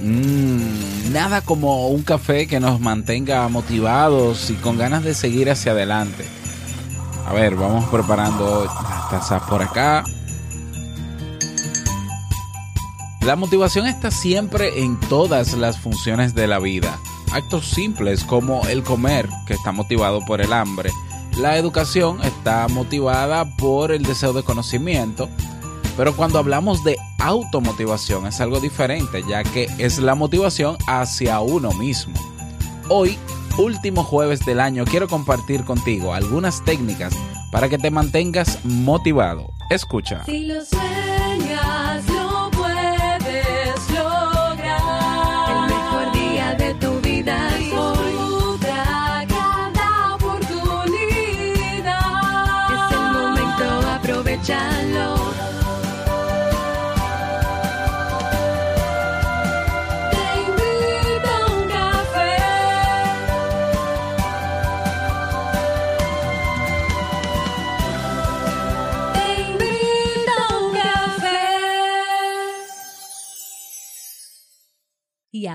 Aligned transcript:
Mm, 0.00 1.12
nada 1.12 1.40
como 1.40 1.88
un 1.88 2.02
café 2.02 2.46
que 2.46 2.60
nos 2.60 2.80
mantenga 2.80 3.48
motivados 3.48 4.50
y 4.50 4.54
con 4.54 4.78
ganas 4.78 5.02
de 5.02 5.14
seguir 5.14 5.50
hacia 5.50 5.72
adelante. 5.72 6.24
A 7.26 7.32
ver, 7.32 7.56
vamos 7.56 7.88
preparando 7.90 8.64
las 8.64 9.10
tazas 9.10 9.42
por 9.42 9.62
acá. 9.62 10.04
La 13.20 13.36
motivación 13.36 13.86
está 13.86 14.10
siempre 14.10 14.82
en 14.82 14.98
todas 15.00 15.52
las 15.54 15.78
funciones 15.78 16.34
de 16.34 16.46
la 16.46 16.58
vida. 16.58 16.98
Actos 17.32 17.68
simples 17.68 18.24
como 18.24 18.66
el 18.68 18.82
comer, 18.82 19.28
que 19.46 19.52
está 19.54 19.72
motivado 19.72 20.24
por 20.24 20.40
el 20.40 20.52
hambre. 20.52 20.90
La 21.38 21.58
educación 21.58 22.22
está 22.22 22.66
motivada 22.68 23.44
por 23.56 23.92
el 23.92 24.04
deseo 24.04 24.32
de 24.32 24.44
conocimiento. 24.44 25.28
Pero 25.96 26.16
cuando 26.16 26.38
hablamos 26.38 26.82
de 26.84 26.96
automotivación 27.18 28.26
es 28.26 28.40
algo 28.40 28.60
diferente, 28.60 29.22
ya 29.28 29.42
que 29.44 29.68
es 29.78 29.98
la 29.98 30.14
motivación 30.14 30.76
hacia 30.86 31.40
uno 31.40 31.72
mismo. 31.72 32.14
Hoy, 32.88 33.18
último 33.58 34.04
jueves 34.04 34.44
del 34.46 34.60
año, 34.60 34.84
quiero 34.84 35.08
compartir 35.08 35.64
contigo 35.64 36.14
algunas 36.14 36.64
técnicas 36.64 37.14
para 37.50 37.68
que 37.68 37.78
te 37.78 37.90
mantengas 37.90 38.64
motivado. 38.64 39.52
Escucha. 39.70 40.24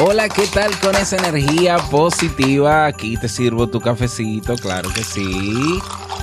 Hola, 0.00 0.28
¿qué 0.28 0.46
tal 0.46 0.78
con 0.78 0.94
esa 0.94 1.16
energía 1.16 1.76
positiva? 1.90 2.86
Aquí 2.86 3.16
te 3.16 3.28
sirvo 3.28 3.66
tu 3.66 3.80
cafecito, 3.80 4.54
claro 4.54 4.90
que 4.94 5.02
sí. 5.02 5.80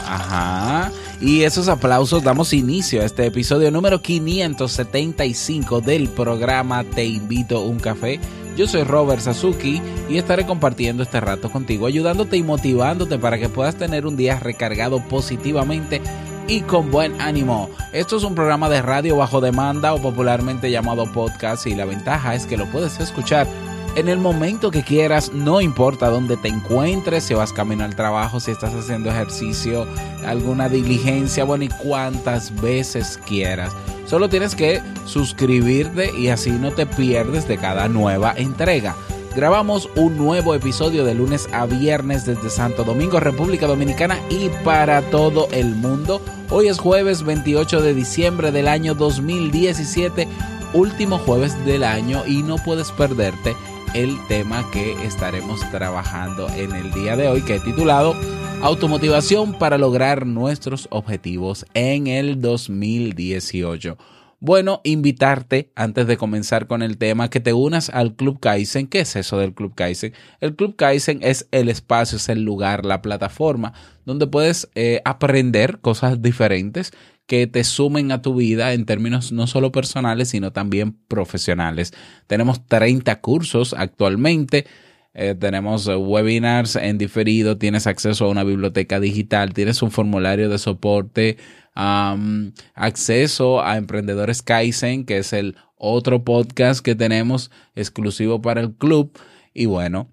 Ajá. 0.08 0.94
Y 1.20 1.42
esos 1.42 1.68
aplausos 1.68 2.24
damos 2.24 2.54
inicio 2.54 3.02
a 3.02 3.06
este 3.06 3.26
episodio 3.26 3.72
número 3.72 4.02
575 4.02 5.82
del 5.82 6.08
programa 6.08 6.86
Te 6.86 7.04
invito 7.04 7.58
a 7.58 7.66
un 7.66 7.80
café. 7.80 8.22
Yo 8.56 8.66
soy 8.66 8.84
Robert 8.84 9.20
Sasuki 9.20 9.82
y 10.08 10.20
estaré 10.20 10.46
compartiendo 10.46 11.04
este 11.04 11.20
rato 11.20 11.52
contigo, 11.52 11.88
ayudándote 11.88 12.38
y 12.38 12.44
motivándote 12.44 13.20
para 13.20 13.38
que 13.38 13.50
puedas 13.50 13.76
tener 13.76 14.06
un 14.06 14.16
día 14.16 14.40
recargado 14.40 15.06
positivamente 15.10 16.02
y 16.48 16.62
con 16.62 16.92
buen 16.92 17.20
ánimo. 17.20 17.70
Esto 17.92 18.16
es 18.16 18.24
un 18.24 18.36
programa 18.36 18.70
de 18.70 18.82
radio 18.82 19.18
bajo 19.18 19.42
demanda 19.42 19.94
o 19.94 20.02
popularmente 20.02 20.72
llamado 20.72 21.12
podcast 21.12 21.68
y 21.68 21.76
la 21.76 21.84
ventaja 21.84 22.36
es 22.36 22.46
que 22.46 22.56
lo 22.56 22.68
puedes 22.68 23.00
escuchar 23.00 23.48
en 23.96 24.10
el 24.10 24.18
momento 24.18 24.72
que 24.72 24.84
quieras, 24.84 25.32
no 25.34 25.62
importa 25.62 26.10
dónde 26.10 26.36
te 26.36 26.50
encuentres, 26.50 27.24
si 27.24 27.34
vas 27.34 27.54
camino 27.54 27.86
al 27.86 27.96
trabajo, 27.96 28.42
si 28.42 28.52
estás 28.52 28.74
haciendo 28.74 29.10
ejercicio, 29.10 29.88
alguna 30.26 30.68
diligencia, 30.68 31.46
bueno, 31.46 31.64
y 31.64 31.70
cuantas 31.70 32.54
veces 32.62 33.18
quieras. 33.26 33.72
Solo 34.06 34.28
tienes 34.30 34.54
que 34.54 34.82
suscribirte 35.06 36.12
y 36.18 36.28
así 36.28 36.52
no 36.52 36.72
te 36.72 36.86
pierdes 36.86 37.48
de 37.48 37.58
cada 37.58 37.88
nueva 37.88 38.34
entrega. 38.36 38.96
Grabamos 39.34 39.90
un 39.96 40.18
nuevo 40.18 40.54
episodio 40.56 41.06
de 41.06 41.16
lunes 41.16 41.48
a 41.54 41.66
viernes 41.66 42.26
desde 42.26 42.50
Santo 42.50 42.84
Domingo, 42.84 43.20
República 43.20 43.66
Dominicana 43.66 44.20
y 44.30 44.50
para 44.64 45.02
todo 45.04 45.48
el 45.52 45.74
mundo. 45.76 46.22
Hoy 46.50 46.68
es 46.68 46.80
jueves 46.80 47.24
28 47.24 47.82
de 47.82 47.94
diciembre 47.94 48.52
del 48.52 48.68
año 48.68 48.94
2017, 48.94 50.28
último 50.74 51.18
jueves 51.18 51.66
del 51.66 51.84
año 51.84 52.26
y 52.26 52.44
no 52.44 52.58
puedes 52.58 52.92
perderte 52.92 53.56
el 53.96 54.18
tema 54.28 54.70
que 54.72 54.92
estaremos 55.06 55.62
trabajando 55.72 56.50
en 56.50 56.74
el 56.74 56.92
día 56.92 57.16
de 57.16 57.30
hoy 57.30 57.42
que 57.44 57.56
he 57.56 57.60
titulado 57.62 58.14
Automotivación 58.62 59.58
para 59.58 59.78
lograr 59.78 60.26
nuestros 60.26 60.90
objetivos 60.92 61.66
en 61.74 62.08
el 62.08 62.42
2018. 62.42 63.98
Bueno, 64.42 64.82
invitarte 64.84 65.72
antes 65.76 66.08
de 66.08 66.18
comenzar 66.18 66.68
con 66.68 66.84
el 66.84 66.98
tema 66.98 67.30
que 67.30 67.40
te 67.40 67.54
unas 67.54 67.90
al 67.90 68.16
Club 68.16 68.42
Kaizen. 68.42 68.88
¿Qué 68.88 69.00
es 69.00 69.16
eso 69.16 69.38
del 69.38 69.54
Club 69.54 69.74
Kaizen? 69.76 70.14
El 70.42 70.58
Club 70.58 70.76
Kaizen 70.76 71.20
es 71.22 71.48
el 71.52 71.70
espacio, 71.70 72.18
es 72.18 72.28
el 72.28 72.44
lugar, 72.44 72.86
la 72.86 73.02
plataforma 73.02 73.72
donde 74.04 74.28
puedes 74.28 74.70
eh, 74.76 75.02
aprender 75.06 75.80
cosas 75.80 76.22
diferentes 76.22 76.92
que 77.28 77.48
te 77.48 77.64
sumen 77.64 78.12
a 78.12 78.22
tu 78.22 78.36
vida 78.36 78.74
en 78.74 78.86
términos 78.86 79.32
no 79.32 79.48
solo 79.48 79.72
personales, 79.72 80.30
sino 80.30 80.52
también 80.52 80.94
profesionales. 81.08 81.94
Tenemos 82.28 82.66
30 82.68 83.22
cursos 83.22 83.74
actualmente. 83.78 84.66
Eh, 85.14 85.34
tenemos 85.34 85.88
eh, 85.88 85.96
webinars 85.96 86.76
en 86.76 86.98
diferido, 86.98 87.58
tienes 87.58 87.88
acceso 87.88 88.26
a 88.26 88.30
una 88.30 88.44
biblioteca 88.44 89.00
digital, 89.00 89.54
tienes 89.54 89.82
un 89.82 89.92
formulario 89.92 90.50
de 90.50 90.58
soporte, 90.58 91.38
acceso 91.74 93.62
a 93.62 93.78
Emprendedores 93.78 94.42
Kaizen, 94.42 95.06
que 95.06 95.18
es 95.18 95.34
el 95.34 95.58
otro 95.78 96.24
podcast 96.24 96.84
que 96.84 96.96
tenemos 96.96 97.52
exclusivo 97.76 98.42
para 98.42 98.62
el 98.62 98.74
club. 98.74 99.18
Y 99.54 99.66
bueno, 99.66 100.10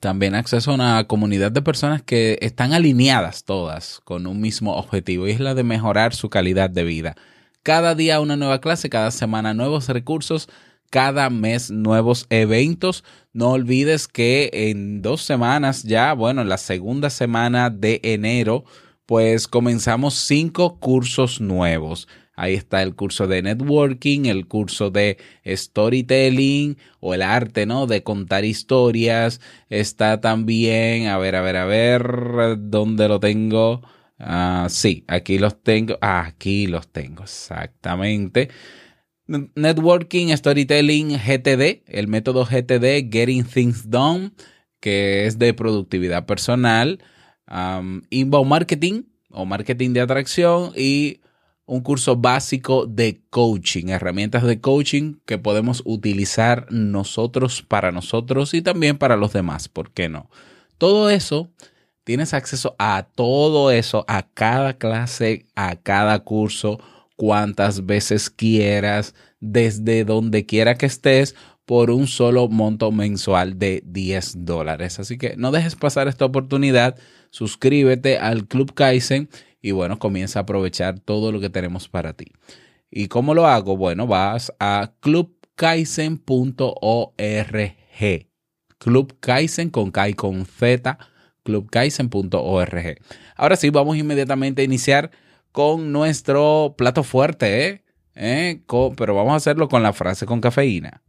también 0.00 0.34
acceso 0.34 0.70
a 0.70 0.74
una 0.74 1.04
comunidad 1.04 1.50
de 1.52 1.62
personas 1.62 2.02
que 2.02 2.38
están 2.40 2.72
alineadas 2.72 3.44
todas 3.44 4.00
con 4.04 4.26
un 4.26 4.40
mismo 4.40 4.76
objetivo 4.76 5.26
y 5.26 5.32
es 5.32 5.40
la 5.40 5.54
de 5.54 5.64
mejorar 5.64 6.14
su 6.14 6.30
calidad 6.30 6.70
de 6.70 6.84
vida. 6.84 7.14
Cada 7.62 7.94
día 7.94 8.20
una 8.20 8.36
nueva 8.36 8.60
clase, 8.60 8.88
cada 8.88 9.10
semana 9.10 9.54
nuevos 9.54 9.88
recursos, 9.88 10.48
cada 10.90 11.30
mes 11.30 11.70
nuevos 11.70 12.26
eventos. 12.30 13.04
No 13.32 13.50
olvides 13.50 14.08
que 14.08 14.50
en 14.52 15.02
dos 15.02 15.22
semanas 15.22 15.82
ya, 15.82 16.12
bueno, 16.12 16.42
en 16.42 16.48
la 16.48 16.58
segunda 16.58 17.10
semana 17.10 17.70
de 17.70 18.00
enero, 18.02 18.64
pues 19.06 19.48
comenzamos 19.48 20.14
cinco 20.14 20.78
cursos 20.78 21.40
nuevos. 21.40 22.08
Ahí 22.40 22.54
está 22.54 22.84
el 22.84 22.94
curso 22.94 23.26
de 23.26 23.42
networking, 23.42 24.26
el 24.26 24.46
curso 24.46 24.92
de 24.92 25.18
storytelling 25.44 26.78
o 27.00 27.12
el 27.12 27.22
arte, 27.22 27.66
¿no? 27.66 27.88
De 27.88 28.04
contar 28.04 28.44
historias. 28.44 29.40
Está 29.70 30.20
también, 30.20 31.08
a 31.08 31.18
ver, 31.18 31.34
a 31.34 31.42
ver, 31.42 31.56
a 31.56 31.64
ver, 31.64 32.56
¿dónde 32.60 33.08
lo 33.08 33.18
tengo? 33.18 33.82
Ah, 34.20 34.68
sí, 34.70 35.02
aquí 35.08 35.40
los 35.40 35.60
tengo. 35.64 35.98
Ah, 36.00 36.26
aquí 36.26 36.68
los 36.68 36.86
tengo, 36.92 37.24
exactamente. 37.24 38.50
Networking, 39.26 40.28
Storytelling, 40.36 41.18
GTD, 41.18 41.82
el 41.88 42.06
método 42.06 42.44
GTD, 42.44 43.10
Getting 43.10 43.46
Things 43.46 43.90
Done, 43.90 44.30
que 44.78 45.26
es 45.26 45.40
de 45.40 45.54
productividad 45.54 46.24
personal, 46.24 47.00
Inbound 48.10 48.48
Marketing 48.48 49.02
o 49.28 49.44
Marketing 49.44 49.92
de 49.92 50.02
Atracción 50.02 50.70
y 50.76 51.20
un 51.68 51.82
curso 51.82 52.16
básico 52.16 52.86
de 52.86 53.20
coaching, 53.28 53.88
herramientas 53.88 54.42
de 54.42 54.58
coaching 54.58 55.16
que 55.26 55.36
podemos 55.36 55.82
utilizar 55.84 56.66
nosotros 56.70 57.62
para 57.62 57.92
nosotros 57.92 58.54
y 58.54 58.62
también 58.62 58.96
para 58.96 59.16
los 59.16 59.34
demás, 59.34 59.68
¿por 59.68 59.90
qué 59.92 60.08
no? 60.08 60.30
Todo 60.78 61.10
eso, 61.10 61.50
tienes 62.04 62.32
acceso 62.32 62.74
a 62.78 63.06
todo 63.14 63.70
eso, 63.70 64.06
a 64.08 64.22
cada 64.22 64.78
clase, 64.78 65.44
a 65.54 65.76
cada 65.76 66.20
curso, 66.20 66.80
cuantas 67.16 67.84
veces 67.84 68.30
quieras, 68.30 69.14
desde 69.40 70.04
donde 70.04 70.46
quiera 70.46 70.76
que 70.76 70.86
estés, 70.86 71.34
por 71.66 71.90
un 71.90 72.06
solo 72.06 72.48
monto 72.48 72.90
mensual 72.92 73.58
de 73.58 73.82
10 73.84 74.46
dólares. 74.46 74.98
Así 75.00 75.18
que 75.18 75.36
no 75.36 75.50
dejes 75.50 75.76
pasar 75.76 76.08
esta 76.08 76.24
oportunidad, 76.24 76.96
suscríbete 77.28 78.16
al 78.16 78.48
Club 78.48 78.72
Kaizen 78.72 79.28
y 79.60 79.72
bueno, 79.72 79.98
comienza 79.98 80.40
a 80.40 80.42
aprovechar 80.42 81.00
todo 81.00 81.32
lo 81.32 81.40
que 81.40 81.50
tenemos 81.50 81.88
para 81.88 82.12
ti. 82.12 82.26
¿Y 82.90 83.08
cómo 83.08 83.34
lo 83.34 83.46
hago? 83.46 83.76
Bueno, 83.76 84.06
vas 84.06 84.52
a 84.58 84.92
clubkaizen.org 85.00 87.76
Club 88.78 89.18
Kaizen 89.20 89.70
con 89.70 89.90
Kai 89.90 90.14
con 90.14 90.46
Z, 90.46 90.98
clubkaizen.org. 91.42 92.98
Ahora 93.36 93.56
sí, 93.56 93.70
vamos 93.70 93.96
inmediatamente 93.96 94.62
a 94.62 94.64
iniciar 94.64 95.10
con 95.52 95.92
nuestro 95.92 96.74
plato 96.78 97.02
fuerte, 97.02 97.66
¿eh? 97.66 97.84
¿Eh? 98.14 98.62
Pero 98.96 99.14
vamos 99.14 99.32
a 99.32 99.36
hacerlo 99.36 99.68
con 99.68 99.82
la 99.82 99.92
frase 99.92 100.26
con 100.26 100.40
cafeína. 100.40 101.02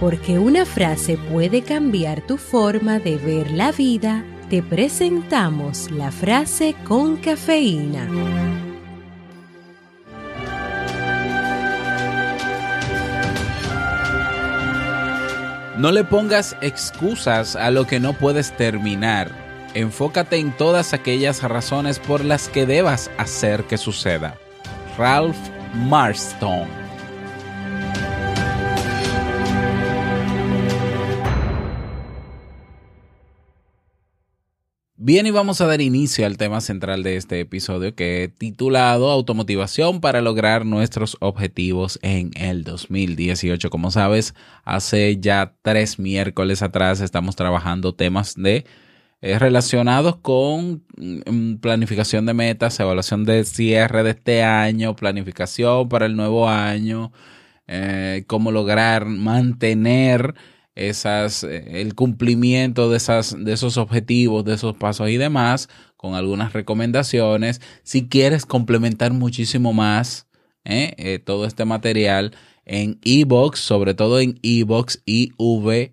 Porque 0.00 0.38
una 0.38 0.66
frase 0.66 1.16
puede 1.16 1.62
cambiar 1.62 2.26
tu 2.26 2.36
forma 2.36 2.98
de 2.98 3.16
ver 3.16 3.50
la 3.52 3.72
vida, 3.72 4.24
te 4.48 4.62
presentamos 4.62 5.90
la 5.90 6.10
frase 6.10 6.74
con 6.84 7.16
cafeína. 7.16 8.08
No 15.78 15.90
le 15.90 16.04
pongas 16.04 16.56
excusas 16.60 17.56
a 17.56 17.70
lo 17.70 17.86
que 17.86 17.98
no 17.98 18.12
puedes 18.12 18.56
terminar. 18.56 19.30
Enfócate 19.74 20.36
en 20.36 20.52
todas 20.52 20.92
aquellas 20.92 21.42
razones 21.42 21.98
por 21.98 22.24
las 22.24 22.48
que 22.48 22.64
debas 22.64 23.10
hacer 23.18 23.64
que 23.64 23.76
suceda. 23.76 24.38
Ralph 24.96 25.36
Marston. 25.74 26.83
Bien, 35.06 35.26
y 35.26 35.30
vamos 35.30 35.60
a 35.60 35.66
dar 35.66 35.82
inicio 35.82 36.24
al 36.24 36.38
tema 36.38 36.62
central 36.62 37.02
de 37.02 37.16
este 37.16 37.38
episodio 37.38 37.94
que 37.94 38.22
he 38.22 38.28
titulado 38.28 39.10
Automotivación 39.10 40.00
para 40.00 40.22
lograr 40.22 40.64
nuestros 40.64 41.18
objetivos 41.20 41.98
en 42.00 42.30
el 42.36 42.64
2018. 42.64 43.68
Como 43.68 43.90
sabes, 43.90 44.34
hace 44.64 45.18
ya 45.20 45.52
tres 45.60 45.98
miércoles 45.98 46.62
atrás 46.62 47.02
estamos 47.02 47.36
trabajando 47.36 47.94
temas 47.94 48.34
de 48.34 48.64
eh, 49.20 49.38
relacionados 49.38 50.16
con 50.16 50.82
mm, 50.96 51.56
planificación 51.56 52.24
de 52.24 52.32
metas, 52.32 52.80
evaluación 52.80 53.26
de 53.26 53.44
cierre 53.44 54.04
de 54.04 54.10
este 54.12 54.42
año, 54.42 54.96
planificación 54.96 55.86
para 55.90 56.06
el 56.06 56.16
nuevo 56.16 56.48
año, 56.48 57.12
eh, 57.66 58.24
cómo 58.26 58.50
lograr 58.50 59.04
mantener 59.04 60.34
esas, 60.74 61.44
eh, 61.44 61.80
el 61.80 61.94
cumplimiento 61.94 62.90
de, 62.90 62.96
esas, 62.96 63.36
de 63.38 63.52
esos 63.52 63.76
objetivos, 63.76 64.44
de 64.44 64.54
esos 64.54 64.76
pasos 64.76 65.08
y 65.10 65.16
demás, 65.16 65.68
con 65.96 66.14
algunas 66.14 66.52
recomendaciones. 66.52 67.60
Si 67.82 68.08
quieres 68.08 68.46
complementar 68.46 69.12
muchísimo 69.12 69.72
más 69.72 70.26
eh, 70.64 70.94
eh, 70.96 71.18
todo 71.18 71.46
este 71.46 71.64
material 71.64 72.34
en 72.64 72.98
ebox, 73.04 73.60
sobre 73.60 73.94
todo 73.94 74.20
en 74.20 74.38
ebox, 74.42 75.02
ivoox.com. 75.06 75.90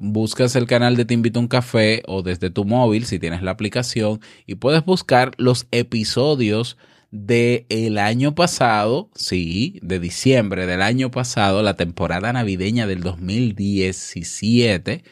Buscas 0.00 0.54
el 0.54 0.66
canal 0.66 0.96
de 0.96 1.04
Te 1.04 1.14
Invito 1.14 1.40
a 1.40 1.42
un 1.42 1.48
Café 1.48 2.02
o 2.06 2.22
desde 2.22 2.50
tu 2.50 2.64
móvil 2.64 3.04
si 3.04 3.18
tienes 3.18 3.42
la 3.42 3.50
aplicación 3.50 4.20
y 4.46 4.54
puedes 4.54 4.84
buscar 4.84 5.32
los 5.38 5.66
episodios 5.72 6.76
del 7.10 7.66
el 7.68 7.98
año 7.98 8.34
pasado, 8.34 9.10
sí, 9.14 9.78
de 9.82 9.98
diciembre 9.98 10.66
del 10.66 10.82
año 10.82 11.10
pasado, 11.10 11.62
la 11.62 11.76
temporada 11.76 12.32
navideña 12.32 12.86
del 12.86 13.00
2017, 13.00 15.02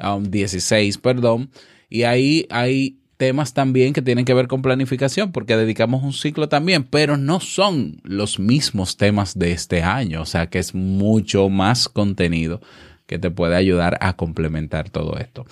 um, 0.00 0.24
16, 0.24 0.98
perdón, 0.98 1.50
y 1.88 2.02
ahí 2.02 2.46
hay 2.50 2.98
temas 3.16 3.52
también 3.52 3.92
que 3.92 4.02
tienen 4.02 4.24
que 4.24 4.34
ver 4.34 4.46
con 4.46 4.62
planificación, 4.62 5.32
porque 5.32 5.56
dedicamos 5.56 6.04
un 6.04 6.12
ciclo 6.12 6.48
también, 6.48 6.84
pero 6.84 7.16
no 7.16 7.40
son 7.40 8.00
los 8.04 8.38
mismos 8.38 8.96
temas 8.96 9.38
de 9.38 9.52
este 9.52 9.82
año, 9.82 10.22
o 10.22 10.26
sea 10.26 10.48
que 10.48 10.58
es 10.58 10.74
mucho 10.74 11.48
más 11.48 11.88
contenido 11.88 12.60
que 13.06 13.18
te 13.18 13.30
puede 13.30 13.56
ayudar 13.56 13.96
a 14.00 14.16
complementar 14.16 14.90
todo 14.90 15.16
esto. 15.18 15.46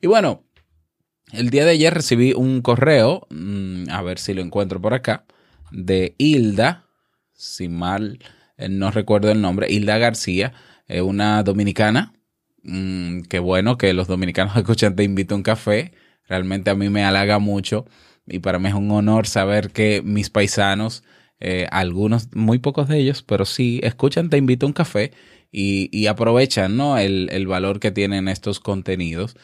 Y 0.00 0.06
bueno, 0.06 0.44
el 1.32 1.50
día 1.50 1.64
de 1.64 1.72
ayer 1.72 1.92
recibí 1.94 2.32
un 2.32 2.62
correo, 2.62 3.26
mm, 3.30 3.90
a 3.90 4.02
ver 4.02 4.18
si 4.18 4.34
lo 4.34 4.42
encuentro 4.42 4.80
por 4.80 4.94
acá, 4.94 5.24
de 5.70 6.14
Hilda, 6.18 6.86
si 7.34 7.68
mal 7.68 8.18
eh, 8.58 8.68
no 8.68 8.90
recuerdo 8.90 9.30
el 9.30 9.40
nombre, 9.40 9.70
Hilda 9.70 9.98
García, 9.98 10.52
eh, 10.88 11.00
una 11.00 11.42
dominicana. 11.42 12.12
Mm, 12.64 13.22
qué 13.22 13.38
bueno 13.38 13.78
que 13.78 13.94
los 13.94 14.08
dominicanos 14.08 14.56
escuchan 14.56 14.96
Te 14.96 15.04
invito 15.04 15.34
a 15.34 15.38
un 15.38 15.42
café. 15.42 15.92
Realmente 16.28 16.70
a 16.70 16.74
mí 16.74 16.90
me 16.90 17.04
halaga 17.04 17.38
mucho 17.38 17.86
y 18.26 18.40
para 18.40 18.58
mí 18.58 18.68
es 18.68 18.74
un 18.74 18.90
honor 18.90 19.26
saber 19.26 19.70
que 19.70 20.02
mis 20.04 20.28
paisanos, 20.28 21.04
eh, 21.40 21.66
algunos, 21.70 22.28
muy 22.34 22.58
pocos 22.58 22.88
de 22.88 22.98
ellos, 22.98 23.22
pero 23.22 23.44
sí, 23.46 23.80
escuchan 23.82 24.28
Te 24.28 24.36
invito 24.36 24.66
a 24.66 24.68
un 24.68 24.72
café 24.74 25.12
y, 25.52 25.88
y 25.96 26.06
aprovechan 26.08 26.76
¿no? 26.76 26.98
el, 26.98 27.30
el 27.32 27.46
valor 27.46 27.80
que 27.80 27.90
tienen 27.92 28.28
estos 28.28 28.60
contenidos. 28.60 29.36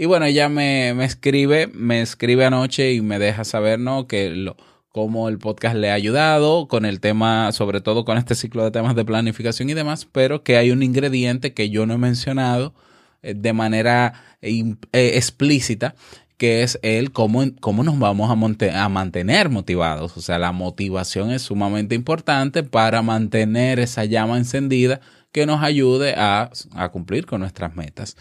Y 0.00 0.06
bueno, 0.06 0.24
ella 0.24 0.48
me, 0.48 0.94
me 0.94 1.04
escribe, 1.04 1.66
me 1.74 2.00
escribe 2.00 2.46
anoche 2.46 2.94
y 2.94 3.02
me 3.02 3.18
deja 3.18 3.44
saber, 3.44 3.78
¿no? 3.78 4.06
Que 4.06 4.30
lo, 4.30 4.56
cómo 4.88 5.28
el 5.28 5.36
podcast 5.36 5.76
le 5.76 5.90
ha 5.90 5.94
ayudado 5.94 6.68
con 6.68 6.86
el 6.86 7.00
tema, 7.00 7.52
sobre 7.52 7.82
todo 7.82 8.06
con 8.06 8.16
este 8.16 8.34
ciclo 8.34 8.64
de 8.64 8.70
temas 8.70 8.96
de 8.96 9.04
planificación 9.04 9.68
y 9.68 9.74
demás, 9.74 10.08
pero 10.10 10.42
que 10.42 10.56
hay 10.56 10.70
un 10.70 10.82
ingrediente 10.82 11.52
que 11.52 11.68
yo 11.68 11.84
no 11.84 11.92
he 11.92 11.98
mencionado 11.98 12.72
eh, 13.20 13.34
de 13.36 13.52
manera 13.52 14.38
eh, 14.40 14.74
explícita, 14.94 15.94
que 16.38 16.62
es 16.62 16.78
el 16.80 17.12
cómo, 17.12 17.44
cómo 17.60 17.84
nos 17.84 17.98
vamos 17.98 18.30
a, 18.30 18.82
a 18.82 18.88
mantener 18.88 19.50
motivados. 19.50 20.16
O 20.16 20.22
sea, 20.22 20.38
la 20.38 20.52
motivación 20.52 21.30
es 21.30 21.42
sumamente 21.42 21.94
importante 21.94 22.62
para 22.62 23.02
mantener 23.02 23.78
esa 23.78 24.06
llama 24.06 24.38
encendida 24.38 25.02
que 25.30 25.44
nos 25.44 25.62
ayude 25.62 26.14
a, 26.16 26.50
a 26.74 26.88
cumplir 26.88 27.26
con 27.26 27.42
nuestras 27.42 27.76
metas. 27.76 28.16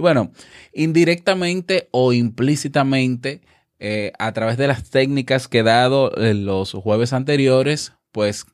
Bueno, 0.00 0.32
indirectamente 0.72 1.88
o 1.92 2.12
implícitamente, 2.12 3.40
eh, 3.78 4.12
a 4.18 4.32
través 4.32 4.58
de 4.58 4.66
las 4.66 4.90
técnicas 4.90 5.48
que 5.48 5.60
he 5.60 5.62
dado 5.62 6.12
en 6.18 6.44
los 6.44 6.72
jueves 6.72 7.12
anteriores, 7.12 7.92
pues 8.12 8.44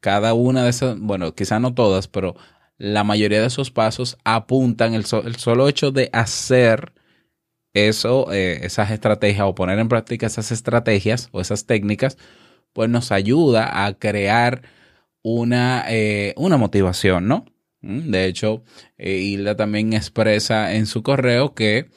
cada 0.00 0.34
una 0.34 0.64
de 0.64 0.70
esas, 0.70 0.98
bueno, 0.98 1.34
quizá 1.34 1.58
no 1.60 1.74
todas, 1.74 2.08
pero 2.08 2.36
la 2.78 3.04
mayoría 3.04 3.40
de 3.40 3.46
esos 3.46 3.70
pasos 3.70 4.18
apuntan 4.24 4.94
el, 4.94 5.04
el 5.24 5.36
solo 5.36 5.68
hecho 5.68 5.92
de 5.92 6.10
hacer 6.12 6.92
eso, 7.74 8.32
eh, 8.32 8.60
esas 8.62 8.90
estrategias 8.90 9.46
o 9.46 9.54
poner 9.54 9.78
en 9.78 9.88
práctica 9.88 10.26
esas 10.26 10.52
estrategias 10.52 11.28
o 11.32 11.40
esas 11.40 11.66
técnicas, 11.66 12.18
pues 12.72 12.90
nos 12.90 13.12
ayuda 13.12 13.86
a 13.86 13.94
crear 13.94 14.62
una, 15.22 15.84
eh, 15.88 16.34
una 16.36 16.56
motivación, 16.56 17.28
¿no? 17.28 17.46
De 17.86 18.26
hecho, 18.26 18.64
eh, 18.98 19.18
Hilda 19.18 19.56
también 19.56 19.92
expresa 19.92 20.74
en 20.74 20.86
su 20.86 21.02
correo 21.02 21.54
que 21.54 21.88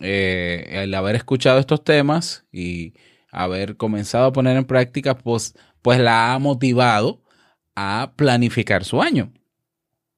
eh, 0.00 0.68
el 0.70 0.94
haber 0.94 1.16
escuchado 1.16 1.58
estos 1.58 1.82
temas 1.82 2.44
y 2.52 2.94
haber 3.32 3.76
comenzado 3.76 4.26
a 4.26 4.32
poner 4.32 4.56
en 4.56 4.64
práctica, 4.64 5.18
pues, 5.18 5.54
pues 5.82 5.98
la 5.98 6.32
ha 6.32 6.38
motivado 6.38 7.22
a 7.74 8.12
planificar 8.16 8.84
su 8.84 9.02
año. 9.02 9.32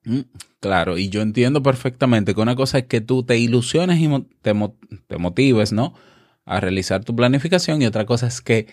Mm, 0.04 0.20
claro, 0.60 0.98
y 0.98 1.08
yo 1.08 1.22
entiendo 1.22 1.62
perfectamente 1.62 2.34
que 2.34 2.40
una 2.40 2.54
cosa 2.54 2.78
es 2.78 2.84
que 2.84 3.00
tú 3.00 3.22
te 3.22 3.38
ilusiones 3.38 3.98
y 4.00 4.08
te, 4.42 4.54
te 5.06 5.18
motives, 5.18 5.72
¿no? 5.72 5.94
A 6.44 6.60
realizar 6.60 7.04
tu 7.04 7.16
planificación 7.16 7.80
y 7.82 7.86
otra 7.86 8.04
cosa 8.06 8.26
es 8.26 8.40
que 8.40 8.66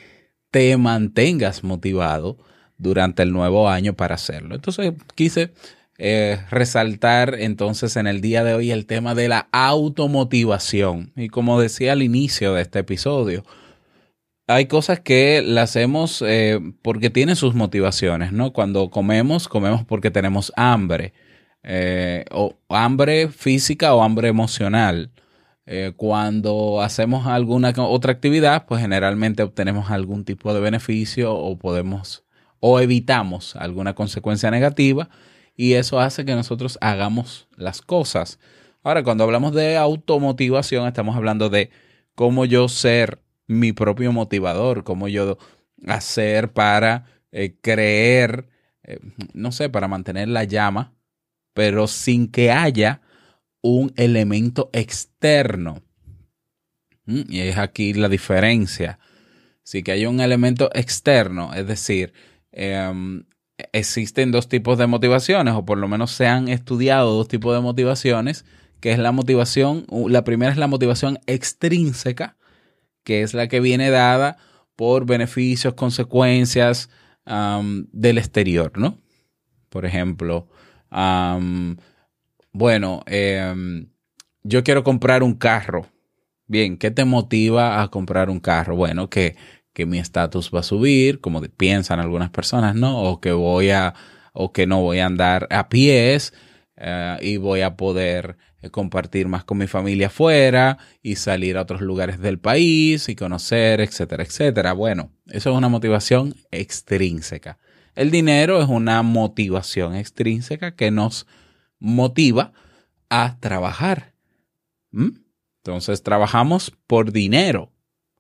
te 0.52 0.76
mantengas 0.78 1.64
motivado 1.64 2.38
durante 2.78 3.24
el 3.24 3.32
nuevo 3.32 3.70
año 3.70 3.94
para 3.94 4.16
hacerlo. 4.16 4.56
Entonces 4.56 4.94
quise 5.16 5.54
eh, 5.98 6.40
resaltar 6.50 7.36
entonces 7.40 7.96
en 7.96 8.06
el 8.06 8.20
día 8.20 8.44
de 8.44 8.54
hoy 8.54 8.72
el 8.72 8.86
tema 8.86 9.16
de 9.16 9.30
la 9.30 9.48
automotivación. 9.52 11.14
Y 11.16 11.30
como 11.30 11.60
decía 11.60 11.94
al 11.94 12.04
inicio 12.04 12.54
de 12.54 12.64
este 12.64 12.80
episodio, 12.80 13.46
hay 14.48 14.68
cosas 14.68 15.00
que 15.00 15.42
las 15.42 15.72
hacemos 15.72 16.22
eh, 16.26 16.60
porque 16.82 17.10
tienen 17.10 17.36
sus 17.36 17.56
motivaciones, 17.56 18.32
¿no? 18.34 18.52
Cuando 18.54 18.90
comemos, 18.90 19.48
comemos 19.48 19.86
porque 19.86 20.12
tenemos 20.12 20.52
hambre, 20.58 21.14
eh, 21.64 22.26
o 22.32 22.56
hambre 22.70 23.30
física 23.30 23.96
o 23.96 24.04
hambre 24.04 24.28
emocional. 24.30 25.12
Cuando 25.98 26.80
hacemos 26.84 27.26
alguna 27.26 27.74
otra 27.76 28.12
actividad, 28.12 28.68
pues 28.68 28.82
generalmente 28.82 29.42
obtenemos 29.42 29.90
algún 29.90 30.24
tipo 30.24 30.54
de 30.54 30.60
beneficio 30.60 31.34
o 31.34 31.58
podemos 31.58 32.24
o 32.60 32.80
evitamos 32.80 33.56
alguna 33.56 33.96
consecuencia 33.96 34.52
negativa 34.52 35.10
y 35.56 35.74
eso 35.74 36.00
hace 36.00 36.26
que 36.26 36.36
nosotros 36.36 36.78
hagamos 36.82 37.48
las 37.56 37.82
cosas. 37.82 38.40
Ahora, 38.84 39.04
cuando 39.04 39.24
hablamos 39.24 39.54
de 39.54 39.78
automotivación, 39.78 40.88
estamos 40.88 41.16
hablando 41.16 41.50
de 41.50 41.70
cómo 42.14 42.46
yo 42.46 42.68
ser 42.68 43.22
mi 43.48 43.74
propio 43.74 44.12
motivador, 44.12 44.84
cómo 44.84 45.08
yo 45.08 45.38
hacer 45.88 46.52
para 46.52 47.06
eh, 47.32 47.56
creer, 47.62 48.48
eh, 48.84 49.00
no 49.34 49.52
sé, 49.52 49.70
para 49.70 49.88
mantener 49.88 50.28
la 50.28 50.44
llama, 50.44 50.94
pero 51.54 51.88
sin 51.88 52.30
que 52.30 52.52
haya 52.52 53.02
un 53.62 53.94
elemento 53.96 54.70
externo. 54.74 55.82
¿Mm? 57.06 57.22
Y 57.30 57.40
es 57.42 57.58
aquí 57.58 57.94
la 57.94 58.10
diferencia. 58.10 59.00
Sí 59.64 59.84
que 59.84 59.94
hay 59.94 60.06
un 60.06 60.20
elemento 60.20 60.70
externo, 60.74 61.54
es 61.54 61.66
decir, 61.66 62.14
eh, 62.52 63.24
existen 63.76 64.32
dos 64.32 64.48
tipos 64.48 64.78
de 64.78 64.88
motivaciones, 64.88 65.54
o 65.54 65.66
por 65.66 65.78
lo 65.78 65.90
menos 65.90 66.12
se 66.12 66.28
han 66.28 66.48
estudiado 66.48 67.14
dos 67.14 67.28
tipos 67.28 67.54
de 67.54 67.62
motivaciones, 67.62 68.46
que 68.80 68.94
es 68.94 69.00
la 69.00 69.12
motivación, 69.12 69.86
la 70.08 70.24
primera 70.24 70.52
es 70.52 70.58
la 70.58 70.68
motivación 70.68 71.20
extrínseca, 71.28 72.38
que 73.04 73.22
es 73.22 73.34
la 73.34 73.48
que 73.48 73.60
viene 73.60 73.90
dada 73.90 74.38
por 74.76 75.06
beneficios, 75.06 75.74
consecuencias 75.74 76.90
del 77.26 78.18
exterior, 78.18 78.78
¿no? 78.78 78.98
Por 79.70 79.86
ejemplo, 79.86 80.48
bueno, 82.54 83.04
eh, 83.08 83.86
yo 84.44 84.64
quiero 84.64 84.84
comprar 84.84 85.22
un 85.22 85.34
carro. 85.34 85.88
Bien, 86.48 86.78
¿qué 86.78 86.92
te 86.92 87.04
motiva 87.04 87.82
a 87.82 87.90
comprar 87.90 88.30
un 88.30 88.40
carro? 88.40 88.76
Bueno, 88.76 89.10
que, 89.10 89.36
que 89.76 89.86
mi 89.86 90.00
estatus 90.00 90.52
va 90.56 90.62
a 90.62 90.64
subir, 90.64 91.20
como 91.20 91.42
piensan 91.42 92.00
algunas 92.00 92.30
personas, 92.30 92.76
¿no? 92.76 93.04
O 93.04 93.20
que 93.20 93.34
voy 93.34 93.72
a, 93.72 93.94
o 94.32 94.54
que 94.54 94.66
no 94.66 94.82
voy 94.82 95.00
a 95.00 95.06
andar 95.06 95.48
a 95.52 95.68
pies 95.68 96.34
uh, 96.78 97.22
y 97.22 97.36
voy 97.36 97.60
a 97.60 97.76
poder 97.76 98.38
compartir 98.72 99.28
más 99.28 99.44
con 99.44 99.58
mi 99.58 99.68
familia 99.68 100.08
afuera 100.08 100.78
y 101.04 101.18
salir 101.18 101.58
a 101.58 101.64
otros 101.64 101.82
lugares 101.82 102.20
del 102.20 102.40
país 102.40 103.10
y 103.10 103.18
conocer, 103.18 103.82
etcétera, 103.82 104.24
etcétera. 104.24 104.72
Bueno, 104.72 105.12
eso 105.28 105.52
es 105.52 105.58
una 105.58 105.68
motivación 105.68 106.36
extrínseca. 106.52 107.60
El 107.96 108.12
dinero 108.12 108.62
es 108.62 108.70
una 108.70 109.04
motivación 109.04 109.94
extrínseca 109.94 110.76
que 110.76 110.90
nos 110.90 111.28
motiva 111.80 112.54
a 113.10 113.38
trabajar. 113.42 114.14
Entonces 114.94 116.02
trabajamos 116.02 116.72
por 116.88 117.12
dinero, 117.12 117.74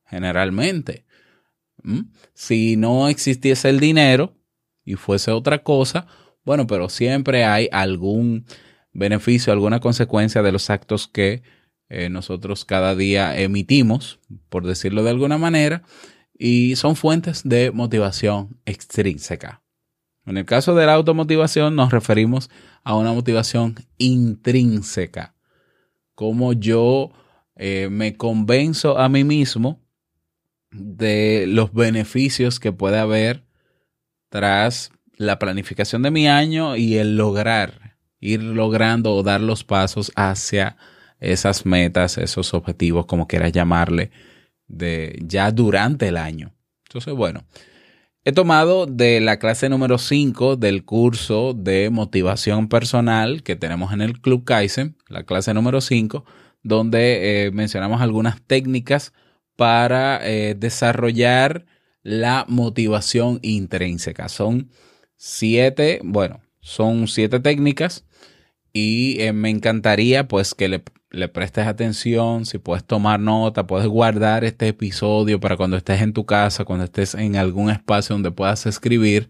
generalmente. 0.05 1.04
¿Mm? 1.85 2.09
Si 2.33 2.77
no 2.77 3.07
existiese 3.09 3.69
el 3.69 3.79
dinero 3.79 4.35
y 4.83 4.95
fuese 4.95 5.31
otra 5.31 5.61
cosa, 5.61 6.07
bueno, 6.43 6.65
pero 6.65 6.89
siempre 6.89 7.45
hay 7.45 7.69
algún 7.71 8.45
beneficio, 8.91 9.53
alguna 9.53 9.79
consecuencia 9.79 10.41
de 10.41 10.51
los 10.51 10.69
actos 10.71 11.07
que 11.07 11.43
eh, 11.89 12.09
nosotros 12.09 12.65
cada 12.65 12.95
día 12.95 13.37
emitimos, 13.39 14.19
por 14.49 14.65
decirlo 14.65 15.03
de 15.03 15.11
alguna 15.11 15.37
manera, 15.37 15.83
y 16.37 16.75
son 16.75 16.95
fuentes 16.95 17.43
de 17.43 17.71
motivación 17.71 18.59
extrínseca. 18.65 19.61
En 20.25 20.37
el 20.37 20.45
caso 20.45 20.73
de 20.73 20.87
la 20.87 20.95
automotivación 20.95 21.75
nos 21.75 21.91
referimos 21.91 22.49
a 22.83 22.95
una 22.95 23.13
motivación 23.13 23.75
intrínseca, 23.99 25.35
como 26.15 26.53
yo 26.53 27.11
eh, 27.55 27.89
me 27.91 28.17
convenzo 28.17 28.97
a 28.97 29.07
mí 29.07 29.23
mismo 29.23 29.84
de 30.77 31.45
los 31.47 31.73
beneficios 31.73 32.59
que 32.59 32.71
puede 32.71 32.97
haber 32.97 33.43
tras 34.29 34.91
la 35.17 35.39
planificación 35.39 36.01
de 36.01 36.11
mi 36.11 36.27
año 36.27 36.75
y 36.75 36.97
el 36.97 37.15
lograr, 37.15 37.97
ir 38.19 38.43
logrando 38.43 39.13
o 39.13 39.23
dar 39.23 39.41
los 39.41 39.63
pasos 39.63 40.11
hacia 40.15 40.77
esas 41.19 41.65
metas, 41.65 42.17
esos 42.17 42.53
objetivos, 42.53 43.05
como 43.05 43.27
quieras 43.27 43.53
llamarle, 43.53 44.11
de 44.67 45.17
ya 45.25 45.51
durante 45.51 46.09
el 46.09 46.17
año. 46.17 46.53
Entonces, 46.87 47.13
bueno, 47.13 47.45
he 48.25 48.33
tomado 48.33 48.85
de 48.85 49.21
la 49.21 49.39
clase 49.39 49.69
número 49.69 49.97
5 49.97 50.57
del 50.57 50.83
curso 50.83 51.53
de 51.53 51.89
motivación 51.89 52.67
personal 52.67 53.43
que 53.43 53.55
tenemos 53.55 53.93
en 53.93 54.01
el 54.01 54.19
Club 54.19 54.43
Kaizen, 54.43 54.97
la 55.07 55.23
clase 55.23 55.53
número 55.53 55.79
5, 55.79 56.25
donde 56.61 57.45
eh, 57.45 57.51
mencionamos 57.51 58.01
algunas 58.01 58.41
técnicas 58.41 59.13
para 59.55 60.19
eh, 60.27 60.55
desarrollar 60.55 61.65
la 62.03 62.45
motivación 62.47 63.39
intrínseca. 63.41 64.29
Son 64.29 64.69
siete, 65.15 65.99
bueno, 66.03 66.41
son 66.59 67.07
siete 67.07 67.39
técnicas 67.39 68.05
y 68.73 69.21
eh, 69.21 69.33
me 69.33 69.49
encantaría 69.49 70.27
pues 70.27 70.53
que 70.53 70.67
le, 70.67 70.83
le, 71.09 71.27
prestes 71.29 71.67
atención, 71.67 72.45
si 72.45 72.57
puedes 72.57 72.83
tomar 72.83 73.19
nota, 73.19 73.67
puedes 73.67 73.87
guardar 73.87 74.43
este 74.43 74.67
episodio 74.67 75.39
para 75.39 75.57
cuando 75.57 75.77
estés 75.77 76.01
en 76.01 76.13
tu 76.13 76.25
casa, 76.25 76.65
cuando 76.65 76.85
estés 76.85 77.15
en 77.15 77.37
algún 77.37 77.69
espacio 77.69 78.15
donde 78.15 78.31
puedas 78.31 78.65
escribir 78.65 79.29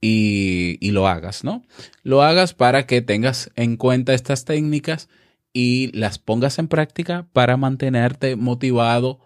y, 0.00 0.76
y 0.80 0.90
lo 0.90 1.06
hagas, 1.06 1.44
¿no? 1.44 1.64
Lo 2.02 2.22
hagas 2.22 2.54
para 2.54 2.86
que 2.86 3.00
tengas 3.02 3.50
en 3.54 3.76
cuenta 3.76 4.12
estas 4.12 4.44
técnicas 4.44 5.08
y 5.52 5.90
las 5.96 6.18
pongas 6.18 6.58
en 6.58 6.68
práctica 6.68 7.28
para 7.32 7.56
mantenerte 7.56 8.36
motivado 8.36 9.20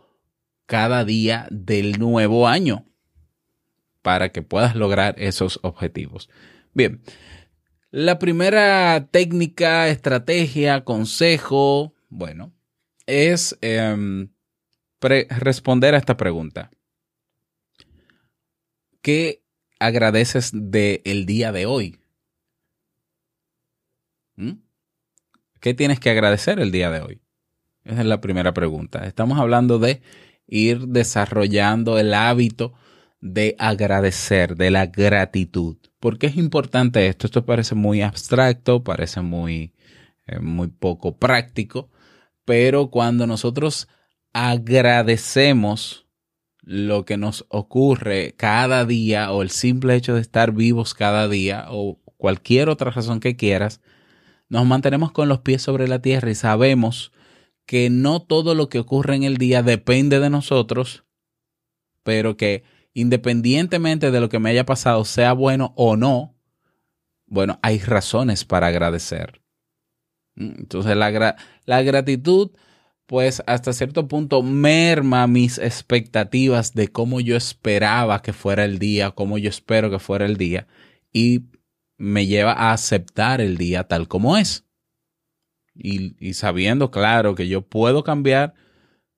cada 0.66 1.04
día 1.04 1.46
del 1.50 1.98
nuevo 1.98 2.48
año 2.48 2.84
para 4.02 4.30
que 4.30 4.42
puedas 4.42 4.76
lograr 4.76 5.14
esos 5.18 5.58
objetivos. 5.62 6.28
Bien, 6.74 7.02
la 7.90 8.18
primera 8.18 9.08
técnica, 9.10 9.88
estrategia, 9.88 10.84
consejo, 10.84 11.94
bueno, 12.08 12.52
es 13.06 13.56
eh, 13.62 14.28
responder 15.00 15.94
a 15.94 15.98
esta 15.98 16.16
pregunta. 16.16 16.70
¿Qué 19.02 19.42
agradeces 19.78 20.50
del 20.52 21.00
el 21.04 21.26
día 21.26 21.52
de 21.52 21.66
hoy? 21.66 22.00
¿Mm? 24.36 24.65
¿Qué 25.66 25.74
tienes 25.74 25.98
que 25.98 26.10
agradecer 26.10 26.60
el 26.60 26.70
día 26.70 26.92
de 26.92 27.00
hoy? 27.00 27.20
Esa 27.82 28.02
es 28.02 28.06
la 28.06 28.20
primera 28.20 28.54
pregunta. 28.54 29.04
Estamos 29.04 29.40
hablando 29.40 29.80
de 29.80 30.00
ir 30.46 30.86
desarrollando 30.86 31.98
el 31.98 32.14
hábito 32.14 32.74
de 33.20 33.56
agradecer, 33.58 34.54
de 34.54 34.70
la 34.70 34.86
gratitud. 34.86 35.78
¿Por 35.98 36.20
qué 36.20 36.28
es 36.28 36.36
importante 36.36 37.08
esto? 37.08 37.26
Esto 37.26 37.44
parece 37.44 37.74
muy 37.74 38.00
abstracto, 38.00 38.84
parece 38.84 39.22
muy, 39.22 39.74
eh, 40.28 40.38
muy 40.38 40.68
poco 40.68 41.16
práctico, 41.16 41.90
pero 42.44 42.92
cuando 42.92 43.26
nosotros 43.26 43.88
agradecemos 44.32 46.06
lo 46.62 47.04
que 47.04 47.16
nos 47.16 47.44
ocurre 47.48 48.36
cada 48.36 48.84
día 48.84 49.32
o 49.32 49.42
el 49.42 49.50
simple 49.50 49.96
hecho 49.96 50.14
de 50.14 50.20
estar 50.20 50.52
vivos 50.52 50.94
cada 50.94 51.26
día 51.26 51.66
o 51.70 51.98
cualquier 52.18 52.68
otra 52.68 52.92
razón 52.92 53.18
que 53.18 53.34
quieras, 53.34 53.80
nos 54.48 54.66
mantenemos 54.66 55.12
con 55.12 55.28
los 55.28 55.40
pies 55.40 55.62
sobre 55.62 55.88
la 55.88 56.00
tierra 56.00 56.30
y 56.30 56.34
sabemos 56.34 57.12
que 57.66 57.90
no 57.90 58.22
todo 58.22 58.54
lo 58.54 58.68
que 58.68 58.78
ocurre 58.78 59.16
en 59.16 59.24
el 59.24 59.38
día 59.38 59.62
depende 59.62 60.20
de 60.20 60.30
nosotros, 60.30 61.04
pero 62.02 62.36
que 62.36 62.62
independientemente 62.94 64.10
de 64.10 64.20
lo 64.20 64.28
que 64.28 64.38
me 64.38 64.50
haya 64.50 64.64
pasado, 64.64 65.04
sea 65.04 65.32
bueno 65.32 65.74
o 65.76 65.96
no, 65.96 66.34
bueno, 67.26 67.58
hay 67.62 67.78
razones 67.78 68.44
para 68.44 68.68
agradecer. 68.68 69.42
Mm, 70.36 70.52
entonces 70.60 70.96
la, 70.96 71.36
la 71.64 71.82
gratitud, 71.82 72.52
pues 73.06 73.42
hasta 73.46 73.72
cierto 73.72 74.08
punto 74.08 74.42
merma 74.42 75.26
mis 75.26 75.58
expectativas 75.58 76.72
de 76.72 76.88
cómo 76.88 77.20
yo 77.20 77.36
esperaba 77.36 78.22
que 78.22 78.32
fuera 78.32 78.64
el 78.64 78.78
día, 78.78 79.10
cómo 79.10 79.38
yo 79.38 79.48
espero 79.48 79.90
que 79.90 79.98
fuera 79.98 80.24
el 80.24 80.36
día, 80.36 80.66
y 81.12 81.42
me 81.96 82.26
lleva 82.26 82.52
a 82.52 82.72
aceptar 82.72 83.40
el 83.40 83.56
día 83.56 83.84
tal 83.84 84.08
como 84.08 84.36
es. 84.36 84.64
Y, 85.74 86.32
sabiendo, 86.32 86.90
claro, 86.90 87.34
que 87.34 87.48
yo 87.48 87.62
puedo 87.62 88.02
cambiar 88.02 88.54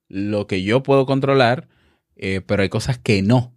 lo 0.08 0.46
que 0.46 0.64
yo 0.64 0.82
puedo 0.82 1.06
controlar, 1.06 1.68
eh, 2.16 2.40
pero 2.40 2.62
hay 2.62 2.68
cosas 2.68 2.98
que 2.98 3.22
no. 3.22 3.56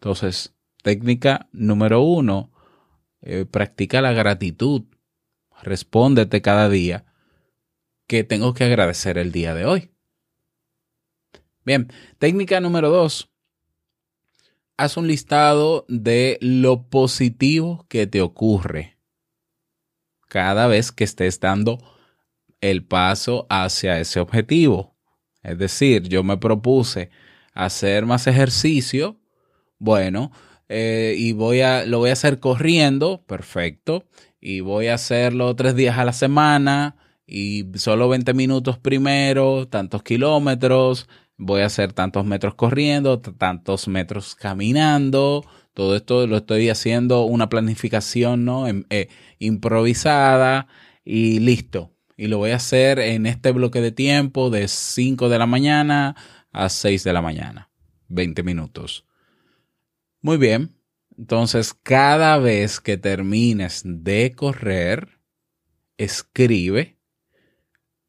Entonces, 0.00 0.54
técnica 0.82 1.48
número 1.52 2.00
uno, 2.00 2.52
eh, 3.20 3.44
practica 3.44 4.00
la 4.00 4.12
gratitud. 4.12 4.84
Respóndete 5.62 6.40
cada 6.40 6.68
día 6.68 7.04
que 8.06 8.24
tengo 8.24 8.54
que 8.54 8.64
agradecer 8.64 9.18
el 9.18 9.32
día 9.32 9.54
de 9.54 9.66
hoy. 9.66 9.90
Bien, 11.64 11.90
técnica 12.18 12.60
número 12.60 12.90
dos, 12.90 13.30
haz 14.76 14.96
un 14.96 15.06
listado 15.06 15.84
de 15.88 16.38
lo 16.40 16.88
positivo 16.88 17.86
que 17.88 18.06
te 18.06 18.20
ocurre 18.20 18.98
cada 20.28 20.66
vez 20.66 20.92
que 20.92 21.04
estés 21.04 21.38
dando 21.40 21.78
el 22.60 22.84
paso 22.84 23.46
hacia 23.50 24.00
ese 24.00 24.20
objetivo. 24.20 24.96
Es 25.42 25.58
decir, 25.58 26.08
yo 26.08 26.24
me 26.24 26.38
propuse 26.38 27.10
hacer 27.52 28.06
más 28.06 28.26
ejercicio 28.26 29.20
bueno, 29.78 30.32
eh, 30.68 31.14
y 31.18 31.32
voy 31.32 31.60
a, 31.60 31.84
lo 31.84 31.98
voy 31.98 32.10
a 32.10 32.14
hacer 32.14 32.40
corriendo, 32.40 33.22
perfecto. 33.26 34.06
Y 34.40 34.60
voy 34.60 34.88
a 34.88 34.94
hacerlo 34.94 35.54
tres 35.56 35.76
días 35.76 35.98
a 35.98 36.04
la 36.04 36.12
semana 36.12 36.96
y 37.26 37.64
solo 37.76 38.08
20 38.08 38.34
minutos 38.34 38.78
primero, 38.78 39.68
tantos 39.68 40.02
kilómetros. 40.02 41.08
Voy 41.36 41.62
a 41.62 41.66
hacer 41.66 41.92
tantos 41.92 42.24
metros 42.24 42.54
corriendo, 42.54 43.20
tantos 43.20 43.88
metros 43.88 44.34
caminando. 44.34 45.44
Todo 45.74 45.96
esto 45.96 46.26
lo 46.26 46.36
estoy 46.36 46.68
haciendo 46.68 47.24
una 47.24 47.48
planificación 47.48 48.44
¿no? 48.44 48.66
Eh, 48.68 49.08
improvisada 49.38 50.68
y 51.04 51.40
listo. 51.40 51.92
Y 52.16 52.28
lo 52.28 52.38
voy 52.38 52.52
a 52.52 52.56
hacer 52.56 53.00
en 53.00 53.26
este 53.26 53.50
bloque 53.50 53.80
de 53.80 53.90
tiempo 53.90 54.50
de 54.50 54.68
5 54.68 55.28
de 55.28 55.38
la 55.38 55.46
mañana 55.46 56.14
a 56.52 56.68
6 56.68 57.02
de 57.02 57.12
la 57.12 57.22
mañana. 57.22 57.70
20 58.08 58.44
minutos. 58.44 59.04
Muy 60.20 60.36
bien. 60.36 60.76
Entonces, 61.18 61.74
cada 61.74 62.38
vez 62.38 62.80
que 62.80 62.96
termines 62.96 63.82
de 63.84 64.32
correr, 64.36 65.20
escribe 65.96 66.98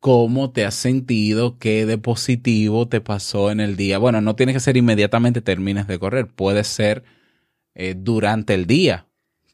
cómo 0.05 0.51
te 0.51 0.65
has 0.65 0.75
sentido, 0.75 1.57
qué 1.57 1.87
de 1.87 1.97
positivo 1.97 2.87
te 2.87 3.01
pasó 3.01 3.49
en 3.49 3.59
el 3.59 3.75
día. 3.75 3.97
Bueno, 3.97 4.21
no 4.21 4.35
tiene 4.35 4.53
que 4.53 4.59
ser 4.59 4.77
inmediatamente 4.77 5.41
termines 5.41 5.87
de 5.87 5.97
correr, 5.97 6.27
puede 6.27 6.63
ser 6.63 7.03
eh, 7.73 7.95
durante 7.97 8.53
el 8.53 8.67
día. 8.67 9.07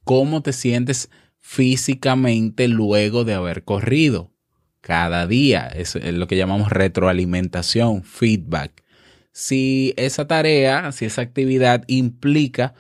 ¿Cómo 0.04 0.42
te 0.42 0.52
sientes 0.52 1.10
físicamente 1.40 2.68
luego 2.68 3.24
de 3.24 3.34
haber 3.34 3.64
corrido? 3.64 4.34
Cada 4.82 5.26
día 5.26 5.68
es 5.68 5.96
lo 5.96 6.28
que 6.28 6.36
llamamos 6.36 6.70
retroalimentación, 6.70 8.04
feedback. 8.04 8.84
Si 9.32 9.94
esa 9.96 10.28
tarea, 10.28 10.92
si 10.92 11.06
esa 11.06 11.22
actividad 11.22 11.86
implica 11.88 12.74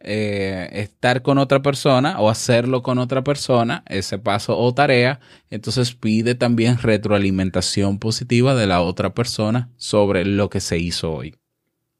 eh, 0.00 0.68
estar 0.72 1.22
con 1.22 1.38
otra 1.38 1.62
persona 1.62 2.20
o 2.20 2.30
hacerlo 2.30 2.82
con 2.82 2.98
otra 2.98 3.24
persona, 3.24 3.82
ese 3.86 4.18
paso 4.18 4.56
o 4.56 4.72
tarea, 4.74 5.20
entonces 5.50 5.94
pide 5.94 6.34
también 6.34 6.78
retroalimentación 6.78 7.98
positiva 7.98 8.54
de 8.54 8.66
la 8.66 8.80
otra 8.80 9.14
persona 9.14 9.70
sobre 9.76 10.24
lo 10.24 10.50
que 10.50 10.60
se 10.60 10.78
hizo 10.78 11.12
hoy. 11.12 11.34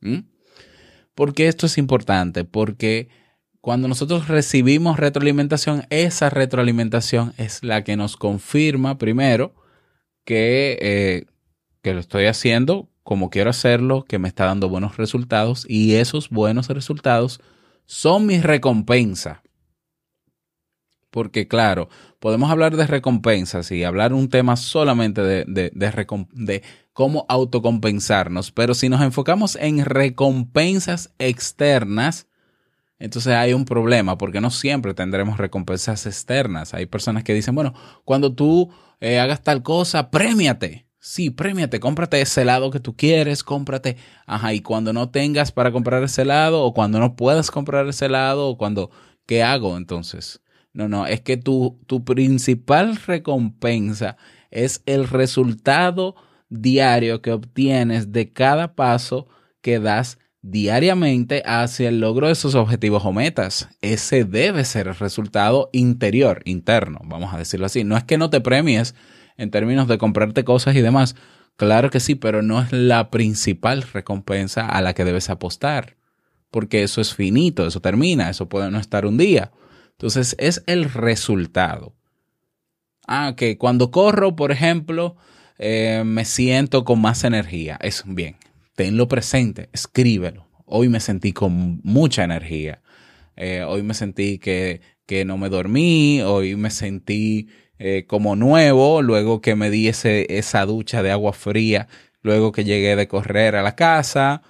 ¿Mm? 0.00 0.20
¿Por 1.14 1.34
qué 1.34 1.48
esto 1.48 1.66
es 1.66 1.78
importante? 1.78 2.44
Porque 2.44 3.08
cuando 3.60 3.88
nosotros 3.88 4.28
recibimos 4.28 4.98
retroalimentación, 4.98 5.86
esa 5.90 6.30
retroalimentación 6.30 7.34
es 7.36 7.64
la 7.64 7.82
que 7.82 7.96
nos 7.96 8.16
confirma 8.16 8.98
primero 8.98 9.54
que, 10.24 10.78
eh, 10.80 11.26
que 11.82 11.94
lo 11.94 12.00
estoy 12.00 12.26
haciendo 12.26 12.88
como 13.08 13.30
quiero 13.30 13.48
hacerlo, 13.48 14.04
que 14.04 14.18
me 14.18 14.28
está 14.28 14.44
dando 14.44 14.68
buenos 14.68 14.98
resultados 14.98 15.64
y 15.66 15.94
esos 15.94 16.28
buenos 16.28 16.68
resultados 16.68 17.40
son 17.88 18.26
mi 18.26 18.38
recompensa. 18.38 19.42
Porque 21.11 21.49
claro, 21.49 21.88
podemos 22.21 22.50
hablar 22.50 22.76
de 22.76 22.87
recompensas 22.87 23.73
y 23.73 23.83
hablar 23.83 24.12
un 24.12 24.28
tema 24.28 24.57
solamente 24.57 25.23
de, 25.23 25.45
de, 25.49 25.71
de, 25.73 26.62
cómo 26.92 27.25
autocompensarnos, 27.28 28.52
pero 28.52 28.75
si 28.75 28.90
nos 28.90 29.00
enfocamos 29.00 29.57
en 29.57 29.85
recompensas 29.87 31.14
externas, 31.18 32.28
entonces 32.99 33.33
hay 33.33 33.54
un 33.54 33.64
problema 33.64 34.18
porque 34.18 34.42
no 34.42 34.50
siempre 34.50 34.92
tendremos 34.92 35.38
recompensas 35.38 36.04
externas. 36.04 36.75
Hay 36.75 36.85
personas 36.85 37.25
que 37.25 37.33
dicen, 37.33 37.54
bueno, 37.54 37.73
cuando 38.04 38.35
tú 38.35 38.71
eh, 39.00 39.18
hagas 39.18 39.42
tal 39.42 39.62
cosa, 39.62 40.11
premiate. 40.11 40.88
Sí, 41.00 41.30
premiate, 41.30 41.78
cómprate 41.78 42.20
ese 42.20 42.42
helado 42.42 42.70
que 42.70 42.80
tú 42.80 42.96
quieres, 42.96 43.44
cómprate. 43.44 43.96
Ajá, 44.26 44.52
y 44.52 44.60
cuando 44.60 44.92
no 44.92 45.10
tengas 45.10 45.52
para 45.52 45.70
comprar 45.70 46.02
ese 46.02 46.22
helado, 46.22 46.64
o 46.64 46.74
cuando 46.74 46.98
no 46.98 47.14
puedas 47.14 47.50
comprar 47.50 47.86
ese 47.86 48.06
helado, 48.06 48.48
o 48.48 48.58
cuando, 48.58 48.90
¿qué 49.24 49.42
hago 49.44 49.76
entonces? 49.76 50.40
No, 50.72 50.88
no, 50.88 51.06
es 51.06 51.20
que 51.20 51.36
tu, 51.36 51.78
tu 51.86 52.04
principal 52.04 52.96
recompensa 52.96 54.16
es 54.50 54.82
el 54.86 55.08
resultado 55.08 56.16
diario 56.48 57.22
que 57.22 57.32
obtienes 57.32 58.12
de 58.12 58.32
cada 58.32 58.74
paso 58.74 59.28
que 59.60 59.78
das 59.78 60.18
diariamente 60.42 61.42
hacia 61.46 61.88
el 61.88 62.00
logro 62.00 62.26
de 62.26 62.32
esos 62.32 62.54
objetivos 62.54 63.04
o 63.04 63.12
metas. 63.12 63.68
Ese 63.82 64.24
debe 64.24 64.64
ser 64.64 64.88
el 64.88 64.96
resultado 64.96 65.68
interior, 65.72 66.42
interno, 66.44 67.00
vamos 67.04 67.34
a 67.34 67.38
decirlo 67.38 67.66
así. 67.66 67.84
No 67.84 67.96
es 67.96 68.04
que 68.04 68.18
no 68.18 68.30
te 68.30 68.40
premies 68.40 68.94
en 69.38 69.50
términos 69.50 69.88
de 69.88 69.97
comprarte 69.97 70.45
cosas 70.45 70.76
y 70.76 70.83
demás. 70.83 71.16
Claro 71.57 71.90
que 71.90 72.00
sí, 72.00 72.14
pero 72.14 72.42
no 72.42 72.61
es 72.61 72.71
la 72.73 73.11
principal 73.11 73.83
recompensa 73.83 74.68
a 74.68 74.83
la 74.83 74.92
que 74.95 75.04
debes 75.04 75.30
apostar, 75.30 75.97
porque 76.50 76.83
eso 76.83 77.00
es 77.00 77.14
finito, 77.14 77.66
eso 77.66 77.80
termina, 77.80 78.28
eso 78.28 78.49
puede 78.49 78.71
no 78.71 78.78
estar 78.78 79.07
un 79.07 79.16
día. 79.16 79.50
Entonces 79.92 80.37
es 80.38 80.62
el 80.66 80.85
resultado. 80.85 81.95
Ah, 83.07 83.35
que 83.37 83.57
cuando 83.57 83.90
corro, 83.90 84.37
por 84.37 84.53
ejemplo, 84.53 85.16
eh, 85.59 86.03
me 86.05 86.24
siento 86.24 86.85
con 86.85 87.01
más 87.01 87.24
energía. 87.24 87.79
Es 87.81 88.05
bien, 88.07 88.37
tenlo 88.77 89.09
presente, 89.09 89.70
escríbelo. 89.72 90.46
Hoy 90.66 90.88
me 90.88 91.01
sentí 91.01 91.33
con 91.33 91.81
mucha 91.83 92.22
energía. 92.22 92.83
Eh, 93.35 93.64
hoy 93.66 93.83
me 93.83 93.94
sentí 93.94 94.38
que, 94.38 94.83
que 95.09 95.25
no 95.25 95.38
me 95.38 95.49
dormí, 95.49 96.21
hoy 96.21 96.55
me 96.55 96.71
sentí 96.71 97.49
eh, 97.79 98.05
como 98.07 98.37
nuevo, 98.37 99.01
luego 99.01 99.40
que 99.40 99.57
me 99.57 99.71
di 99.71 99.88
esa 99.88 100.66
ducha 100.66 101.03
de 101.03 101.11
agua 101.11 101.33
fría, 101.33 101.88
luego 102.21 102.53
que 102.53 102.64
llegué 102.64 102.94
de 102.94 103.09
correr 103.09 103.57
a 103.57 103.62
la 103.62 103.75
casa. 103.75 104.42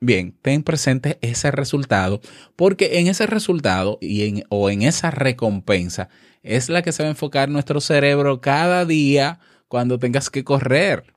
Bien, 0.00 0.34
ten 0.40 0.62
presente 0.62 1.18
ese 1.20 1.50
resultado, 1.50 2.22
porque 2.56 3.00
en 3.00 3.08
ese 3.08 3.26
resultado 3.26 3.98
y 4.00 4.26
en, 4.26 4.44
o 4.48 4.70
en 4.70 4.80
esa 4.80 5.10
recompensa 5.10 6.08
es 6.42 6.70
la 6.70 6.80
que 6.80 6.92
se 6.92 7.02
va 7.02 7.08
a 7.08 7.10
enfocar 7.10 7.50
nuestro 7.50 7.82
cerebro 7.82 8.40
cada 8.40 8.86
día 8.86 9.40
cuando 9.68 9.98
tengas 9.98 10.30
que 10.30 10.42
correr. 10.42 11.12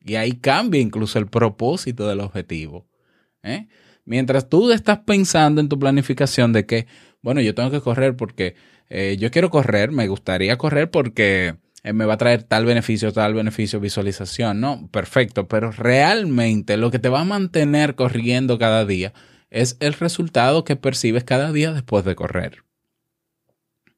Y 0.00 0.14
ahí 0.14 0.32
cambia 0.32 0.80
incluso 0.80 1.18
el 1.18 1.26
propósito 1.26 2.08
del 2.08 2.20
objetivo. 2.20 2.86
¿eh? 3.42 3.68
Mientras 4.04 4.48
tú 4.48 4.70
estás 4.72 5.00
pensando 5.00 5.60
en 5.60 5.68
tu 5.68 5.78
planificación 5.78 6.52
de 6.52 6.66
que, 6.66 6.86
bueno, 7.22 7.40
yo 7.40 7.54
tengo 7.54 7.70
que 7.70 7.80
correr 7.80 8.16
porque 8.16 8.54
eh, 8.88 9.16
yo 9.18 9.30
quiero 9.30 9.50
correr, 9.50 9.92
me 9.92 10.08
gustaría 10.08 10.58
correr 10.58 10.90
porque 10.90 11.56
eh, 11.82 11.92
me 11.92 12.04
va 12.04 12.14
a 12.14 12.18
traer 12.18 12.42
tal 12.42 12.64
beneficio, 12.64 13.12
tal 13.12 13.34
beneficio, 13.34 13.80
visualización, 13.80 14.60
¿no? 14.60 14.88
Perfecto, 14.88 15.48
pero 15.48 15.70
realmente 15.70 16.76
lo 16.76 16.90
que 16.90 16.98
te 16.98 17.08
va 17.08 17.20
a 17.20 17.24
mantener 17.24 17.94
corriendo 17.94 18.58
cada 18.58 18.84
día 18.84 19.12
es 19.50 19.76
el 19.80 19.94
resultado 19.94 20.64
que 20.64 20.76
percibes 20.76 21.24
cada 21.24 21.52
día 21.52 21.72
después 21.72 22.04
de 22.04 22.14
correr. 22.14 22.64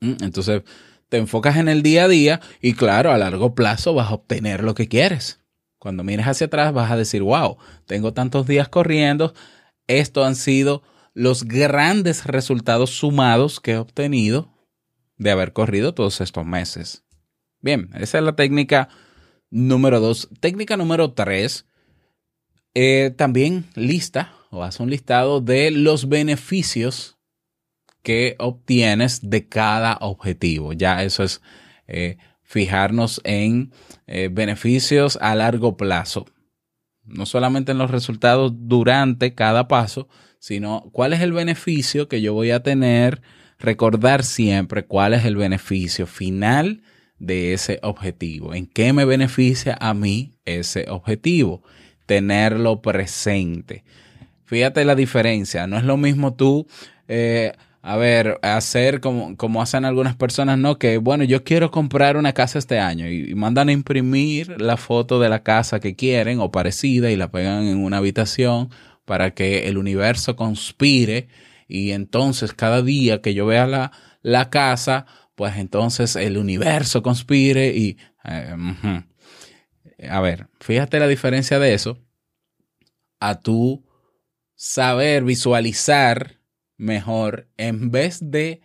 ¿Mm? 0.00 0.16
Entonces, 0.22 0.62
te 1.08 1.18
enfocas 1.18 1.56
en 1.56 1.68
el 1.68 1.82
día 1.82 2.04
a 2.04 2.08
día 2.08 2.40
y 2.60 2.74
claro, 2.74 3.12
a 3.12 3.18
largo 3.18 3.54
plazo 3.54 3.94
vas 3.94 4.10
a 4.10 4.14
obtener 4.14 4.62
lo 4.62 4.74
que 4.74 4.88
quieres. 4.88 5.40
Cuando 5.78 6.04
mires 6.04 6.26
hacia 6.26 6.46
atrás 6.46 6.72
vas 6.72 6.90
a 6.90 6.96
decir, 6.96 7.22
wow, 7.22 7.58
tengo 7.86 8.12
tantos 8.12 8.46
días 8.46 8.68
corriendo, 8.68 9.34
estos 9.86 10.26
han 10.26 10.36
sido 10.36 10.82
los 11.14 11.44
grandes 11.44 12.24
resultados 12.24 12.90
sumados 12.90 13.60
que 13.60 13.72
he 13.72 13.76
obtenido 13.76 14.52
de 15.16 15.30
haber 15.30 15.52
corrido 15.52 15.94
todos 15.94 16.20
estos 16.20 16.44
meses. 16.44 17.04
Bien, 17.60 17.90
esa 17.94 18.18
es 18.18 18.24
la 18.24 18.34
técnica 18.34 18.88
número 19.50 20.00
dos. 20.00 20.28
Técnica 20.40 20.76
número 20.76 21.12
tres, 21.12 21.66
eh, 22.74 23.12
también 23.16 23.66
lista 23.74 24.32
o 24.50 24.64
haz 24.64 24.80
un 24.80 24.90
listado 24.90 25.40
de 25.40 25.70
los 25.70 26.08
beneficios 26.08 27.18
que 28.02 28.34
obtienes 28.38 29.30
de 29.30 29.48
cada 29.48 29.96
objetivo. 30.00 30.72
Ya 30.72 31.02
eso 31.04 31.22
es 31.22 31.40
eh, 31.86 32.16
fijarnos 32.42 33.20
en 33.24 33.72
eh, 34.06 34.28
beneficios 34.30 35.18
a 35.20 35.34
largo 35.34 35.76
plazo. 35.76 36.26
No 37.04 37.26
solamente 37.26 37.72
en 37.72 37.78
los 37.78 37.90
resultados 37.90 38.52
durante 38.54 39.34
cada 39.34 39.68
paso, 39.68 40.08
sino 40.38 40.88
cuál 40.92 41.12
es 41.12 41.20
el 41.20 41.32
beneficio 41.32 42.08
que 42.08 42.20
yo 42.20 42.34
voy 42.34 42.50
a 42.50 42.62
tener 42.62 43.22
recordar 43.58 44.24
siempre 44.24 44.84
cuál 44.84 45.14
es 45.14 45.24
el 45.24 45.36
beneficio 45.36 46.06
final 46.06 46.82
de 47.18 47.52
ese 47.52 47.78
objetivo, 47.82 48.52
en 48.52 48.66
qué 48.66 48.92
me 48.92 49.04
beneficia 49.04 49.78
a 49.80 49.94
mí 49.94 50.34
ese 50.44 50.86
objetivo, 50.88 51.62
tenerlo 52.06 52.82
presente. 52.82 53.84
Fíjate 54.44 54.84
la 54.84 54.96
diferencia, 54.96 55.68
no 55.68 55.78
es 55.78 55.84
lo 55.84 55.96
mismo 55.96 56.34
tú, 56.34 56.66
eh, 57.06 57.52
a 57.84 57.96
ver, 57.96 58.38
hacer 58.42 59.00
como, 59.00 59.36
como 59.36 59.60
hacen 59.60 59.84
algunas 59.84 60.14
personas, 60.14 60.56
¿no? 60.56 60.78
Que 60.78 60.98
bueno, 60.98 61.24
yo 61.24 61.42
quiero 61.42 61.72
comprar 61.72 62.16
una 62.16 62.32
casa 62.32 62.60
este 62.60 62.78
año 62.78 63.08
y, 63.08 63.34
mandan 63.34 63.68
a 63.68 63.72
imprimir 63.72 64.60
la 64.60 64.76
foto 64.76 65.18
de 65.18 65.28
la 65.28 65.42
casa 65.42 65.80
que 65.80 65.96
quieren 65.96 66.38
o 66.40 66.52
parecida 66.52 67.10
y 67.10 67.16
la 67.16 67.32
pegan 67.32 67.64
en 67.64 67.82
una 67.82 67.96
habitación 67.98 68.70
para 69.04 69.34
que 69.34 69.66
el 69.66 69.78
universo 69.78 70.36
conspire 70.36 71.26
y 71.66 71.90
entonces 71.90 72.52
cada 72.54 72.82
día 72.82 73.20
que 73.20 73.34
yo 73.34 73.46
vea 73.46 73.66
la, 73.66 73.90
la 74.22 74.48
casa, 74.48 75.06
pues 75.34 75.56
entonces 75.56 76.14
el 76.16 76.38
universo 76.38 77.02
conspire 77.02 77.76
y... 77.76 77.96
Eh, 78.24 78.56
a 80.08 80.20
ver, 80.20 80.48
fíjate 80.60 81.00
la 81.00 81.08
diferencia 81.08 81.58
de 81.58 81.74
eso 81.74 81.98
a 83.18 83.40
tú 83.40 83.84
saber 84.54 85.24
visualizar 85.24 86.41
mejor 86.82 87.48
en 87.56 87.90
vez 87.90 88.18
de 88.30 88.60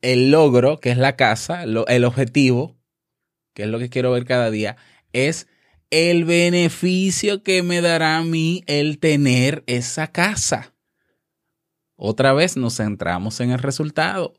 el 0.00 0.30
logro, 0.32 0.80
que 0.80 0.90
es 0.90 0.98
la 0.98 1.14
casa, 1.14 1.62
el 1.62 2.04
objetivo, 2.04 2.76
que 3.54 3.64
es 3.64 3.68
lo 3.68 3.78
que 3.78 3.90
quiero 3.90 4.10
ver 4.10 4.24
cada 4.24 4.50
día, 4.50 4.76
es 5.12 5.46
el 5.90 6.24
beneficio 6.24 7.42
que 7.42 7.62
me 7.62 7.82
dará 7.82 8.16
a 8.16 8.24
mí 8.24 8.64
el 8.66 8.98
tener 8.98 9.62
esa 9.66 10.08
casa. 10.08 10.74
Otra 11.96 12.32
vez 12.32 12.56
nos 12.56 12.78
centramos 12.78 13.40
en 13.40 13.50
el 13.50 13.58
resultado. 13.58 14.34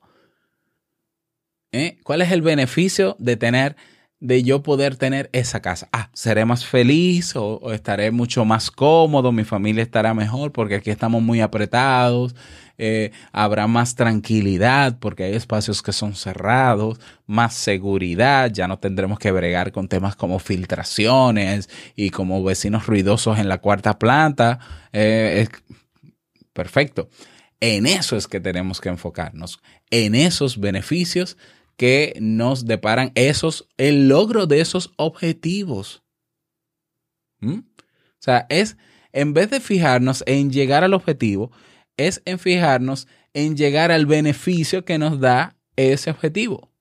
¿Eh? 1.72 1.98
¿Cuál 2.04 2.22
es 2.22 2.32
el 2.32 2.42
beneficio 2.42 3.16
de 3.20 3.38
tener 3.38 3.78
de 4.24 4.42
yo 4.42 4.64
poder 4.64 4.96
tener 4.96 5.30
esa 5.34 5.62
casa. 5.62 5.90
Ah, 5.92 6.10
seré 6.14 6.46
más 6.46 6.66
feliz 6.66 7.36
o, 7.36 7.58
o 7.58 7.74
estaré 7.74 8.10
mucho 8.10 8.46
más 8.46 8.72
cómodo, 8.72 9.34
mi 9.34 9.44
familia 9.44 9.84
estará 9.84 10.14
mejor 10.14 10.54
porque 10.54 10.76
aquí 10.76 10.92
estamos 10.92 11.22
muy 11.22 11.42
apretados, 11.42 12.34
eh, 12.78 13.12
habrá 13.32 13.68
más 13.68 13.96
tranquilidad 13.96 14.98
porque 15.00 15.26
hay 15.26 15.36
espacios 15.36 15.82
que 15.82 15.94
son 15.94 16.16
cerrados, 16.16 17.00
más 17.28 17.54
seguridad, 17.54 18.52
ya 18.52 18.68
no 18.68 18.80
tendremos 18.80 19.20
que 19.20 19.32
bregar 19.32 19.72
con 19.72 19.88
temas 19.88 20.16
como 20.16 20.40
filtraciones 20.40 21.70
y 21.96 22.10
como 22.10 22.44
vecinos 22.44 22.88
ruidosos 22.88 23.38
en 23.38 23.48
la 23.48 23.60
cuarta 23.60 24.00
planta. 24.00 24.60
Eh, 24.92 25.48
perfecto. 26.54 27.10
En 27.60 27.86
eso 27.86 28.18
es 28.18 28.28
que 28.28 28.40
tenemos 28.40 28.82
que 28.82 28.90
enfocarnos, 28.90 29.62
en 29.90 30.16
esos 30.16 30.60
beneficios 30.60 31.38
que 31.78 32.14
nos 32.20 32.66
deparan 32.66 33.12
esos, 33.16 33.70
el 33.78 34.08
logro 34.08 34.48
de 34.48 34.62
esos 34.62 34.92
objetivos. 34.98 36.04
¿Mm? 37.40 37.60
O 37.60 38.20
sea, 38.20 38.46
es, 38.50 38.78
en 39.12 39.34
vez 39.34 39.50
de 39.50 39.60
fijarnos 39.60 40.24
en 40.28 40.52
llegar 40.52 40.84
al 40.84 40.94
objetivo, 40.94 41.52
es 41.98 42.22
en 42.26 42.40
fijarnos 42.40 43.08
en 43.34 43.56
llegar 43.56 43.92
al 43.92 44.06
beneficio 44.06 44.86
que 44.86 44.98
nos 44.98 45.20
da 45.20 45.56
ese 45.76 46.12
objetivo. 46.12 46.72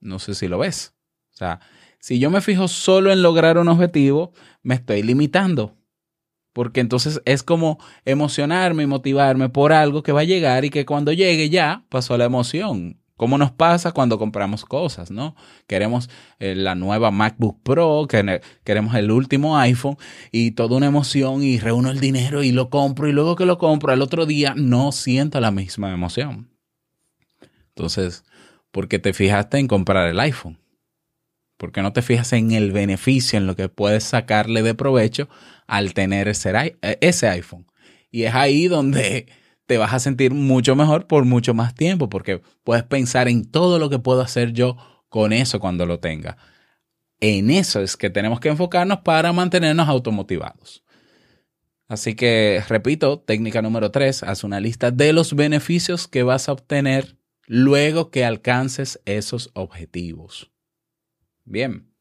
No 0.00 0.18
sé 0.18 0.34
si 0.34 0.48
lo 0.48 0.58
ves. 0.58 0.94
O 1.32 1.36
sea, 1.36 1.60
si 2.00 2.18
yo 2.18 2.30
me 2.30 2.40
fijo 2.40 2.68
solo 2.68 3.12
en 3.12 3.22
lograr 3.22 3.58
un 3.58 3.68
objetivo, 3.68 4.32
me 4.62 4.74
estoy 4.74 5.02
limitando. 5.02 5.76
Porque 6.52 6.80
entonces 6.80 7.20
es 7.24 7.42
como 7.42 7.78
emocionarme 8.04 8.82
y 8.82 8.86
motivarme 8.86 9.48
por 9.48 9.72
algo 9.72 10.02
que 10.02 10.12
va 10.12 10.20
a 10.20 10.24
llegar 10.24 10.64
y 10.64 10.70
que 10.70 10.86
cuando 10.86 11.12
llegue 11.12 11.50
ya 11.50 11.84
pasó 11.88 12.16
la 12.16 12.24
emoción. 12.24 13.00
Como 13.18 13.36
nos 13.36 13.50
pasa 13.50 13.90
cuando 13.92 14.16
compramos 14.16 14.64
cosas, 14.64 15.10
¿no? 15.10 15.34
Queremos 15.66 16.08
eh, 16.38 16.54
la 16.54 16.76
nueva 16.76 17.10
MacBook 17.10 17.60
Pro, 17.64 18.06
que- 18.08 18.40
queremos 18.64 18.94
el 18.94 19.10
último 19.10 19.58
iPhone 19.58 19.98
y 20.32 20.52
toda 20.52 20.76
una 20.76 20.86
emoción 20.86 21.42
y 21.42 21.58
reúno 21.58 21.90
el 21.90 21.98
dinero 21.98 22.44
y 22.44 22.52
lo 22.52 22.70
compro 22.70 23.08
y 23.08 23.12
luego 23.12 23.34
que 23.34 23.44
lo 23.44 23.58
compro 23.58 23.92
al 23.92 24.02
otro 24.02 24.24
día 24.24 24.54
no 24.56 24.92
siento 24.92 25.40
la 25.40 25.50
misma 25.50 25.92
emoción. 25.92 26.48
Entonces, 27.70 28.24
¿por 28.70 28.86
qué 28.86 29.00
te 29.00 29.12
fijaste 29.12 29.58
en 29.58 29.66
comprar 29.66 30.08
el 30.08 30.20
iPhone? 30.20 30.58
¿Por 31.56 31.72
qué 31.72 31.82
no 31.82 31.92
te 31.92 32.02
fijas 32.02 32.32
en 32.34 32.52
el 32.52 32.70
beneficio, 32.70 33.36
en 33.36 33.48
lo 33.48 33.56
que 33.56 33.68
puedes 33.68 34.04
sacarle 34.04 34.62
de 34.62 34.76
provecho 34.76 35.28
al 35.66 35.92
tener 35.92 36.28
ese, 36.28 36.52
eh, 36.82 36.98
ese 37.00 37.28
iPhone? 37.28 37.66
Y 38.12 38.22
es 38.22 38.34
ahí 38.36 38.68
donde 38.68 39.26
te 39.68 39.76
vas 39.76 39.92
a 39.92 39.98
sentir 39.98 40.32
mucho 40.32 40.74
mejor 40.74 41.06
por 41.06 41.26
mucho 41.26 41.52
más 41.52 41.74
tiempo, 41.74 42.08
porque 42.08 42.40
puedes 42.64 42.84
pensar 42.84 43.28
en 43.28 43.44
todo 43.44 43.78
lo 43.78 43.90
que 43.90 43.98
puedo 43.98 44.22
hacer 44.22 44.54
yo 44.54 44.78
con 45.10 45.34
eso 45.34 45.60
cuando 45.60 45.84
lo 45.84 46.00
tenga. 46.00 46.38
En 47.20 47.50
eso 47.50 47.82
es 47.82 47.98
que 47.98 48.08
tenemos 48.08 48.40
que 48.40 48.48
enfocarnos 48.48 49.00
para 49.00 49.30
mantenernos 49.34 49.86
automotivados. 49.86 50.82
Así 51.86 52.14
que, 52.14 52.64
repito, 52.66 53.20
técnica 53.20 53.60
número 53.60 53.90
tres, 53.90 54.22
haz 54.22 54.42
una 54.42 54.58
lista 54.58 54.90
de 54.90 55.12
los 55.12 55.36
beneficios 55.36 56.08
que 56.08 56.22
vas 56.22 56.48
a 56.48 56.52
obtener 56.52 57.18
luego 57.46 58.10
que 58.10 58.24
alcances 58.24 59.02
esos 59.04 59.50
objetivos. 59.52 60.50
Bien, 61.44 61.92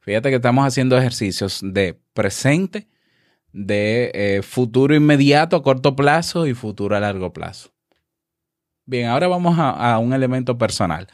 fíjate 0.00 0.30
que 0.30 0.36
estamos 0.36 0.66
haciendo 0.66 0.96
ejercicios 0.96 1.60
de 1.62 2.00
presente, 2.14 2.88
de 3.52 4.10
eh, 4.14 4.42
futuro 4.42 4.94
inmediato 4.94 5.56
a 5.56 5.62
corto 5.62 5.94
plazo 5.94 6.46
y 6.46 6.54
futuro 6.54 6.96
a 6.96 7.00
largo 7.00 7.32
plazo. 7.32 7.70
Bien, 8.84 9.08
ahora 9.08 9.28
vamos 9.28 9.56
a, 9.58 9.98
un 9.98 10.12
elemento 10.12 10.58
personal. 10.58 11.06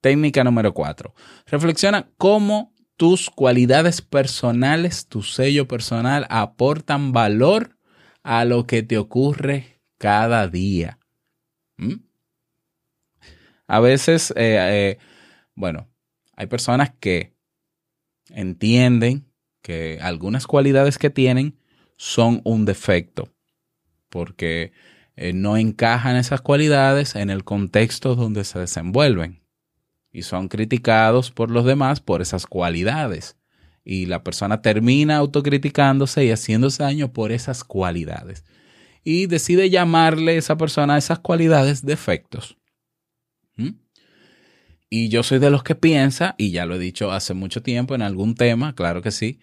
Técnica 0.00 0.44
número 0.44 0.74
cuatro. 0.74 1.14
Reflexiona 1.46 2.10
cómo 2.18 2.74
tus 2.96 3.30
cualidades 3.30 4.02
personales, 4.02 5.08
tu 5.08 5.22
sello 5.22 5.66
personal, 5.66 6.26
aportan 6.28 7.12
valor 7.12 7.78
a 8.22 8.44
lo 8.44 8.66
que 8.66 8.82
te 8.82 8.98
ocurre 8.98 9.80
cada 9.98 10.46
día. 10.48 10.98
¿Mm? 11.76 11.94
A 13.66 13.80
veces, 13.80 14.30
eh, 14.36 14.58
eh, 14.60 14.98
bueno, 15.54 15.88
hay 16.36 16.46
personas 16.46 16.92
que 17.00 17.34
entienden 18.28 19.26
que 19.62 19.98
algunas 20.02 20.46
cualidades 20.46 20.98
que 20.98 21.08
tienen 21.08 21.58
son 21.96 22.40
un 22.44 22.64
defecto, 22.64 23.32
porque 24.08 24.72
eh, 25.16 25.32
no 25.32 25.56
encajan 25.56 26.16
esas 26.16 26.40
cualidades 26.40 27.14
en 27.14 27.30
el 27.30 27.44
contexto 27.44 28.14
donde 28.16 28.44
se 28.44 28.58
desenvuelven 28.58 29.44
y 30.14 30.22
son 30.22 30.48
criticados 30.48 31.30
por 31.30 31.50
los 31.50 31.64
demás 31.64 32.00
por 32.00 32.22
esas 32.22 32.46
cualidades. 32.46 33.36
Y 33.84 34.06
la 34.06 34.22
persona 34.22 34.62
termina 34.62 35.16
autocriticándose 35.16 36.24
y 36.24 36.30
haciéndose 36.30 36.82
daño 36.82 37.12
por 37.12 37.32
esas 37.32 37.64
cualidades. 37.64 38.44
Y 39.02 39.26
decide 39.26 39.68
llamarle 39.68 40.36
esa 40.36 40.56
persona 40.56 40.94
a 40.94 40.98
esas 40.98 41.18
cualidades 41.18 41.84
defectos. 41.84 42.56
¿Mm? 43.56 43.72
Y 44.88 45.08
yo 45.08 45.24
soy 45.24 45.40
de 45.40 45.50
los 45.50 45.64
que 45.64 45.74
piensa, 45.74 46.36
y 46.38 46.52
ya 46.52 46.64
lo 46.64 46.76
he 46.76 46.78
dicho 46.78 47.10
hace 47.10 47.34
mucho 47.34 47.62
tiempo 47.62 47.96
en 47.96 48.02
algún 48.02 48.36
tema, 48.36 48.74
claro 48.76 49.02
que 49.02 49.10
sí, 49.10 49.40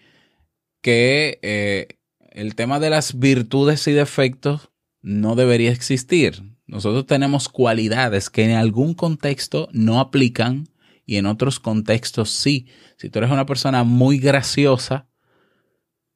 que 0.80 1.38
eh, 1.42 1.98
el 2.34 2.54
tema 2.54 2.80
de 2.80 2.90
las 2.90 3.18
virtudes 3.18 3.86
y 3.88 3.92
defectos 3.92 4.70
no 5.00 5.34
debería 5.34 5.70
existir. 5.70 6.42
Nosotros 6.66 7.06
tenemos 7.06 7.48
cualidades 7.48 8.30
que 8.30 8.44
en 8.44 8.52
algún 8.52 8.94
contexto 8.94 9.68
no 9.72 10.00
aplican 10.00 10.68
y 11.04 11.16
en 11.16 11.26
otros 11.26 11.60
contextos 11.60 12.30
sí. 12.30 12.66
Si 12.96 13.10
tú 13.10 13.18
eres 13.18 13.30
una 13.30 13.46
persona 13.46 13.84
muy 13.84 14.18
graciosa, 14.18 15.08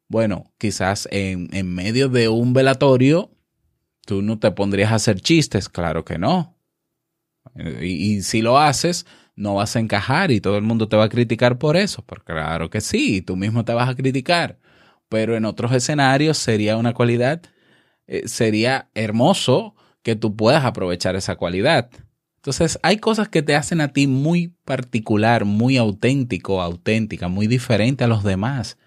bueno, 0.08 0.52
quizás 0.58 1.08
en, 1.10 1.48
en 1.52 1.74
medio 1.74 2.08
de 2.08 2.28
un 2.28 2.52
velatorio, 2.52 3.30
tú 4.06 4.22
no 4.22 4.38
te 4.38 4.50
pondrías 4.52 4.92
a 4.92 4.96
hacer 4.96 5.20
chistes, 5.20 5.68
claro 5.68 6.04
que 6.04 6.18
no. 6.18 6.56
Y, 7.80 8.22
si 8.22 8.42
lo 8.42 8.58
haces, 8.58 9.06
no 9.34 9.54
vas 9.54 9.76
a 9.76 9.80
encajar 9.80 10.30
y 10.30 10.40
todo 10.40 10.56
el 10.56 10.62
mundo 10.62 10.88
te 10.88 10.96
va 10.96 11.04
a 11.04 11.08
criticar 11.08 11.58
por 11.58 11.76
eso. 11.76 12.04
Pero 12.06 12.24
claro 12.24 12.70
que 12.70 12.80
sí, 12.80 13.22
tú 13.22 13.36
mismo 13.36 13.64
te 13.64 13.72
vas 13.72 13.88
a 13.88 13.94
criticar. 13.94 14.58
Pero 15.08 15.36
en 15.36 15.44
otros 15.44 15.72
escenarios 15.72 16.38
sería 16.38 16.76
una 16.76 16.94
cualidad, 16.94 17.42
eh, 18.06 18.26
sería 18.26 18.88
hermoso 18.94 19.74
que 20.02 20.16
tú 20.16 20.36
puedas 20.36 20.64
aprovechar 20.64 21.16
esa 21.16 21.36
cualidad. 21.36 21.90
Entonces, 22.36 22.78
hay 22.82 22.98
cosas 22.98 23.28
que 23.28 23.42
te 23.42 23.56
hacen 23.56 23.80
a 23.80 23.92
ti 23.92 24.06
muy 24.06 24.54
particular, 24.64 25.44
muy 25.44 25.76
auténtico, 25.76 26.62
auténtica, 26.62 27.26
muy 27.26 27.48
diferente 27.48 28.04
a 28.04 28.06
los 28.06 28.22
demás. 28.22 28.78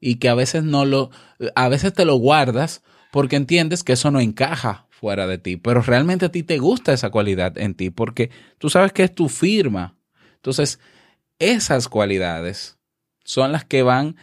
Y 0.00 0.16
que 0.16 0.28
a 0.28 0.34
veces 0.34 0.64
no 0.64 0.84
lo, 0.84 1.10
a 1.54 1.68
veces 1.70 1.94
te 1.94 2.04
lo 2.04 2.16
guardas 2.16 2.82
porque 3.10 3.36
entiendes 3.36 3.84
que 3.84 3.94
eso 3.94 4.10
no 4.10 4.20
encaja 4.20 4.86
fuera 4.90 5.26
de 5.26 5.38
ti, 5.38 5.56
pero 5.56 5.80
realmente 5.80 6.26
a 6.26 6.32
ti 6.32 6.42
te 6.42 6.58
gusta 6.58 6.92
esa 6.92 7.10
cualidad 7.10 7.56
en 7.58 7.74
ti 7.74 7.90
porque 7.90 8.30
tú 8.58 8.68
sabes 8.68 8.92
que 8.92 9.04
es 9.04 9.14
tu 9.14 9.28
firma. 9.28 9.96
Entonces, 10.34 10.78
esas 11.38 11.88
cualidades 11.88 12.76
son 13.24 13.52
las 13.52 13.64
que 13.64 13.82
van 13.82 14.16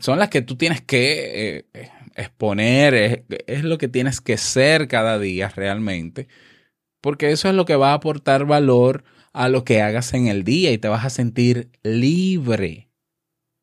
son 0.00 0.18
las 0.18 0.28
que 0.28 0.42
tú 0.42 0.56
tienes 0.56 0.82
que 0.82 1.64
eh, 1.74 1.90
exponer, 2.14 2.94
es, 2.94 3.20
es 3.46 3.64
lo 3.64 3.78
que 3.78 3.88
tienes 3.88 4.20
que 4.20 4.36
ser 4.36 4.88
cada 4.88 5.18
día 5.18 5.48
realmente, 5.48 6.28
porque 7.00 7.30
eso 7.30 7.48
es 7.48 7.54
lo 7.54 7.64
que 7.64 7.76
va 7.76 7.90
a 7.90 7.94
aportar 7.94 8.44
valor 8.44 9.04
a 9.32 9.48
lo 9.48 9.64
que 9.64 9.80
hagas 9.80 10.12
en 10.14 10.26
el 10.26 10.44
día 10.44 10.72
y 10.72 10.78
te 10.78 10.88
vas 10.88 11.04
a 11.04 11.10
sentir 11.10 11.70
libre. 11.82 12.88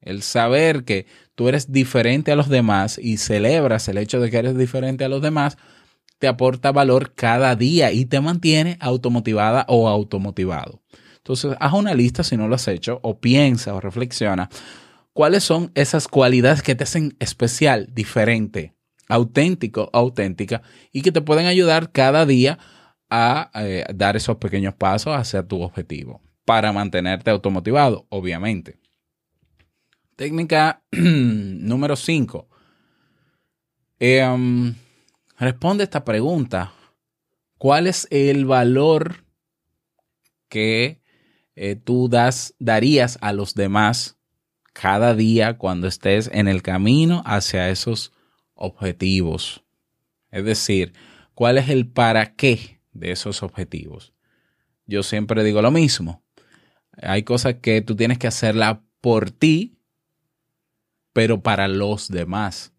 El 0.02 0.22
saber 0.22 0.86
que 0.86 1.06
tú 1.36 1.50
eres 1.50 1.72
diferente 1.72 2.32
a 2.32 2.36
los 2.36 2.50
demás 2.50 2.98
y 2.98 3.18
celebras 3.18 3.88
el 3.90 3.98
hecho 3.98 4.20
de 4.20 4.32
que 4.32 4.38
eres 4.38 4.58
diferente 4.58 5.04
a 5.04 5.10
los 5.10 5.22
demás, 5.22 5.58
te 6.20 6.28
aporta 6.28 6.72
valor 6.72 7.14
cada 7.14 7.56
día 7.56 7.92
y 7.92 8.06
te 8.06 8.22
mantiene 8.22 8.78
automotivada 8.80 9.66
o 9.68 9.88
automotivado. 9.88 10.82
Entonces, 11.18 11.56
haz 11.60 11.74
una 11.74 11.94
lista 11.94 12.24
si 12.24 12.38
no 12.38 12.48
lo 12.48 12.56
has 12.56 12.68
hecho, 12.70 13.00
o 13.04 13.20
piensa 13.20 13.76
o 13.76 13.82
reflexiona 13.82 14.50
cuáles 15.18 15.44
son 15.44 15.72
esas 15.74 16.08
cualidades 16.08 16.62
que 16.62 16.76
te 16.76 16.84
hacen 16.84 17.16
especial, 17.18 17.90
diferente, 17.92 18.76
auténtico, 19.10 19.90
auténtica, 19.92 20.62
y 20.92 21.02
que 21.02 21.12
te 21.12 21.22
pueden 21.22 21.48
ayudar 21.48 21.92
cada 21.92 22.28
día 22.28 22.60
a 23.10 23.50
eh, 23.56 23.84
dar 23.96 24.16
esos 24.16 24.38
pequeños 24.38 24.76
pasos 24.76 25.16
hacia 25.16 25.42
tu 25.42 25.64
objetivo 25.64 26.22
para 26.46 26.72
mantenerte 26.72 27.32
automotivado, 27.32 28.06
obviamente. 28.10 28.80
Técnica 30.16 30.84
número 30.92 31.96
5. 31.96 32.48
responde 35.40 35.84
esta 35.84 36.06
pregunta. 36.06 36.74
¿Cuál 37.58 37.88
es 37.88 38.08
el 38.12 38.46
valor 38.46 39.26
que 40.48 41.02
eh, 41.56 41.76
tú 41.76 42.08
das, 42.08 42.54
darías 42.60 43.18
a 43.22 43.34
los 43.34 43.56
demás 43.56 44.17
cada 44.80 45.16
día 45.16 45.58
cuando 45.58 45.88
estés 45.88 46.30
en 46.32 46.48
el 46.48 46.62
camino 46.62 47.24
hacia 47.26 47.70
esos 47.70 48.14
objetivos? 48.54 49.64
Es 50.30 50.46
decir, 50.46 50.94
¿cuál 51.34 51.58
es 51.58 51.70
el 51.70 51.88
para 51.88 52.36
qué 52.36 52.80
de 52.92 53.12
esos 53.12 53.42
objetivos? 53.42 54.14
Yo 54.86 55.02
siempre 55.02 55.44
digo 55.44 55.64
lo 55.64 55.72
mismo. 55.72 56.24
Hay 57.02 57.24
cosas 57.24 57.56
que 57.56 57.82
tú 57.82 57.96
tienes 57.96 58.20
que 58.20 58.28
hacerla 58.28 58.84
por 59.02 59.32
ti, 59.32 59.80
pero 61.12 61.42
para 61.42 61.68
los 61.68 62.10
demás. 62.10 62.72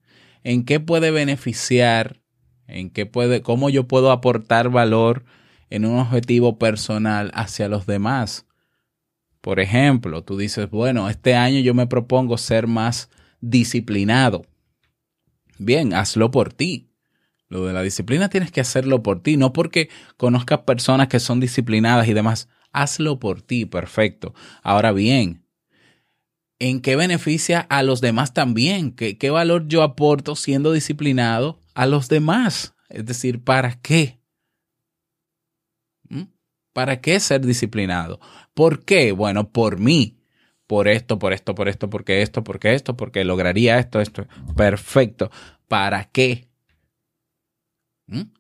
¿En 0.44 0.64
qué 0.64 0.78
puede 0.78 1.10
beneficiar? 1.10 2.22
¿En 2.68 2.90
qué 2.90 3.06
puede, 3.06 3.42
cómo 3.42 3.70
yo 3.70 3.88
puedo 3.88 4.12
aportar 4.12 4.70
valor 4.70 5.24
en 5.68 5.84
un 5.84 5.98
objetivo 5.98 6.58
personal 6.58 7.32
hacia 7.34 7.68
los 7.68 7.86
demás? 7.86 8.47
Por 9.40 9.60
ejemplo, 9.60 10.22
tú 10.24 10.36
dices, 10.36 10.68
bueno, 10.70 11.08
este 11.08 11.34
año 11.34 11.60
yo 11.60 11.74
me 11.74 11.86
propongo 11.86 12.38
ser 12.38 12.66
más 12.66 13.10
disciplinado. 13.40 14.44
Bien, 15.58 15.94
hazlo 15.94 16.30
por 16.30 16.52
ti. 16.52 16.90
Lo 17.48 17.64
de 17.64 17.72
la 17.72 17.82
disciplina 17.82 18.28
tienes 18.28 18.52
que 18.52 18.60
hacerlo 18.60 19.02
por 19.02 19.22
ti, 19.22 19.36
no 19.36 19.52
porque 19.52 19.88
conozcas 20.16 20.60
personas 20.60 21.08
que 21.08 21.20
son 21.20 21.40
disciplinadas 21.40 22.06
y 22.08 22.12
demás. 22.12 22.48
Hazlo 22.72 23.18
por 23.18 23.40
ti, 23.40 23.64
perfecto. 23.64 24.34
Ahora 24.62 24.92
bien, 24.92 25.46
¿en 26.58 26.80
qué 26.80 26.96
beneficia 26.96 27.60
a 27.60 27.82
los 27.82 28.00
demás 28.00 28.34
también? 28.34 28.92
¿Qué, 28.92 29.16
qué 29.16 29.30
valor 29.30 29.66
yo 29.68 29.82
aporto 29.82 30.36
siendo 30.36 30.72
disciplinado 30.72 31.58
a 31.74 31.86
los 31.86 32.08
demás? 32.08 32.74
Es 32.90 33.06
decir, 33.06 33.42
¿para 33.42 33.80
qué? 33.80 34.17
¿Para 36.78 37.00
qué 37.00 37.18
ser 37.18 37.44
disciplinado? 37.44 38.20
¿Por 38.54 38.84
qué? 38.84 39.10
Bueno, 39.10 39.50
por 39.50 39.80
mí. 39.80 40.16
Por 40.68 40.86
esto, 40.86 41.18
por 41.18 41.32
esto, 41.32 41.56
por 41.56 41.68
esto, 41.68 41.90
porque 41.90 42.22
esto, 42.22 42.44
porque 42.44 42.72
esto, 42.72 42.96
porque 42.96 43.24
lograría 43.24 43.80
esto, 43.80 44.00
esto. 44.00 44.28
Perfecto. 44.56 45.28
¿Para 45.66 46.04
qué? 46.04 46.48
¿Mm? 48.06 48.30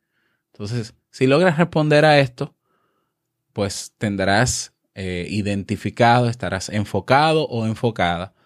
Entonces, 0.52 0.94
si 1.10 1.26
logras 1.26 1.58
responder 1.58 2.04
a 2.04 2.20
esto, 2.20 2.54
pues 3.52 3.92
tendrás 3.98 4.72
eh, 4.94 5.26
identificado, 5.28 6.28
estarás 6.28 6.68
enfocado 6.68 7.44
o 7.48 7.66
enfocada 7.66 8.36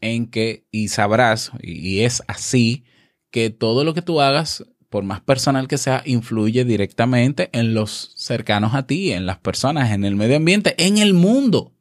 en 0.00 0.28
que, 0.28 0.66
y 0.72 0.88
sabrás, 0.88 1.52
y 1.62 2.00
es 2.00 2.20
así, 2.26 2.82
que 3.30 3.50
todo 3.50 3.84
lo 3.84 3.94
que 3.94 4.02
tú 4.02 4.20
hagas, 4.20 4.64
por 4.90 5.04
más 5.04 5.20
personal 5.20 5.68
que 5.68 5.78
sea, 5.78 6.02
influye 6.04 6.64
directamente 6.64 7.48
en 7.52 7.74
los 7.74 8.12
cercanos 8.16 8.74
a 8.74 8.86
ti, 8.86 9.12
en 9.12 9.24
las 9.24 9.38
personas, 9.38 9.92
en 9.92 10.04
el 10.04 10.16
medio 10.16 10.36
ambiente, 10.36 10.74
en 10.84 10.98
el 10.98 11.14
mundo, 11.14 11.72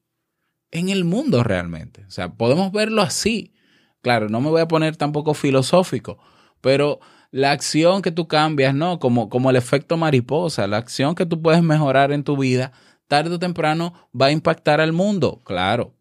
en 0.71 0.89
el 0.89 1.03
mundo 1.03 1.43
realmente. 1.43 2.05
O 2.07 2.11
sea, 2.11 2.33
podemos 2.33 2.71
verlo 2.71 3.01
así. 3.01 3.53
Claro, 4.01 4.29
no 4.29 4.39
me 4.41 4.51
voy 4.51 4.61
a 4.61 4.67
poner 4.67 4.95
tampoco 4.95 5.33
filosófico, 5.33 6.19
pero 6.61 6.99
la 7.31 7.51
acción 7.51 8.03
que 8.03 8.11
tú 8.11 8.27
cambias, 8.27 8.75
¿no? 8.75 8.99
Como, 8.99 9.27
como 9.27 9.49
el 9.49 9.55
efecto 9.55 9.97
mariposa, 9.97 10.67
la 10.67 10.77
acción 10.77 11.15
que 11.15 11.25
tú 11.25 11.41
puedes 11.41 11.63
mejorar 11.63 12.11
en 12.11 12.23
tu 12.23 12.37
vida, 12.37 12.71
tarde 13.07 13.35
o 13.35 13.39
temprano 13.39 13.93
va 14.19 14.27
a 14.27 14.31
impactar 14.31 14.79
al 14.81 14.93
mundo. 14.93 15.41
Claro, 15.43 15.95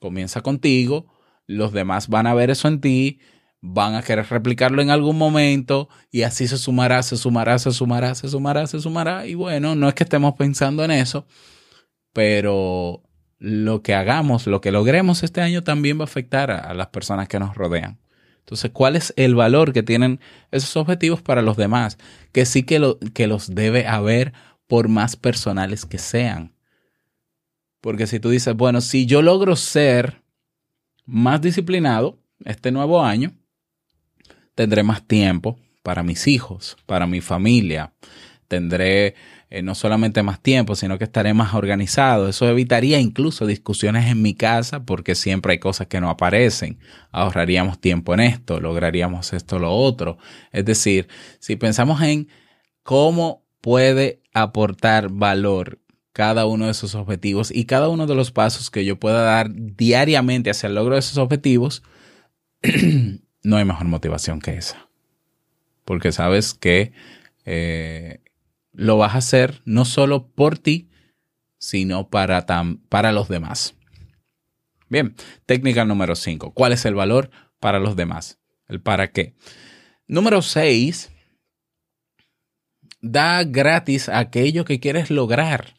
comienza 0.00 0.40
contigo, 0.40 1.06
los 1.46 1.72
demás 1.72 2.08
van 2.08 2.26
a 2.26 2.34
ver 2.34 2.50
eso 2.50 2.66
en 2.66 2.80
ti, 2.80 3.20
van 3.60 3.94
a 3.94 4.02
querer 4.02 4.26
replicarlo 4.28 4.80
en 4.80 4.90
algún 4.90 5.18
momento 5.18 5.88
y 6.10 6.22
así 6.22 6.48
se 6.48 6.56
sumará, 6.56 7.02
se 7.02 7.16
sumará, 7.16 7.58
se 7.58 7.72
sumará, 7.72 8.14
se 8.14 8.28
sumará, 8.28 8.66
se 8.66 8.80
sumará. 8.80 9.26
Y 9.26 9.34
bueno, 9.34 9.74
no 9.74 9.88
es 9.88 9.94
que 9.94 10.04
estemos 10.04 10.34
pensando 10.34 10.84
en 10.84 10.90
eso, 10.90 11.26
pero 12.12 13.02
lo 13.38 13.82
que 13.82 13.94
hagamos, 13.94 14.46
lo 14.46 14.60
que 14.60 14.72
logremos 14.72 15.22
este 15.22 15.40
año 15.40 15.62
también 15.62 15.98
va 15.98 16.02
a 16.02 16.04
afectar 16.04 16.50
a, 16.50 16.74
las 16.74 16.88
personas 16.88 17.28
que 17.28 17.38
nos 17.38 17.54
rodean. 17.54 17.98
Entonces, 18.40 18.70
¿cuál 18.72 18.96
es 18.96 19.12
el 19.16 19.34
valor 19.34 19.72
que 19.72 19.82
tienen 19.82 20.20
esos 20.50 20.76
objetivos 20.76 21.22
para 21.22 21.42
los 21.42 21.56
demás? 21.56 21.98
Que 22.32 22.46
sí 22.46 22.64
que, 22.64 22.78
lo, 22.78 22.98
que 22.98 23.26
los 23.26 23.54
debe 23.54 23.86
haber 23.86 24.32
por 24.66 24.88
más 24.88 25.16
personales 25.16 25.84
que 25.84 25.98
sean. 25.98 26.54
Porque 27.80 28.06
si 28.06 28.20
tú 28.20 28.30
dices, 28.30 28.54
bueno, 28.54 28.80
si 28.80 29.06
yo 29.06 29.22
logro 29.22 29.56
ser 29.56 30.22
más 31.06 31.40
disciplinado 31.40 32.18
este 32.44 32.72
nuevo 32.72 33.02
año, 33.02 33.34
tendré 34.54 34.82
más 34.82 35.06
tiempo 35.06 35.58
para 35.82 36.02
mis 36.02 36.26
hijos, 36.26 36.76
para 36.86 37.06
mi 37.06 37.20
familia. 37.20 37.92
Tendré 38.48 39.14
eh, 39.48 39.62
no 39.62 39.74
solamente 39.74 40.22
más 40.22 40.40
tiempo, 40.40 40.76
sino 40.76 40.96
que 40.98 41.04
estaré 41.04 41.34
más 41.34 41.54
organizado. 41.54 42.28
Eso 42.28 42.48
evitaría 42.48 43.00
incluso 43.00 43.46
discusiones 43.46 44.10
en 44.10 44.22
mi 44.22 44.34
casa 44.34 44.84
porque 44.84 45.14
siempre 45.14 45.52
hay 45.52 45.58
cosas 45.58 45.88
que 45.88 46.00
no 46.00 46.08
aparecen. 46.08 46.78
Ahorraríamos 47.10 47.80
tiempo 47.80 48.14
en 48.14 48.20
esto, 48.20 48.60
lograríamos 48.60 49.32
esto, 49.32 49.58
lo 49.58 49.72
otro. 49.72 50.18
Es 50.52 50.64
decir, 50.64 51.08
si 51.40 51.56
pensamos 51.56 52.00
en 52.02 52.28
cómo 52.82 53.44
puede 53.60 54.22
aportar 54.32 55.10
valor 55.10 55.80
cada 56.12 56.46
uno 56.46 56.66
de 56.66 56.72
esos 56.72 56.94
objetivos 56.94 57.50
y 57.50 57.64
cada 57.64 57.88
uno 57.88 58.06
de 58.06 58.14
los 58.14 58.30
pasos 58.30 58.70
que 58.70 58.84
yo 58.84 58.98
pueda 58.98 59.22
dar 59.22 59.48
diariamente 59.52 60.50
hacia 60.50 60.66
el 60.68 60.74
logro 60.74 60.94
de 60.94 61.00
esos 61.00 61.18
objetivos, 61.18 61.82
no 63.42 63.56
hay 63.56 63.64
mejor 63.64 63.86
motivación 63.86 64.40
que 64.40 64.56
esa. 64.56 64.88
Porque 65.84 66.12
sabes 66.12 66.54
que 66.54 66.92
eh, 67.44 68.20
lo 68.72 68.98
vas 68.98 69.14
a 69.14 69.18
hacer 69.18 69.62
no 69.64 69.84
solo 69.84 70.28
por 70.28 70.58
ti, 70.58 70.88
sino 71.58 72.08
para, 72.08 72.46
para 72.88 73.12
los 73.12 73.28
demás. 73.28 73.74
Bien, 74.88 75.14
técnica 75.46 75.84
número 75.84 76.16
5. 76.16 76.52
¿Cuál 76.52 76.72
es 76.72 76.84
el 76.84 76.94
valor 76.94 77.30
para 77.60 77.78
los 77.78 77.96
demás? 77.96 78.38
El 78.66 78.80
para 78.80 79.12
qué. 79.12 79.34
Número 80.06 80.42
6. 80.42 81.10
Da 83.00 83.44
gratis 83.44 84.08
aquello 84.08 84.64
que 84.64 84.80
quieres 84.80 85.10
lograr. 85.10 85.74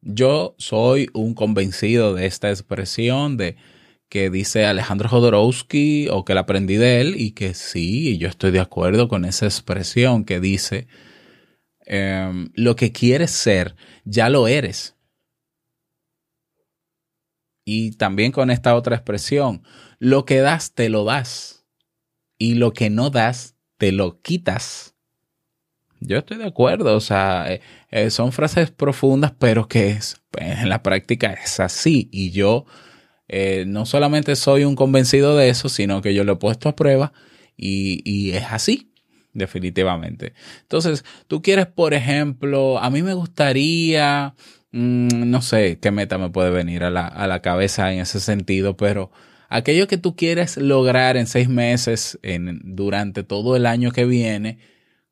Yo 0.00 0.56
soy 0.58 1.08
un 1.14 1.34
convencido 1.34 2.14
de 2.14 2.26
esta 2.26 2.50
expresión 2.50 3.36
de 3.36 3.56
que 4.12 4.28
dice 4.28 4.66
Alejandro 4.66 5.08
Jodorowsky 5.08 6.08
o 6.10 6.26
que 6.26 6.34
la 6.34 6.42
aprendí 6.42 6.76
de 6.76 7.00
él 7.00 7.14
y 7.16 7.30
que 7.30 7.54
sí, 7.54 8.18
yo 8.18 8.28
estoy 8.28 8.50
de 8.50 8.60
acuerdo 8.60 9.08
con 9.08 9.24
esa 9.24 9.46
expresión 9.46 10.26
que 10.26 10.38
dice 10.38 10.86
em, 11.86 12.50
lo 12.52 12.76
que 12.76 12.92
quieres 12.92 13.30
ser, 13.30 13.74
ya 14.04 14.28
lo 14.28 14.48
eres. 14.48 14.98
Y 17.64 17.92
también 17.92 18.32
con 18.32 18.50
esta 18.50 18.76
otra 18.76 18.96
expresión, 18.96 19.62
lo 19.98 20.26
que 20.26 20.40
das, 20.40 20.74
te 20.74 20.90
lo 20.90 21.04
das. 21.04 21.64
Y 22.36 22.56
lo 22.56 22.74
que 22.74 22.90
no 22.90 23.08
das, 23.08 23.56
te 23.78 23.92
lo 23.92 24.20
quitas. 24.20 24.94
Yo 26.00 26.18
estoy 26.18 26.36
de 26.36 26.48
acuerdo, 26.48 26.94
o 26.94 27.00
sea, 27.00 27.50
eh, 27.50 27.62
eh, 27.90 28.10
son 28.10 28.32
frases 28.32 28.70
profundas, 28.70 29.32
pero 29.38 29.68
que 29.68 29.88
es, 29.88 30.20
pues, 30.30 30.58
en 30.60 30.68
la 30.68 30.82
práctica 30.82 31.32
es 31.32 31.60
así. 31.60 32.10
Y 32.12 32.30
yo 32.32 32.66
eh, 33.34 33.64
no 33.66 33.86
solamente 33.86 34.36
soy 34.36 34.64
un 34.64 34.76
convencido 34.76 35.34
de 35.38 35.48
eso, 35.48 35.70
sino 35.70 36.02
que 36.02 36.12
yo 36.12 36.22
lo 36.22 36.34
he 36.34 36.36
puesto 36.36 36.68
a 36.68 36.76
prueba 36.76 37.14
y, 37.56 38.02
y 38.04 38.32
es 38.32 38.44
así, 38.50 38.92
definitivamente. 39.32 40.34
Entonces, 40.60 41.02
tú 41.28 41.40
quieres, 41.40 41.66
por 41.66 41.94
ejemplo, 41.94 42.78
a 42.78 42.90
mí 42.90 43.02
me 43.02 43.14
gustaría, 43.14 44.34
mm, 44.72 45.30
no 45.30 45.40
sé 45.40 45.78
qué 45.80 45.90
meta 45.90 46.18
me 46.18 46.28
puede 46.28 46.50
venir 46.50 46.84
a 46.84 46.90
la, 46.90 47.06
a 47.06 47.26
la 47.26 47.40
cabeza 47.40 47.90
en 47.94 48.00
ese 48.00 48.20
sentido, 48.20 48.76
pero 48.76 49.10
aquello 49.48 49.88
que 49.88 49.96
tú 49.96 50.14
quieres 50.14 50.58
lograr 50.58 51.16
en 51.16 51.26
seis 51.26 51.48
meses, 51.48 52.18
en, 52.22 52.60
durante 52.62 53.22
todo 53.22 53.56
el 53.56 53.64
año 53.64 53.92
que 53.92 54.04
viene, 54.04 54.58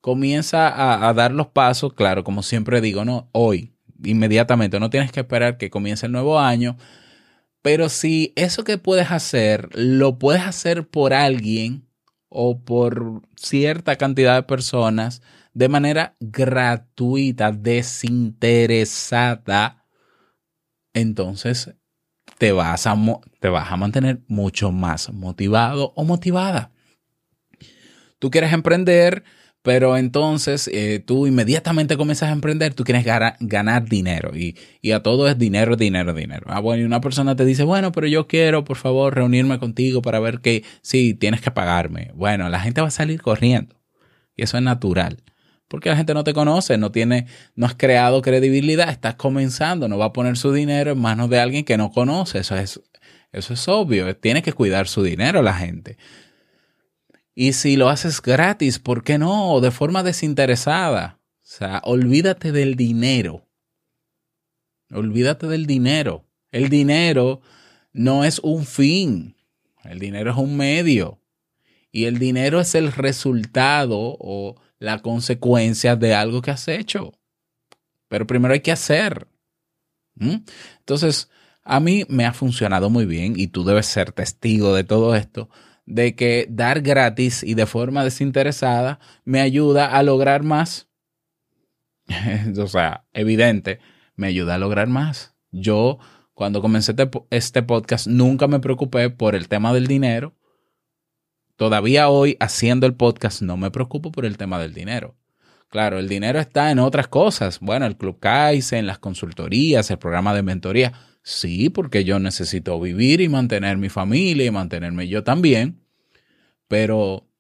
comienza 0.03 0.69
a, 0.69 1.09
a 1.09 1.15
dar 1.15 1.33
los 1.33 1.47
pasos, 1.47 1.95
claro, 1.95 2.23
como 2.23 2.43
siempre 2.43 2.83
digo, 2.83 3.07
no, 3.07 3.31
hoy, 3.33 3.73
inmediatamente, 4.05 4.79
no 4.79 4.91
tienes 4.91 5.11
que 5.11 5.21
esperar 5.21 5.57
que 5.57 5.71
comience 5.71 6.05
el 6.05 6.13
nuevo 6.13 6.39
año, 6.39 6.77
pero 7.63 7.89
si 7.89 8.33
eso 8.37 8.65
que 8.65 8.79
puedes 8.79 9.11
hacer 9.11 9.69
lo 9.75 10.19
puedes 10.19 10.43
hacer 10.43 10.89
por 10.89 11.13
alguien 11.13 11.87
o 12.29 12.61
por 12.61 13.23
cierta 13.37 13.97
cantidad 13.97 14.37
de 14.37 14.45
personas 14.45 15.21
de 15.53 15.69
manera 15.69 16.17
gratuita, 16.21 17.53
desinteresada, 17.53 19.85
entonces 20.95 21.75
te 22.39 22.53
vas 22.53 22.87
a, 22.87 22.97
te 23.41 23.49
vas 23.49 23.71
a 23.71 23.77
mantener 23.77 24.21
mucho 24.29 24.73
más 24.73 25.13
motivado 25.13 25.93
o 25.97 26.05
motivada. 26.05 26.73
Tú 28.19 28.31
quieres 28.31 28.53
emprender, 28.53 29.25
pero 29.63 29.97
entonces 29.97 30.69
eh, 30.73 31.03
tú 31.05 31.27
inmediatamente 31.27 31.97
comienzas 31.97 32.31
a 32.31 32.33
emprender, 32.33 32.75
tú 32.75 32.85
quieres 32.85 33.05
ganar 33.05 33.89
dinero 33.89 34.37
y, 34.37 34.57
y 34.81 34.93
a 34.93 35.03
todo 35.03 35.29
es 35.29 35.39
dinero, 35.39 35.77
dinero, 35.77 36.15
dinero. 36.15 36.47
Ah, 36.49 36.61
bueno, 36.61 36.83
y 36.83 36.87
una 36.87 37.01
persona 37.01 37.37
te 37.37 37.45
dice, 37.45 37.65
bueno, 37.65 37.93
pero 37.93 38.07
yo 38.07 38.27
quiero, 38.27 38.65
por 38.65 38.79
favor, 38.79 39.15
reunirme 39.15 39.59
contigo 39.59 40.01
para 40.03 40.21
ver 40.21 40.41
que 40.41 40.65
sí, 40.83 41.15
tienes 41.15 41.41
que 41.43 41.51
pagarme. 41.51 42.11
Bueno, 42.15 42.49
la 42.49 42.61
gente 42.61 42.81
va 42.81 42.89
a 42.89 42.93
salir 42.93 43.21
corriendo 43.21 43.77
y 44.35 44.43
eso 44.43 44.57
es 44.57 44.63
natural. 44.63 45.23
Porque 45.69 45.89
la 45.89 45.97
gente 45.97 46.15
no 46.15 46.25
te 46.25 46.35
conoce, 46.35 46.79
no 46.79 46.91
tiene, 46.91 47.27
no 47.55 47.65
has 47.65 47.77
creado 47.77 48.23
credibilidad, 48.23 48.89
estás 48.89 49.15
comenzando, 49.15 49.87
no 49.87 49.99
va 49.99 50.07
a 50.07 50.13
poner 50.13 50.37
su 50.37 50.53
dinero 50.53 50.93
en 50.93 50.99
manos 50.99 51.31
de 51.31 51.39
alguien 51.39 51.65
que 51.65 51.77
no 51.77 51.93
conoce. 51.93 52.41
Eso 52.41 52.57
es, 52.57 52.81
eso 53.31 53.55
es 53.55 53.69
obvio. 53.69 54.17
Tiene 54.17 54.43
que 54.43 54.53
cuidar 54.53 54.89
su 54.89 55.05
dinero 55.05 55.43
la 55.43 55.55
gente. 55.55 55.97
Y 57.41 57.55
si 57.55 57.77
lo 57.77 57.89
haces 57.89 58.21
gratis, 58.21 58.79
¿por 58.79 59.03
qué 59.03 59.17
no? 59.17 59.63
De 59.63 59.71
forma 59.71 60.03
desinteresada. 60.03 61.19
O 61.37 61.39
sea, 61.41 61.81
olvídate 61.87 62.53
del 62.53 62.75
dinero. 62.75 63.49
Olvídate 64.91 65.47
del 65.47 65.65
dinero. 65.65 66.27
El 66.53 66.69
dinero 66.69 67.41
no 67.95 68.25
es 68.25 68.41
un 68.41 68.67
fin. 68.67 69.37
El 69.85 70.01
dinero 70.01 70.33
es 70.33 70.37
un 70.37 70.55
medio. 70.55 71.23
Y 71.91 72.05
el 72.05 72.19
dinero 72.19 72.61
es 72.61 72.75
el 72.75 72.93
resultado 72.93 73.97
o 73.99 74.61
la 74.79 75.01
consecuencia 75.01 75.97
de 75.97 76.13
algo 76.13 76.43
que 76.43 76.51
has 76.51 76.69
hecho. 76.69 77.15
Pero 78.09 78.27
primero 78.27 78.53
hay 78.53 78.61
que 78.61 78.73
hacer. 78.73 79.29
¿Mm? 80.17 80.45
Entonces, 80.81 81.31
a 81.63 81.81
mí 81.81 82.05
me 82.11 82.27
ha 82.27 82.35
funcionado 82.35 82.91
muy 82.91 83.07
bien 83.07 83.33
y 83.41 83.47
tú 83.47 83.65
debes 83.65 83.87
ser 83.87 84.13
testigo 84.13 84.75
de 84.75 84.85
todo 84.85 85.15
esto, 85.15 85.49
de 85.87 86.15
que 86.15 86.47
dar 86.49 86.83
gratis 86.83 87.43
y 87.43 87.55
de 87.55 87.67
forma 87.67 88.05
desinteresada 88.05 89.01
me 89.25 89.41
ayuda 89.41 89.87
a 89.87 90.03
lograr 90.03 90.43
más. 90.43 90.89
o 92.59 92.67
sea, 92.67 93.05
evidente, 93.13 93.81
me 94.17 94.27
ayuda 94.27 94.55
a 94.55 94.59
lograr 94.59 94.89
más. 94.89 95.35
Yo, 95.51 95.99
cuando 96.35 96.63
comencé 96.63 96.93
este, 96.93 97.11
este 97.31 97.63
podcast, 97.63 98.07
nunca 98.07 98.47
me 98.47 98.61
preocupé 98.61 99.11
por 99.11 99.35
el 99.35 99.49
tema 99.49 99.73
del 99.73 99.87
dinero. 99.87 100.35
Todavía 101.57 102.09
hoy, 102.09 102.37
haciendo 102.41 102.87
el 102.87 102.95
podcast, 102.95 103.43
no 103.43 103.57
me 103.57 103.71
preocupo 103.71 104.13
por 104.13 104.25
el 104.25 104.39
tema 104.39 104.59
del 104.59 104.73
dinero. 104.73 105.17
Claro, 105.69 105.99
el 105.99 106.09
dinero 106.09 106.41
está 106.41 106.71
en 106.71 106.81
otras 106.81 107.07
cosas. 107.07 107.61
Bueno, 107.61 107.87
el 107.87 107.97
Club 107.97 108.19
Kaizen, 108.19 108.87
las 108.87 108.99
consultorías, 108.99 109.91
el 109.91 109.99
programa 109.99 110.35
de 110.35 110.43
mentoría. 110.43 110.93
Sí, 111.31 111.71
porque 111.71 112.03
yo 112.03 112.19
necesito 112.19 112.81
vivir 112.81 113.21
y 113.21 113.29
mantener 113.29 113.77
mi 113.77 113.89
familia 113.89 114.47
y 114.47 114.51
mantenerme 114.51 115.07
yo 115.07 115.23
también. 115.23 115.81
Pero 116.67 117.31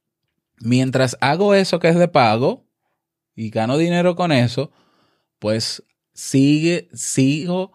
mientras 0.60 1.18
hago 1.20 1.56
eso 1.56 1.80
que 1.80 1.88
es 1.88 1.96
de 1.96 2.06
pago 2.06 2.68
y 3.34 3.50
gano 3.50 3.78
dinero 3.78 4.14
con 4.14 4.30
eso, 4.30 4.70
pues 5.40 5.82
sigue, 6.14 6.88
sigo 6.92 7.72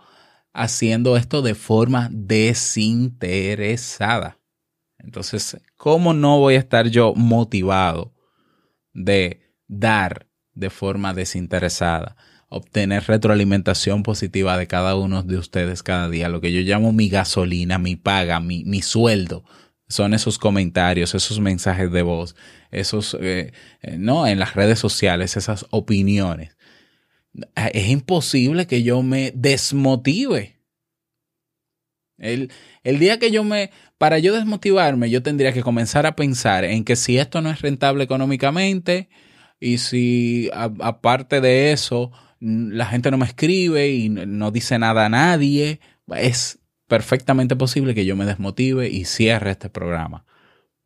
haciendo 0.54 1.18
esto 1.18 1.42
de 1.42 1.54
forma 1.54 2.08
desinteresada. 2.14 4.40
Entonces, 4.98 5.58
¿cómo 5.76 6.14
no 6.14 6.40
voy 6.40 6.56
a 6.56 6.60
estar 6.60 6.88
yo 6.88 7.14
motivado 7.14 8.14
de 8.94 9.42
dar 9.68 10.30
de 10.54 10.70
forma 10.70 11.14
desinteresada, 11.14 12.16
obtener 12.56 13.04
retroalimentación 13.04 14.02
positiva 14.02 14.58
de 14.58 14.68
cada 14.68 14.96
uno 14.96 15.24
de 15.24 15.38
ustedes 15.38 15.84
cada 15.84 16.10
día, 16.10 16.30
lo 16.30 16.42
que 16.42 16.54
yo 16.54 16.62
llamo 16.62 16.94
mi 16.94 17.10
gasolina, 17.10 17.78
mi 17.78 17.96
paga, 17.96 18.40
mi, 18.40 18.64
mi 18.64 18.82
sueldo. 18.82 19.44
Son 19.88 20.14
esos 20.14 20.40
comentarios, 20.40 21.14
esos 21.14 21.40
mensajes 21.40 21.92
de 21.92 22.02
voz, 22.02 22.36
esos, 22.72 23.16
eh, 23.20 23.54
eh, 23.82 23.98
no, 24.00 24.26
en 24.26 24.40
las 24.40 24.56
redes 24.56 24.80
sociales, 24.80 25.38
esas 25.38 25.66
opiniones. 25.70 26.58
Es 27.56 27.90
imposible 27.90 28.66
que 28.66 28.82
yo 28.82 29.04
me 29.04 29.32
desmotive. 29.36 30.62
El, 32.18 32.52
el 32.84 33.00
día 33.00 33.20
que 33.20 33.30
yo 33.30 33.44
me, 33.44 33.72
para 33.98 34.18
yo 34.20 34.34
desmotivarme, 34.34 35.10
yo 35.10 35.22
tendría 35.22 35.52
que 35.52 35.62
comenzar 35.62 36.06
a 36.06 36.16
pensar 36.16 36.64
en 36.64 36.86
que 36.86 36.96
si 36.96 37.18
esto 37.18 37.42
no 37.42 37.52
es 37.52 37.62
rentable 37.62 38.06
económicamente, 38.06 39.10
y 39.60 39.78
si 39.78 40.50
aparte 40.54 41.42
de 41.42 41.72
eso 41.72 42.12
la 42.40 42.86
gente 42.86 43.12
no 43.12 43.18
me 43.18 43.26
escribe 43.26 43.90
y 43.90 44.10
no 44.10 44.52
dice 44.52 44.78
nada 44.80 45.06
a 45.06 45.10
nadie, 45.10 45.80
es 46.16 46.60
perfectamente 46.88 47.56
posible 47.56 47.96
que 47.96 48.06
yo 48.06 48.16
me 48.16 48.26
desmotive 48.26 48.90
y 48.90 49.06
cierre 49.06 49.52
este 49.52 49.70
programa. 49.70 50.26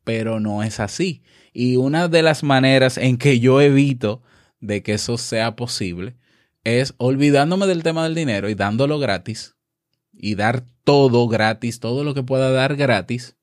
Pero 0.04 0.40
no 0.40 0.62
es 0.62 0.80
así. 0.80 1.22
Y 1.52 1.76
una 1.76 2.08
de 2.08 2.22
las 2.22 2.42
maneras 2.42 2.96
en 2.96 3.18
que 3.18 3.40
yo 3.40 3.60
evito 3.60 4.22
de 4.60 4.82
que 4.82 4.94
eso 4.94 5.18
sea 5.18 5.56
posible 5.56 6.16
es 6.64 6.94
olvidándome 6.98 7.66
del 7.66 7.82
tema 7.82 8.04
del 8.04 8.14
dinero 8.14 8.48
y 8.48 8.54
dándolo 8.54 8.98
gratis 8.98 9.56
y 10.12 10.34
dar 10.34 10.64
todo 10.84 11.28
gratis, 11.28 11.80
todo 11.80 12.04
lo 12.04 12.14
que 12.14 12.22
pueda 12.22 12.50
dar 12.50 12.76
gratis 12.76 13.36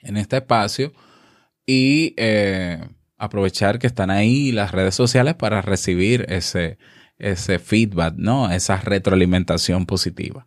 en 0.00 0.16
este 0.16 0.36
espacio 0.36 0.92
y 1.66 2.14
eh, 2.16 2.86
aprovechar 3.16 3.78
que 3.78 3.86
están 3.86 4.10
ahí 4.10 4.52
las 4.52 4.72
redes 4.72 4.94
sociales 4.94 5.34
para 5.34 5.62
recibir 5.62 6.26
ese, 6.28 6.78
ese 7.18 7.58
feedback, 7.58 8.14
¿no? 8.16 8.50
Esa 8.50 8.76
retroalimentación 8.76 9.86
positiva. 9.86 10.46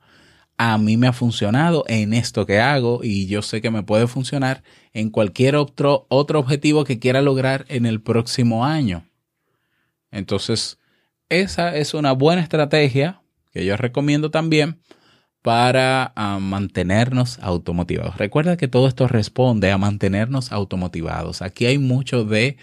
A 0.58 0.78
mí 0.78 0.96
me 0.98 1.08
ha 1.08 1.14
funcionado 1.14 1.84
en 1.88 2.14
esto 2.14 2.46
que 2.46 2.60
hago 2.60 3.02
y 3.04 3.28
yo 3.28 3.42
sé 3.42 3.62
que 3.62 3.72
me 3.72 3.84
puede 3.84 4.08
funcionar 4.08 4.64
en 4.94 5.10
cualquier 5.10 5.56
otro, 5.56 6.06
otro 6.10 6.40
objetivo 6.40 6.84
que 6.84 7.00
quiera 7.00 7.22
lograr 7.22 7.66
en 7.68 7.86
el 7.86 8.02
próximo 8.02 8.64
año. 8.64 9.06
Entonces, 10.12 10.78
esa 11.30 11.76
es 11.76 11.94
una 11.94 12.12
buena 12.12 12.42
estrategia 12.42 13.22
que 13.52 13.66
yo 13.66 13.76
recomiendo 13.78 14.32
también 14.32 14.80
para 15.42 16.14
ah, 16.16 16.40
mantenernos 16.40 17.40
automotivados. 17.40 18.18
Recuerda 18.18 18.58
que 18.58 18.68
todo 18.68 18.88
esto 18.88 19.08
responde 19.08 19.72
a 19.72 19.78
mantenernos 19.78 20.52
automotivados. 20.52 21.42
Aquí 21.42 21.66
hay 21.66 21.78
mucho 21.78 22.24
de 22.24 22.58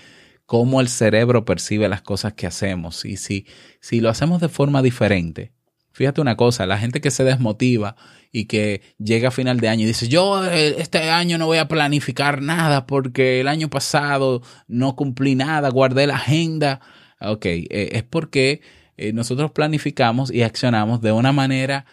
cómo 0.49 0.81
el 0.81 0.89
cerebro 0.89 1.45
percibe 1.45 1.91
las 1.91 2.01
cosas 2.01 2.33
que 2.33 2.47
hacemos. 2.47 3.05
Y 3.05 3.19
si, 3.19 3.47
si 3.83 4.01
lo 4.01 4.09
hacemos 4.09 4.41
de 4.41 4.49
forma 4.49 4.81
diferente, 4.81 5.53
fíjate 5.93 6.23
una 6.23 6.39
cosa, 6.39 6.65
la 6.65 6.79
gente 6.79 7.03
que 7.03 7.11
se 7.11 7.23
desmotiva 7.23 7.97
y 8.33 8.47
que 8.47 8.81
llega 8.97 9.29
a 9.29 9.31
final 9.31 9.61
de 9.61 9.69
año 9.69 9.83
y 9.83 9.89
dice, 9.89 10.09
yo 10.09 10.43
eh, 10.47 10.77
este 10.79 11.11
año 11.11 11.37
no 11.37 11.45
voy 11.45 11.59
a 11.59 11.69
planificar 11.69 12.41
nada 12.41 12.87
porque 12.87 13.41
el 13.41 13.49
año 13.49 13.69
pasado 13.69 14.41
no 14.69 14.97
cumplí 14.97 15.35
nada, 15.35 15.69
guardé 15.69 16.07
la 16.07 16.17
agenda. 16.17 16.81
Ok, 17.21 17.45
eh, 17.45 17.69
es 17.93 18.05
porque 18.05 18.63
eh, 18.97 19.13
nosotros 19.13 19.51
planificamos 19.51 20.33
y 20.33 20.45
accionamos 20.45 21.03
de 21.03 21.13
una 21.13 21.31
manera 21.31 21.85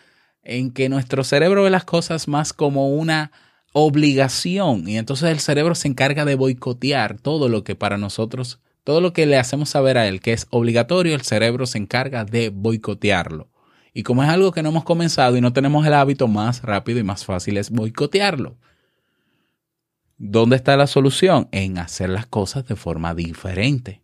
en 0.43 0.71
que 0.71 0.87
nuestro 0.87 1.25
cerebro 1.25 1.63
ve 1.63 1.71
las 1.71 1.83
cosas 1.83 2.29
más 2.29 2.53
como 2.53 2.87
una 2.87 3.33
obligación 3.77 4.87
y 4.87 4.97
entonces 4.97 5.29
el 5.29 5.39
cerebro 5.39 5.75
se 5.75 5.89
encarga 5.89 6.23
de 6.23 6.35
boicotear 6.35 7.19
todo 7.19 7.49
lo 7.49 7.65
que 7.65 7.75
para 7.75 7.97
nosotros, 7.97 8.61
todo 8.85 9.01
lo 9.01 9.11
que 9.11 9.25
le 9.25 9.37
hacemos 9.37 9.69
saber 9.69 9.97
a 9.97 10.07
él 10.07 10.21
que 10.21 10.31
es 10.31 10.47
obligatorio, 10.49 11.13
el 11.13 11.21
cerebro 11.21 11.65
se 11.65 11.77
encarga 11.77 12.23
de 12.23 12.49
boicotearlo. 12.49 13.49
Y 13.93 14.03
como 14.03 14.23
es 14.23 14.29
algo 14.29 14.51
que 14.51 14.63
no 14.63 14.69
hemos 14.69 14.83
comenzado 14.83 15.35
y 15.35 15.41
no 15.41 15.53
tenemos 15.53 15.85
el 15.85 15.93
hábito, 15.93 16.27
más 16.27 16.61
rápido 16.61 16.99
y 16.99 17.03
más 17.03 17.25
fácil 17.25 17.57
es 17.57 17.69
boicotearlo. 17.69 18.57
¿Dónde 20.17 20.55
está 20.55 20.77
la 20.77 20.87
solución? 20.87 21.49
En 21.51 21.77
hacer 21.77 22.09
las 22.09 22.27
cosas 22.27 22.65
de 22.67 22.75
forma 22.75 23.13
diferente. 23.13 24.01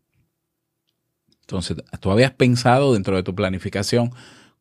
Entonces, 1.41 1.77
tú 1.99 2.12
habías 2.12 2.31
pensado 2.31 2.93
dentro 2.93 3.15
de 3.15 3.23
tu 3.23 3.36
planificación, 3.36 4.12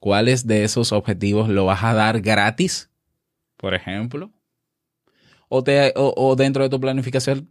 ¿Cuáles 0.01 0.47
de 0.47 0.65
esos 0.65 0.93
objetivos 0.93 1.51
lo 1.51 1.67
vas 1.67 1.85
a 1.85 1.93
dar 1.93 2.23
gratis? 2.23 2.91
Por 3.59 3.75
ejemplo. 3.75 4.33
O, 5.53 5.65
te, 5.65 5.93
o, 5.97 6.37
dentro 6.37 6.63
de 6.63 6.71
tu 6.71 6.81
planificación 6.81 7.51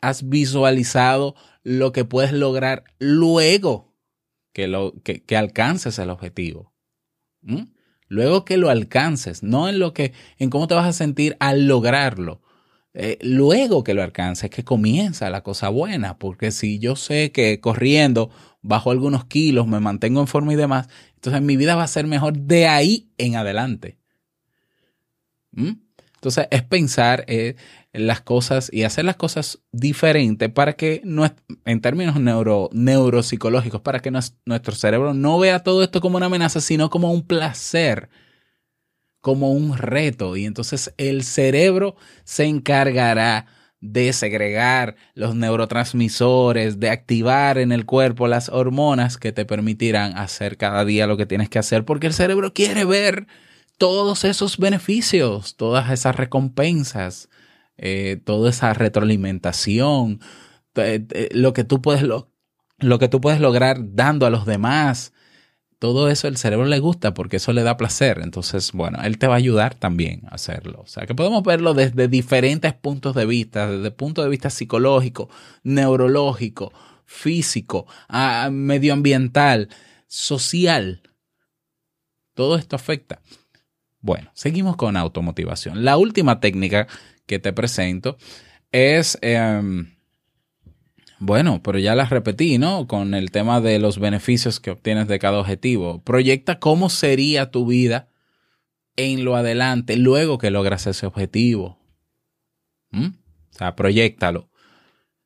has 0.00 0.28
visualizado 0.28 1.34
lo 1.64 1.90
que 1.90 2.04
puedes 2.04 2.32
lograr 2.32 2.84
luego 3.00 3.96
que, 4.52 4.68
lo, 4.68 4.94
que, 5.02 5.36
alcances 5.36 5.98
el 5.98 6.10
objetivo. 6.10 6.72
Luego 8.06 8.44
que 8.44 8.58
lo 8.58 8.70
alcances, 8.70 9.42
no 9.42 9.68
en 9.68 9.80
lo 9.80 9.92
que, 9.92 10.12
en 10.38 10.50
cómo 10.50 10.68
te 10.68 10.74
vas 10.74 10.86
a 10.86 10.92
sentir 10.92 11.36
al 11.40 11.66
lograrlo. 11.66 12.42
Eh, 12.94 13.18
luego 13.22 13.82
que 13.82 13.94
lo 13.94 14.04
alcances, 14.04 14.48
que 14.48 14.62
comienza 14.62 15.28
la 15.28 15.42
cosa 15.42 15.68
buena, 15.68 16.18
porque 16.18 16.52
si 16.52 16.78
yo 16.78 16.94
sé 16.94 17.32
que 17.32 17.58
corriendo 17.58 18.30
bajo 18.60 18.92
algunos 18.92 19.24
kilos, 19.24 19.66
me 19.66 19.80
mantengo 19.80 20.20
en 20.20 20.28
forma 20.28 20.52
y 20.52 20.56
demás, 20.56 20.88
entonces 21.16 21.42
mi 21.42 21.56
vida 21.56 21.74
va 21.74 21.82
a 21.82 21.88
ser 21.88 22.06
mejor 22.06 22.38
de 22.38 22.68
ahí 22.68 23.10
en 23.18 23.34
adelante. 23.34 23.98
Entonces 26.22 26.46
es 26.52 26.62
pensar 26.62 27.24
eh, 27.26 27.56
las 27.92 28.20
cosas 28.20 28.70
y 28.72 28.84
hacer 28.84 29.04
las 29.04 29.16
cosas 29.16 29.58
diferentes 29.72 30.48
para 30.50 30.74
que, 30.74 31.00
no, 31.04 31.28
en 31.64 31.80
términos 31.80 32.14
neuro, 32.20 32.70
neuropsicológicos, 32.72 33.80
para 33.80 33.98
que 33.98 34.12
nuestro 34.12 34.74
cerebro 34.76 35.14
no 35.14 35.40
vea 35.40 35.64
todo 35.64 35.82
esto 35.82 36.00
como 36.00 36.18
una 36.18 36.26
amenaza, 36.26 36.60
sino 36.60 36.90
como 36.90 37.12
un 37.12 37.26
placer, 37.26 38.08
como 39.20 39.50
un 39.50 39.76
reto. 39.76 40.36
Y 40.36 40.44
entonces 40.44 40.94
el 40.96 41.24
cerebro 41.24 41.96
se 42.22 42.44
encargará 42.44 43.46
de 43.80 44.12
segregar 44.12 44.94
los 45.14 45.34
neurotransmisores, 45.34 46.78
de 46.78 46.90
activar 46.90 47.58
en 47.58 47.72
el 47.72 47.84
cuerpo 47.84 48.28
las 48.28 48.48
hormonas 48.48 49.16
que 49.18 49.32
te 49.32 49.44
permitirán 49.44 50.16
hacer 50.16 50.56
cada 50.56 50.84
día 50.84 51.08
lo 51.08 51.16
que 51.16 51.26
tienes 51.26 51.48
que 51.48 51.58
hacer, 51.58 51.84
porque 51.84 52.06
el 52.06 52.14
cerebro 52.14 52.54
quiere 52.54 52.84
ver 52.84 53.26
todos 53.82 54.24
esos 54.24 54.58
beneficios, 54.58 55.56
todas 55.56 55.90
esas 55.90 56.14
recompensas, 56.14 57.28
eh, 57.76 58.20
toda 58.24 58.50
esa 58.50 58.72
retroalimentación, 58.74 60.20
lo 61.32 61.52
que 61.52 61.64
tú 61.64 61.82
puedes 61.82 62.04
lo 62.04 62.98
que 63.00 63.08
tú 63.08 63.20
puedes 63.20 63.40
lograr 63.40 63.78
dando 63.80 64.24
a 64.24 64.30
los 64.30 64.46
demás, 64.46 65.12
todo 65.80 66.08
eso 66.08 66.28
el 66.28 66.36
cerebro 66.36 66.66
le 66.66 66.78
gusta 66.78 67.12
porque 67.12 67.38
eso 67.38 67.52
le 67.52 67.64
da 67.64 67.76
placer. 67.76 68.20
Entonces, 68.22 68.70
bueno, 68.70 69.00
él 69.02 69.18
te 69.18 69.26
va 69.26 69.34
a 69.34 69.38
ayudar 69.38 69.74
también 69.74 70.22
a 70.30 70.36
hacerlo. 70.36 70.82
O 70.82 70.86
sea, 70.86 71.04
que 71.06 71.16
podemos 71.16 71.42
verlo 71.42 71.74
desde 71.74 72.06
diferentes 72.06 72.74
puntos 72.74 73.16
de 73.16 73.26
vista, 73.26 73.68
desde 73.68 73.88
el 73.88 73.94
punto 73.94 74.22
de 74.22 74.28
vista 74.28 74.48
psicológico, 74.48 75.28
neurológico, 75.64 76.72
físico, 77.04 77.88
medioambiental, 78.48 79.70
social. 80.06 81.02
Todo 82.34 82.54
esto 82.54 82.76
afecta. 82.76 83.20
Bueno, 84.02 84.30
seguimos 84.34 84.76
con 84.76 84.96
automotivación. 84.96 85.84
La 85.84 85.96
última 85.96 86.40
técnica 86.40 86.88
que 87.26 87.38
te 87.38 87.52
presento 87.52 88.18
es, 88.72 89.16
em, 89.22 89.94
bueno, 91.20 91.62
pero 91.62 91.78
ya 91.78 91.94
la 91.94 92.04
repetí, 92.04 92.58
¿no? 92.58 92.88
Con 92.88 93.14
el 93.14 93.30
tema 93.30 93.60
de 93.60 93.78
los 93.78 94.00
beneficios 94.00 94.58
que 94.58 94.72
obtienes 94.72 95.06
de 95.06 95.20
cada 95.20 95.38
objetivo. 95.38 96.02
Proyecta 96.02 96.58
cómo 96.58 96.90
sería 96.90 97.52
tu 97.52 97.64
vida 97.64 98.08
en 98.96 99.24
lo 99.24 99.36
adelante, 99.36 99.96
luego 99.96 100.36
que 100.36 100.50
logras 100.50 100.88
ese 100.88 101.06
objetivo. 101.06 101.78
¿Mm? 102.90 103.06
O 103.06 103.56
sea, 103.56 103.76
proyectalo. 103.76 104.50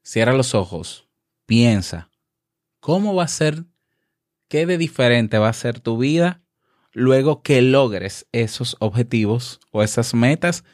Cierra 0.03 0.35
los 0.35 0.55
ojos. 0.55 1.09
Piensa. 1.47 2.11
¿Cómo 2.81 3.15
va 3.15 3.25
a 3.25 3.29
ser? 3.29 3.65
¿Qué 4.49 4.67
de 4.67 4.77
diferente 4.77 5.39
va 5.39 5.49
a 5.49 5.55
ser 5.55 5.81
tu 5.81 5.97
vida 5.97 6.46
luego 6.99 7.43
que 7.43 7.61
logres 7.61 8.27
esos 8.33 8.75
objetivos 8.81 9.61
o 9.71 9.83
esas 9.83 10.15
metas 10.15 10.65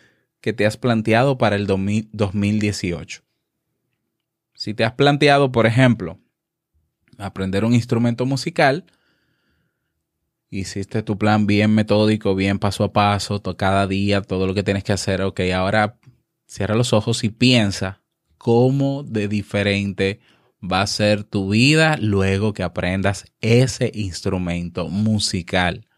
que 0.40 0.52
te 0.52 0.66
has 0.66 0.76
planteado 0.76 1.36
para 1.36 1.56
el 1.56 1.66
2018? 1.66 3.24
Si 4.54 4.72
te 4.72 4.84
has 4.84 4.92
planteado, 4.92 5.50
por 5.50 5.66
ejemplo, 5.66 6.20
aprender 7.18 7.64
un 7.64 7.74
instrumento 7.74 8.24
musical, 8.24 8.86
hiciste 10.48 11.02
tu 11.02 11.18
plan 11.18 11.48
bien 11.48 11.74
metódico, 11.74 12.36
bien 12.36 12.60
paso 12.60 12.84
a 12.84 12.92
paso, 12.92 13.42
cada 13.56 13.88
día, 13.88 14.22
todo 14.22 14.46
lo 14.46 14.54
que 14.54 14.62
tienes 14.62 14.84
que 14.84 14.92
hacer, 14.92 15.22
ok, 15.22 15.40
ahora 15.52 15.98
cierra 16.46 16.76
los 16.76 16.92
ojos 16.92 17.24
y 17.24 17.30
piensa 17.30 18.00
cómo 18.38 19.02
de 19.02 19.26
diferente 19.26 20.20
va 20.62 20.82
a 20.82 20.86
ser 20.86 21.24
tu 21.24 21.50
vida 21.50 21.96
luego 22.00 22.52
que 22.52 22.62
aprendas 22.62 23.24
ese 23.40 23.90
instrumento 23.92 24.88
musical. 24.88 25.88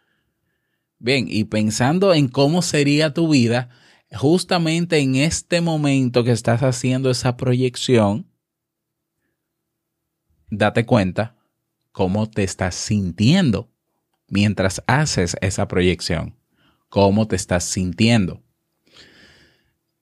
Bien, 0.98 1.26
y 1.28 1.44
pensando 1.44 2.14
en 2.14 2.28
cómo 2.28 2.62
sería 2.62 3.12
tu 3.12 3.28
vida, 3.28 3.68
justamente 4.12 4.98
en 4.98 5.16
este 5.16 5.60
momento 5.60 6.24
que 6.24 6.32
estás 6.32 6.62
haciendo 6.62 7.10
esa 7.10 7.36
proyección, 7.36 8.30
date 10.50 10.86
cuenta 10.86 11.36
cómo 11.92 12.28
te 12.30 12.42
estás 12.44 12.74
sintiendo 12.74 13.70
mientras 14.28 14.82
haces 14.86 15.36
esa 15.40 15.68
proyección, 15.68 16.36
cómo 16.88 17.28
te 17.28 17.36
estás 17.36 17.64
sintiendo. 17.64 18.42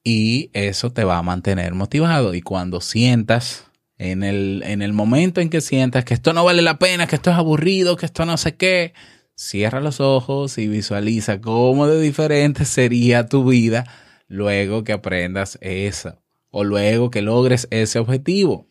Y 0.05 0.51
eso 0.53 0.93
te 0.93 1.05
va 1.05 1.19
a 1.19 1.23
mantener 1.23 1.75
motivado. 1.75 2.35
Y 2.35 2.43
cuando 2.43 2.81
sientas, 2.81 3.71
en 3.99 4.25
el, 4.25 4.63
en 4.67 4.83
el 4.83 4.93
momento 4.93 5.41
en 5.41 5.49
que 5.49 5.61
sientas 5.61 6.05
que 6.05 6.15
esto 6.15 6.33
no 6.33 6.45
vale 6.45 6.63
la 6.63 6.79
pena, 6.79 7.07
que 7.07 7.17
esto 7.17 7.31
es 7.31 7.37
aburrido, 7.37 7.97
que 7.97 8.07
esto 8.07 8.27
no 8.27 8.37
sé 8.37 8.57
qué, 8.57 8.95
cierra 9.43 9.81
los 9.81 10.01
ojos 10.01 10.57
y 10.59 10.69
visualiza 10.69 11.41
cómo 11.41 11.87
de 11.89 12.01
diferente 12.01 12.65
sería 12.65 13.27
tu 13.27 13.45
vida 13.45 13.85
luego 14.29 14.85
que 14.85 14.93
aprendas 14.93 15.59
eso 15.61 16.23
o 16.51 16.65
luego 16.65 17.11
que 17.11 17.23
logres 17.23 17.67
ese 17.71 17.99
objetivo. 17.99 18.69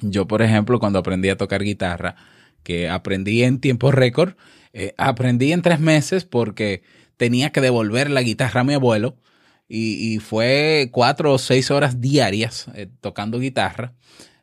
Yo, 0.00 0.26
por 0.26 0.42
ejemplo, 0.42 0.80
cuando 0.80 0.98
aprendí 0.98 1.28
a 1.28 1.36
tocar 1.36 1.62
guitarra, 1.62 2.16
que 2.62 2.88
aprendí 2.88 3.42
en 3.42 3.60
tiempo 3.60 3.92
récord. 3.92 4.34
Eh, 4.72 4.94
aprendí 4.96 5.52
en 5.52 5.62
tres 5.62 5.80
meses 5.80 6.24
porque 6.24 6.82
tenía 7.16 7.50
que 7.50 7.60
devolver 7.60 8.10
la 8.10 8.22
guitarra 8.22 8.62
a 8.62 8.64
mi 8.64 8.74
abuelo 8.74 9.16
y, 9.68 10.18
fue 10.18 10.90
cuatro 10.92 11.32
o 11.32 11.38
seis 11.38 11.70
horas 11.70 12.00
diarias 12.00 12.66
eh, 12.74 12.88
tocando 13.00 13.38
guitarra. 13.38 13.94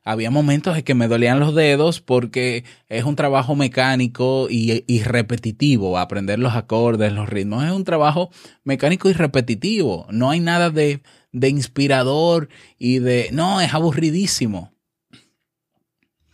Había 0.04 0.32
momentos 0.32 0.78
en 0.78 0.84
que 0.84 0.96
me 0.96 1.08
dolían 1.08 1.40
los 1.40 1.54
dedos 1.54 2.02
porque 2.02 2.64
es 2.88 3.04
un 3.04 3.16
trabajo 3.16 3.56
mecánico 3.56 4.48
y, 4.50 5.02
repetitivo. 5.04 5.98
Aprender 5.98 6.40
los 6.40 6.56
acordes, 6.56 7.12
los 7.14 7.30
ritmos. 7.30 7.66
Es 7.66 7.72
un 7.72 7.84
trabajo 7.84 8.30
mecánico 8.64 9.10
y 9.10 9.14
repetitivo. 9.14 10.08
No 10.10 10.30
hay 10.30 10.40
nada 10.40 10.70
de, 10.70 11.02
de 11.32 11.50
inspirador 11.50 12.50
y 12.78 13.00
de... 13.00 13.30
No, 13.32 13.62
es 13.62 13.74
aburridísimo. 13.74 14.74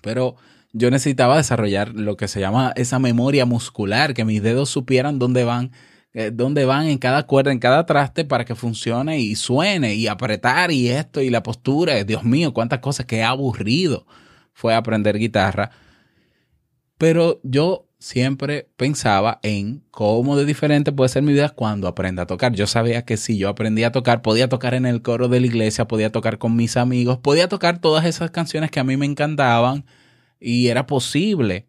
Pero 0.02 0.36
yo 0.72 0.92
necesitaba 0.92 1.38
desarrollar 1.38 1.96
lo 1.96 2.18
que 2.18 2.28
se 2.28 2.40
llama 2.40 2.74
esa 2.76 3.00
memoria 3.00 3.46
muscular, 3.46 4.14
que 4.14 4.26
mis 4.26 4.44
dedos 4.44 4.70
supieran 4.70 5.20
dónde 5.20 5.44
van, 5.44 5.72
eh, 6.18 6.32
dónde 6.34 6.64
van 6.64 6.88
en 6.88 6.98
cada 6.98 7.28
cuerda, 7.28 7.52
en 7.52 7.60
cada 7.60 7.86
traste 7.86 8.24
para 8.24 8.46
que 8.46 8.56
funcione 8.56 9.20
y 9.20 9.36
suene 9.36 9.96
y 9.96 10.08
apretar 10.08 10.72
y 10.72 10.88
esto 10.88 11.22
y 11.22 11.30
la 11.30 11.44
postura. 11.44 12.02
Dios 12.06 12.24
mío, 12.24 12.54
cuántas 12.54 12.80
cosas 12.80 13.06
que 13.06 13.22
aburrido 13.22 14.08
fue 14.54 14.74
aprender 14.74 15.18
guitarra. 15.20 15.72
Pero 16.98 17.42
yo 17.44 17.90
siempre 18.00 18.70
pensaba 18.78 19.42
en 19.44 19.84
cómo 19.92 20.38
de 20.38 20.46
diferente 20.46 20.94
puede 20.94 21.10
ser 21.10 21.22
mi 21.22 21.34
vida 21.34 21.50
cuando 21.50 21.90
aprenda 21.90 22.24
a 22.24 22.28
tocar. 22.28 22.54
Yo 22.54 22.66
sabía 22.66 23.04
que 23.04 23.18
si 23.18 23.38
yo 23.38 23.50
aprendía 23.50 23.88
a 23.88 23.92
tocar, 23.92 24.22
podía 24.22 24.48
tocar 24.48 24.74
en 24.74 24.86
el 24.86 25.02
coro 25.02 25.28
de 25.28 25.42
la 25.42 25.48
iglesia, 25.48 25.86
podía 25.86 26.14
tocar 26.14 26.38
con 26.38 26.56
mis 26.56 26.78
amigos, 26.78 27.18
podía 27.18 27.50
tocar 27.50 27.82
todas 27.82 28.06
esas 28.06 28.32
canciones 28.32 28.72
que 28.72 28.80
a 28.80 28.86
mí 28.86 28.96
me 28.96 29.06
encantaban 29.06 29.86
y 30.40 30.68
era 30.68 30.88
posible. 30.88 31.68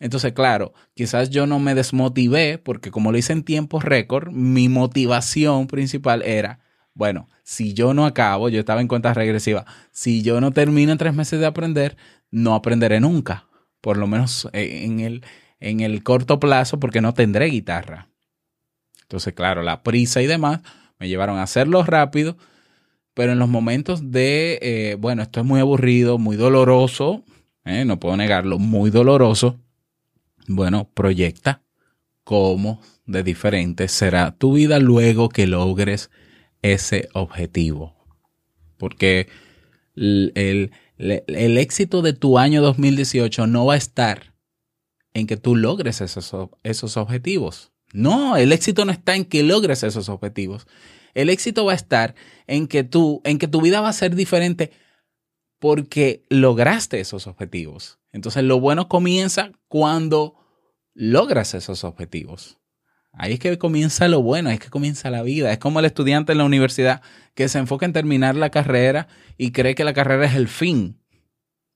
Entonces, 0.00 0.32
claro, 0.32 0.72
quizás 0.94 1.30
yo 1.30 1.46
no 1.46 1.58
me 1.58 1.74
desmotivé 1.74 2.58
porque 2.58 2.90
como 2.90 3.10
lo 3.10 3.18
hice 3.18 3.32
en 3.32 3.42
tiempo 3.42 3.80
récord, 3.80 4.30
mi 4.30 4.68
motivación 4.68 5.66
principal 5.66 6.22
era, 6.22 6.60
bueno, 6.94 7.28
si 7.42 7.74
yo 7.74 7.94
no 7.94 8.06
acabo, 8.06 8.48
yo 8.48 8.60
estaba 8.60 8.80
en 8.80 8.88
cuenta 8.88 9.14
regresiva, 9.14 9.64
si 9.90 10.22
yo 10.22 10.40
no 10.40 10.52
termino 10.52 10.92
en 10.92 10.98
tres 10.98 11.14
meses 11.14 11.40
de 11.40 11.46
aprender, 11.46 11.96
no 12.30 12.54
aprenderé 12.54 13.00
nunca, 13.00 13.48
por 13.80 13.96
lo 13.96 14.06
menos 14.06 14.48
en 14.52 15.00
el, 15.00 15.24
en 15.60 15.80
el 15.80 16.02
corto 16.02 16.38
plazo, 16.38 16.78
porque 16.78 17.00
no 17.00 17.14
tendré 17.14 17.46
guitarra. 17.46 18.08
Entonces, 19.02 19.32
claro, 19.32 19.62
la 19.62 19.82
prisa 19.82 20.20
y 20.22 20.26
demás 20.26 20.60
me 20.98 21.08
llevaron 21.08 21.38
a 21.38 21.44
hacerlo 21.44 21.82
rápido, 21.82 22.36
pero 23.14 23.32
en 23.32 23.38
los 23.38 23.48
momentos 23.48 24.12
de, 24.12 24.58
eh, 24.62 24.96
bueno, 24.98 25.22
esto 25.22 25.40
es 25.40 25.46
muy 25.46 25.60
aburrido, 25.60 26.18
muy 26.18 26.36
doloroso, 26.36 27.24
¿eh? 27.64 27.84
no 27.84 27.98
puedo 27.98 28.16
negarlo, 28.16 28.58
muy 28.58 28.90
doloroso, 28.90 29.58
bueno, 30.48 30.90
proyecta 30.92 31.62
cómo 32.24 32.80
de 33.06 33.22
diferente 33.22 33.88
será 33.88 34.32
tu 34.32 34.54
vida 34.54 34.80
luego 34.80 35.28
que 35.28 35.46
logres 35.46 36.10
ese 36.62 37.08
objetivo. 37.14 37.94
Porque 38.76 39.28
el, 39.96 40.32
el, 40.96 41.58
éxito 41.58 42.02
de 42.02 42.12
tu 42.12 42.38
año 42.38 42.62
2018 42.62 43.46
no 43.46 43.66
va 43.66 43.74
a 43.74 43.78
estar 43.78 44.34
en 45.14 45.26
que 45.26 45.36
tú 45.36 45.56
logres 45.56 46.00
esos, 46.00 46.34
esos 46.62 46.96
objetivos. 46.96 47.72
No, 47.92 48.36
el 48.36 48.52
éxito 48.52 48.84
no 48.84 48.92
está 48.92 49.16
en 49.16 49.24
que 49.24 49.42
logres 49.42 49.82
esos 49.82 50.08
objetivos. 50.08 50.66
El 51.14 51.30
éxito 51.30 51.64
va 51.64 51.72
a 51.72 51.76
estar 51.76 52.14
en 52.46 52.68
que 52.68 52.84
tú, 52.84 53.20
en 53.24 53.38
que 53.38 53.48
tu 53.48 53.60
vida 53.60 53.80
va 53.80 53.88
a 53.88 53.94
ser 53.94 54.14
diferente 54.14 54.70
porque 55.58 56.24
lograste 56.28 57.00
esos 57.00 57.26
objetivos. 57.26 57.98
Entonces 58.12 58.44
lo 58.44 58.60
bueno 58.60 58.88
comienza 58.88 59.50
cuando 59.68 60.37
logras 60.98 61.54
esos 61.54 61.84
objetivos. 61.84 62.58
Ahí 63.12 63.34
es 63.34 63.38
que 63.38 63.56
comienza 63.56 64.08
lo 64.08 64.20
bueno, 64.20 64.48
ahí 64.48 64.56
es 64.56 64.60
que 64.60 64.68
comienza 64.68 65.10
la 65.10 65.22
vida. 65.22 65.52
Es 65.52 65.58
como 65.58 65.78
el 65.78 65.86
estudiante 65.86 66.32
en 66.32 66.38
la 66.38 66.44
universidad 66.44 67.02
que 67.34 67.48
se 67.48 67.58
enfoca 67.58 67.86
en 67.86 67.92
terminar 67.92 68.34
la 68.34 68.50
carrera 68.50 69.06
y 69.38 69.52
cree 69.52 69.76
que 69.76 69.84
la 69.84 69.94
carrera 69.94 70.26
es 70.26 70.34
el 70.34 70.48
fin. 70.48 71.00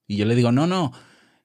Y 0.09 0.17
yo 0.17 0.27
le 0.27 0.35
digo, 0.35 0.51
no, 0.51 0.67
no. 0.67 0.93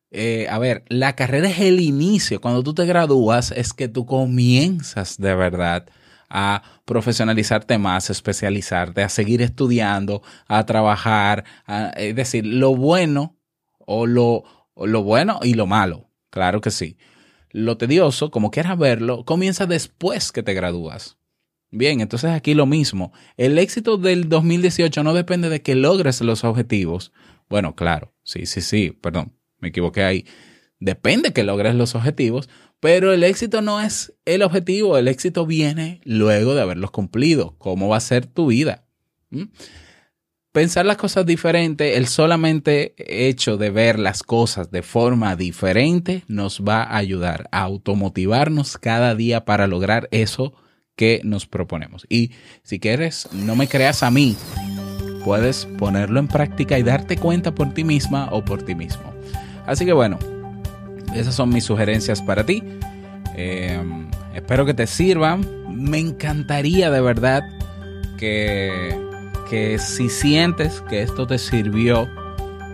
Eh, 0.10 0.48
a 0.50 0.58
ver, 0.58 0.86
la 0.90 1.16
carrera 1.16 1.50
es 1.50 1.60
el 1.60 1.80
inicio. 1.80 2.42
Cuando 2.42 2.64
tú 2.64 2.74
te 2.74 2.86
gradúas 2.86 3.52
es 3.52 3.74
que 3.74 3.88
tú 3.88 4.06
comienzas 4.06 5.18
de 5.18 5.36
verdad 5.36 5.88
a 6.30 6.64
profesionalizarte 6.86 7.78
más, 7.78 8.10
especializarte, 8.10 9.04
a 9.04 9.10
seguir 9.10 9.42
estudiando, 9.44 10.24
a 10.48 10.66
trabajar, 10.66 11.46
es 11.96 12.16
decir, 12.16 12.46
lo 12.46 12.76
bueno 12.76 13.38
o 13.86 14.08
lo, 14.08 14.44
lo 14.76 15.04
bueno 15.04 15.40
y 15.44 15.54
lo 15.54 15.68
malo, 15.68 16.10
claro 16.30 16.60
que 16.60 16.72
sí. 16.72 16.98
Lo 17.52 17.78
tedioso, 17.78 18.32
como 18.32 18.52
quieras 18.52 18.78
verlo, 18.78 19.26
comienza 19.26 19.66
después 19.66 20.32
que 20.32 20.44
te 20.44 20.54
gradúas. 20.54 21.18
Bien, 21.70 22.02
entonces 22.02 22.32
aquí 22.32 22.54
lo 22.54 22.66
mismo. 22.66 23.12
El 23.36 23.58
éxito 23.58 23.98
del 23.98 24.30
2018 24.30 25.04
no 25.04 25.14
depende 25.14 25.50
de 25.50 25.62
que 25.62 25.76
logres 25.76 26.22
los 26.22 26.44
objetivos. 26.44 27.12
Bueno, 27.50 27.76
claro, 27.76 28.14
sí, 28.24 28.46
sí, 28.46 28.62
sí, 28.62 28.92
perdón, 28.92 29.34
me 29.60 29.70
equivoqué 29.70 30.04
ahí. 30.04 30.26
Depende 30.80 31.34
que 31.34 31.44
logres 31.44 31.76
los 31.76 31.96
objetivos, 31.96 32.50
pero 32.80 33.12
el 33.12 33.24
éxito 33.24 33.62
no 33.62 33.82
es 33.82 34.14
el 34.26 34.44
objetivo, 34.44 34.98
el 34.98 35.08
éxito 35.08 35.46
viene 35.46 36.02
luego 36.04 36.54
de 36.54 36.62
haberlos 36.62 36.92
cumplido. 36.92 37.56
¿Cómo 37.58 37.90
va 37.90 37.98
a 37.98 38.02
ser 38.02 38.26
tu 38.28 38.48
vida? 38.48 38.86
¿Mm? 39.30 39.46
Pensar 40.58 40.88
las 40.88 40.98
cosas 40.98 41.24
diferentes, 41.24 41.96
el 41.96 42.08
solamente 42.08 42.96
hecho 42.98 43.58
de 43.58 43.70
ver 43.70 44.00
las 44.00 44.24
cosas 44.24 44.72
de 44.72 44.82
forma 44.82 45.36
diferente 45.36 46.24
nos 46.28 46.64
va 46.68 46.82
a 46.82 46.98
ayudar 46.98 47.48
a 47.52 47.62
automotivarnos 47.62 48.80
cada 48.80 49.14
día 49.14 49.46
para 49.46 49.68
lograr 49.68 50.08
eso 50.10 50.56
que 50.96 51.22
nos 51.24 51.46
proponemos. 51.46 52.08
Y 52.10 52.32
si 52.64 52.80
quieres, 52.80 53.30
no 53.34 53.56
me 53.56 53.68
creas 53.68 54.02
a 54.02 54.10
mí, 54.10 54.36
puedes 55.24 55.68
ponerlo 55.78 56.20
en 56.20 56.28
práctica 56.28 56.80
y 56.80 56.82
darte 56.82 57.18
cuenta 57.18 57.54
por 57.54 57.76
ti 57.76 57.84
misma 57.84 58.28
o 58.32 58.44
por 58.44 58.64
ti 58.64 58.74
mismo. 58.74 59.14
Así 59.68 59.86
que 59.86 59.94
bueno, 59.94 60.18
esas 61.14 61.36
son 61.36 61.50
mis 61.50 61.66
sugerencias 61.66 62.20
para 62.20 62.44
ti. 62.44 62.64
Eh, 63.36 63.80
espero 64.34 64.66
que 64.66 64.74
te 64.74 64.88
sirvan. 64.88 65.46
Me 65.70 66.00
encantaría 66.00 66.90
de 66.90 67.02
verdad 67.02 67.44
que, 68.18 69.07
que 69.50 69.80
si 69.80 70.10
sientes 70.10 70.82
que 70.82 71.02
esto 71.02 71.26
te 71.28 71.38
sirvió, 71.38 72.10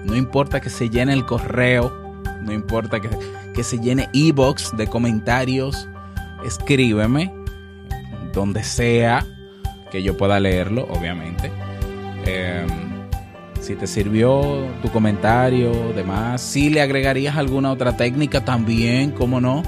no 0.03 0.15
importa 0.15 0.59
que 0.59 0.69
se 0.69 0.89
llene 0.89 1.13
el 1.13 1.25
correo, 1.25 2.21
no 2.41 2.51
importa 2.51 2.99
que, 2.99 3.09
que 3.53 3.63
se 3.63 3.79
llene 3.79 4.09
e-box 4.13 4.75
de 4.75 4.87
comentarios, 4.87 5.87
escríbeme 6.45 7.33
donde 8.33 8.63
sea 8.63 9.25
que 9.91 10.01
yo 10.01 10.17
pueda 10.17 10.39
leerlo, 10.39 10.87
obviamente. 10.89 11.51
Eh, 12.25 12.65
si 13.59 13.75
te 13.75 13.87
sirvió 13.87 14.67
tu 14.81 14.89
comentario, 14.89 15.71
demás, 15.93 16.41
si 16.41 16.69
le 16.69 16.81
agregarías 16.81 17.37
alguna 17.37 17.71
otra 17.71 17.95
técnica 17.95 18.43
también, 18.43 19.11
como 19.11 19.39
no, 19.39 19.63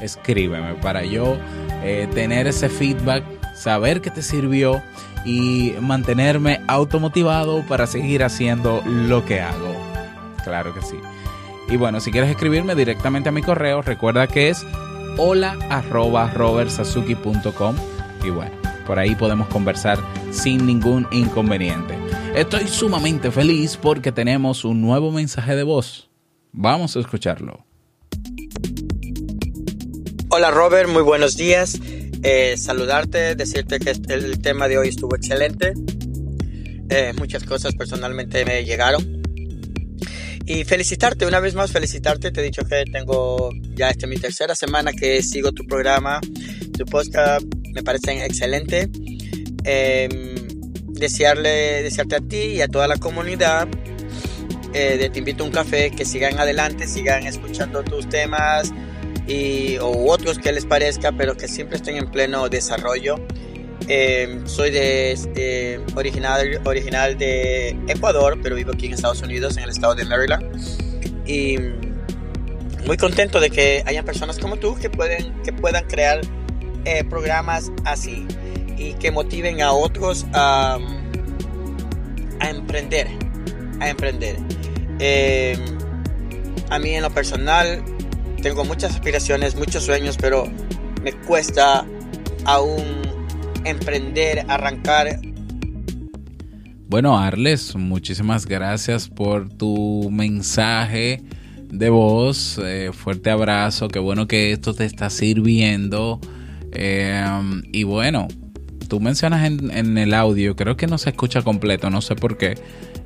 escríbeme 0.00 0.74
para 0.74 1.04
yo 1.04 1.36
eh, 1.82 2.08
tener 2.14 2.46
ese 2.46 2.68
feedback, 2.68 3.24
saber 3.60 4.00
que 4.00 4.10
te 4.10 4.22
sirvió 4.22 4.82
y 5.24 5.74
mantenerme 5.80 6.62
automotivado 6.66 7.62
para 7.66 7.86
seguir 7.86 8.24
haciendo 8.24 8.82
lo 8.86 9.24
que 9.26 9.40
hago. 9.40 9.76
Claro 10.44 10.74
que 10.74 10.80
sí. 10.80 10.96
Y 11.68 11.76
bueno, 11.76 12.00
si 12.00 12.10
quieres 12.10 12.30
escribirme 12.30 12.74
directamente 12.74 13.28
a 13.28 13.32
mi 13.32 13.42
correo, 13.42 13.82
recuerda 13.82 14.26
que 14.26 14.48
es 14.48 14.66
hola 15.18 15.58
y 18.24 18.30
bueno, 18.30 18.50
por 18.86 18.98
ahí 18.98 19.14
podemos 19.14 19.48
conversar 19.48 19.98
sin 20.30 20.66
ningún 20.66 21.06
inconveniente. 21.10 21.98
Estoy 22.34 22.66
sumamente 22.66 23.30
feliz 23.30 23.76
porque 23.76 24.10
tenemos 24.10 24.64
un 24.64 24.80
nuevo 24.80 25.12
mensaje 25.12 25.54
de 25.54 25.64
voz. 25.64 26.08
Vamos 26.52 26.96
a 26.96 27.00
escucharlo. 27.00 27.64
Hola 30.30 30.50
Robert, 30.50 30.88
muy 30.88 31.02
buenos 31.02 31.36
días. 31.36 31.78
Eh, 32.22 32.56
saludarte, 32.56 33.34
decirte 33.34 33.78
que 33.78 33.90
el 33.90 34.40
tema 34.40 34.68
de 34.68 34.78
hoy 34.78 34.88
estuvo 34.88 35.16
excelente. 35.16 35.72
Eh, 36.90 37.12
muchas 37.16 37.44
cosas 37.44 37.74
personalmente 37.74 38.44
me 38.44 38.64
llegaron. 38.64 39.22
Y 40.44 40.64
felicitarte, 40.64 41.26
una 41.26 41.40
vez 41.40 41.54
más 41.54 41.70
felicitarte. 41.70 42.30
Te 42.32 42.40
he 42.40 42.44
dicho 42.44 42.62
que 42.64 42.84
tengo 42.90 43.50
ya 43.74 43.90
esta 43.90 44.06
mi 44.06 44.16
tercera 44.16 44.54
semana 44.54 44.92
que 44.92 45.22
sigo 45.22 45.52
tu 45.52 45.64
programa, 45.66 46.20
tu 46.76 46.84
podcast, 46.84 47.46
me 47.72 47.82
parecen 47.82 48.18
excelentes. 48.18 48.88
Eh, 49.64 50.08
desearle, 50.88 51.82
desearte 51.82 52.16
a 52.16 52.20
ti 52.20 52.36
y 52.36 52.60
a 52.60 52.68
toda 52.68 52.86
la 52.86 52.96
comunidad 52.96 53.68
eh, 54.74 54.96
de 54.98 55.10
Te 55.10 55.18
Invito 55.18 55.44
a 55.44 55.46
un 55.46 55.52
Café 55.52 55.90
que 55.90 56.04
sigan 56.04 56.38
adelante, 56.38 56.86
sigan 56.86 57.26
escuchando 57.26 57.82
tus 57.82 58.08
temas 58.08 58.72
y, 59.30 59.78
o 59.78 60.10
otros 60.10 60.38
que 60.38 60.52
les 60.52 60.66
parezca, 60.66 61.12
pero 61.12 61.36
que 61.36 61.46
siempre 61.46 61.76
estén 61.76 61.96
en 61.96 62.10
pleno 62.10 62.48
desarrollo. 62.48 63.16
Eh, 63.88 64.40
soy 64.44 64.70
de, 64.70 65.18
de, 65.34 65.80
original, 65.94 66.60
original 66.64 67.16
de 67.16 67.70
Ecuador, 67.88 68.38
pero 68.42 68.56
vivo 68.56 68.72
aquí 68.72 68.86
en 68.86 68.94
Estados 68.94 69.22
Unidos, 69.22 69.56
en 69.56 69.64
el 69.64 69.70
estado 69.70 69.94
de 69.94 70.04
Maryland. 70.04 70.44
Y 71.26 71.58
muy 72.86 72.96
contento 72.96 73.40
de 73.40 73.50
que 73.50 73.82
hayan 73.86 74.04
personas 74.04 74.38
como 74.38 74.56
tú 74.56 74.74
que, 74.74 74.90
pueden, 74.90 75.32
que 75.42 75.52
puedan 75.52 75.84
crear 75.86 76.20
eh, 76.84 77.04
programas 77.04 77.70
así 77.84 78.26
y 78.76 78.94
que 78.94 79.10
motiven 79.10 79.62
a 79.62 79.72
otros 79.72 80.26
a, 80.32 80.78
a 82.40 82.50
emprender. 82.50 83.08
A 83.80 83.90
emprender. 83.90 84.36
Eh, 84.98 85.56
a 86.68 86.78
mí 86.78 86.94
en 86.94 87.02
lo 87.02 87.10
personal 87.10 87.82
tengo 88.40 88.64
muchas 88.64 88.94
aspiraciones, 88.94 89.54
muchos 89.54 89.84
sueños, 89.84 90.16
pero 90.20 90.44
me 91.02 91.12
cuesta 91.12 91.84
aún 92.44 92.84
emprender, 93.64 94.44
arrancar. 94.48 95.20
Bueno, 96.88 97.18
Arles, 97.18 97.76
muchísimas 97.76 98.46
gracias 98.46 99.08
por 99.08 99.48
tu 99.48 100.08
mensaje 100.10 101.22
de 101.70 101.90
voz. 101.90 102.60
Eh, 102.64 102.90
fuerte 102.92 103.30
abrazo, 103.30 103.88
qué 103.88 103.98
bueno 103.98 104.26
que 104.26 104.52
esto 104.52 104.74
te 104.74 104.84
está 104.84 105.10
sirviendo. 105.10 106.20
Eh, 106.72 107.24
y 107.72 107.84
bueno, 107.84 108.26
tú 108.88 109.00
mencionas 109.00 109.46
en, 109.46 109.70
en, 109.70 109.98
el 109.98 110.14
audio, 110.14 110.56
creo 110.56 110.76
que 110.76 110.86
no 110.86 110.98
se 110.98 111.10
escucha 111.10 111.42
completo, 111.42 111.90
no 111.90 112.00
sé 112.00 112.16
por 112.16 112.36
qué, 112.36 112.56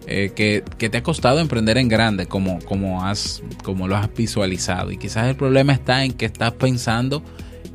eh, 0.06 0.32
que, 0.34 0.62
que, 0.78 0.90
te 0.90 0.98
ha 0.98 1.02
costado 1.02 1.40
emprender 1.40 1.78
en 1.78 1.88
grande, 1.88 2.26
como, 2.26 2.58
como, 2.60 3.04
has, 3.04 3.42
como 3.62 3.88
lo 3.88 3.96
has 3.96 4.12
visualizado. 4.14 4.90
Y 4.90 4.98
quizás 4.98 5.28
el 5.28 5.36
problema 5.36 5.72
está 5.72 6.04
en 6.04 6.12
que 6.12 6.26
estás 6.26 6.52
pensando 6.52 7.22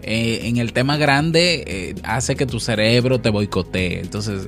eh, 0.03 0.41
en 0.43 0.57
el 0.57 0.71
tema 0.71 0.97
grande, 0.97 1.63
eh, 1.65 1.95
hace 2.03 2.35
que 2.35 2.45
tu 2.45 2.59
cerebro 2.59 3.19
te 3.19 3.29
boicotee. 3.29 3.99
Entonces, 3.99 4.47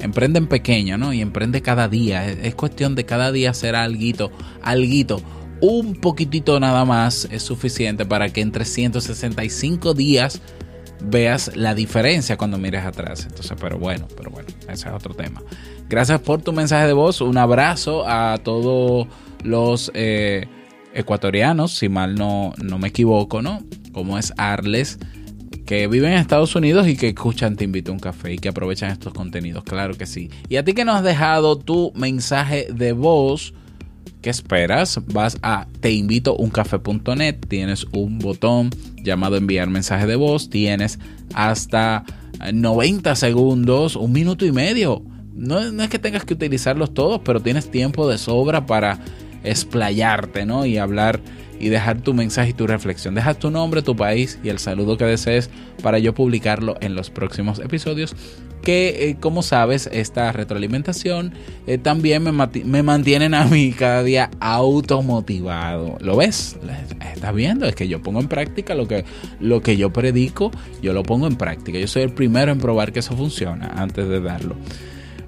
emprende 0.00 0.38
en 0.38 0.48
pequeño, 0.48 0.98
¿no? 0.98 1.12
Y 1.12 1.20
emprende 1.20 1.62
cada 1.62 1.88
día. 1.88 2.28
Es, 2.28 2.38
es 2.42 2.54
cuestión 2.54 2.94
de 2.94 3.04
cada 3.04 3.30
día 3.30 3.50
hacer 3.50 3.76
alguito, 3.76 4.32
alguito. 4.60 5.22
Un 5.60 5.94
poquitito 5.94 6.58
nada 6.58 6.84
más 6.84 7.28
es 7.30 7.44
suficiente 7.44 8.04
para 8.04 8.30
que 8.30 8.40
en 8.40 8.50
365 8.50 9.94
días 9.94 10.42
veas 11.04 11.56
la 11.56 11.74
diferencia 11.74 12.36
cuando 12.36 12.58
mires 12.58 12.84
atrás. 12.84 13.26
Entonces, 13.28 13.56
pero 13.60 13.78
bueno, 13.78 14.08
pero 14.16 14.30
bueno, 14.30 14.48
ese 14.68 14.88
es 14.88 14.94
otro 14.94 15.14
tema. 15.14 15.42
Gracias 15.92 16.20
por 16.20 16.40
tu 16.40 16.54
mensaje 16.54 16.86
de 16.86 16.94
voz. 16.94 17.20
Un 17.20 17.36
abrazo 17.36 18.08
a 18.08 18.38
todos 18.42 19.08
los 19.44 19.90
eh, 19.92 20.46
ecuatorianos, 20.94 21.74
si 21.74 21.90
mal 21.90 22.14
no, 22.14 22.54
no 22.64 22.78
me 22.78 22.88
equivoco, 22.88 23.42
¿no? 23.42 23.62
Como 23.92 24.16
es 24.16 24.32
Arles, 24.38 24.98
que 25.66 25.88
viven 25.88 26.14
en 26.14 26.18
Estados 26.18 26.56
Unidos 26.56 26.88
y 26.88 26.96
que 26.96 27.08
escuchan 27.08 27.56
Te 27.56 27.64
Invito 27.64 27.90
a 27.90 27.94
un 27.94 28.00
Café 28.00 28.32
y 28.32 28.38
que 28.38 28.48
aprovechan 28.48 28.90
estos 28.90 29.12
contenidos. 29.12 29.64
Claro 29.64 29.92
que 29.92 30.06
sí. 30.06 30.30
Y 30.48 30.56
a 30.56 30.64
ti 30.64 30.72
que 30.72 30.86
nos 30.86 30.96
has 30.96 31.04
dejado 31.04 31.58
tu 31.58 31.92
mensaje 31.94 32.68
de 32.72 32.92
voz. 32.92 33.52
¿Qué 34.22 34.30
esperas? 34.30 34.98
Vas 35.08 35.36
a 35.42 35.66
teinvitouncafé.net, 35.80 37.36
tienes 37.48 37.84
un 37.92 38.18
botón 38.18 38.70
llamado 38.96 39.36
enviar 39.36 39.68
mensaje 39.68 40.06
de 40.06 40.16
voz, 40.16 40.48
tienes 40.48 40.98
hasta 41.34 42.04
90 42.50 43.14
segundos, 43.14 43.94
un 43.94 44.12
minuto 44.12 44.46
y 44.46 44.52
medio. 44.52 45.02
No, 45.34 45.72
no, 45.72 45.82
es 45.82 45.88
que 45.88 45.98
tengas 45.98 46.24
que 46.24 46.34
utilizarlos 46.34 46.94
todos, 46.94 47.20
pero 47.24 47.40
tienes 47.40 47.70
tiempo 47.70 48.08
de 48.08 48.18
sobra 48.18 48.66
para 48.66 48.98
explayarte, 49.44 50.46
¿no? 50.46 50.66
Y 50.66 50.78
hablar 50.78 51.20
y 51.62 51.68
dejar 51.68 52.00
tu 52.00 52.12
mensaje 52.12 52.50
y 52.50 52.52
tu 52.54 52.66
reflexión. 52.66 53.14
Deja 53.14 53.34
tu 53.34 53.50
nombre, 53.50 53.82
tu 53.82 53.94
país 53.94 54.38
y 54.42 54.48
el 54.48 54.58
saludo 54.58 54.96
que 54.96 55.04
desees 55.04 55.48
para 55.80 56.00
yo 56.00 56.12
publicarlo 56.12 56.76
en 56.80 56.96
los 56.96 57.08
próximos 57.10 57.60
episodios. 57.60 58.16
Que, 58.62 59.08
eh, 59.08 59.16
como 59.18 59.42
sabes, 59.42 59.88
esta 59.92 60.30
retroalimentación 60.30 61.34
eh, 61.66 61.78
también 61.78 62.22
me, 62.22 62.32
me, 62.32 62.82
mantienen 62.82 63.34
a 63.34 63.44
mí 63.44 63.72
cada 63.72 64.02
día 64.02 64.30
automotivado. 64.40 65.98
¿Lo 66.00 66.16
ves? 66.16 66.56
¿Estás 67.14 67.34
viendo? 67.34 67.66
Es 67.66 67.74
que 67.74 67.86
yo 67.88 68.02
pongo 68.02 68.20
en 68.20 68.28
práctica 68.28 68.74
lo 68.74 68.86
que, 68.86 69.04
lo 69.40 69.62
que 69.62 69.76
yo 69.76 69.92
predico, 69.92 70.50
yo 70.80 70.92
lo 70.92 71.04
pongo 71.04 71.28
en 71.28 71.36
práctica. 71.36 71.78
Yo 71.78 71.86
soy 71.88 72.02
el 72.02 72.12
primero 72.12 72.50
en 72.50 72.58
probar 72.58 72.92
que 72.92 73.00
eso 73.00 73.16
funciona 73.16 73.68
antes 73.76 74.08
de 74.08 74.20
darlo. 74.20 74.56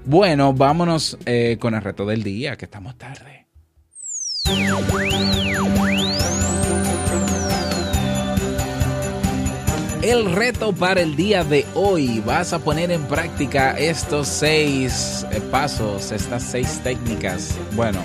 Bueno, 0.07 0.53
vámonos 0.53 1.17
eh, 1.25 1.57
con 1.59 1.73
el 1.73 1.81
reto 1.81 2.05
del 2.05 2.21
día, 2.21 2.55
que 2.57 2.65
estamos 2.65 2.95
tarde. 2.95 3.47
El 10.03 10.31
reto 10.35 10.73
para 10.73 11.01
el 11.01 11.15
día 11.15 11.43
de 11.43 11.65
hoy, 11.73 12.21
vas 12.23 12.53
a 12.53 12.59
poner 12.59 12.91
en 12.91 13.01
práctica 13.05 13.71
estos 13.71 14.27
seis 14.27 15.25
eh, 15.31 15.41
pasos, 15.49 16.11
estas 16.11 16.43
seis 16.43 16.79
técnicas. 16.83 17.57
Bueno, 17.75 17.99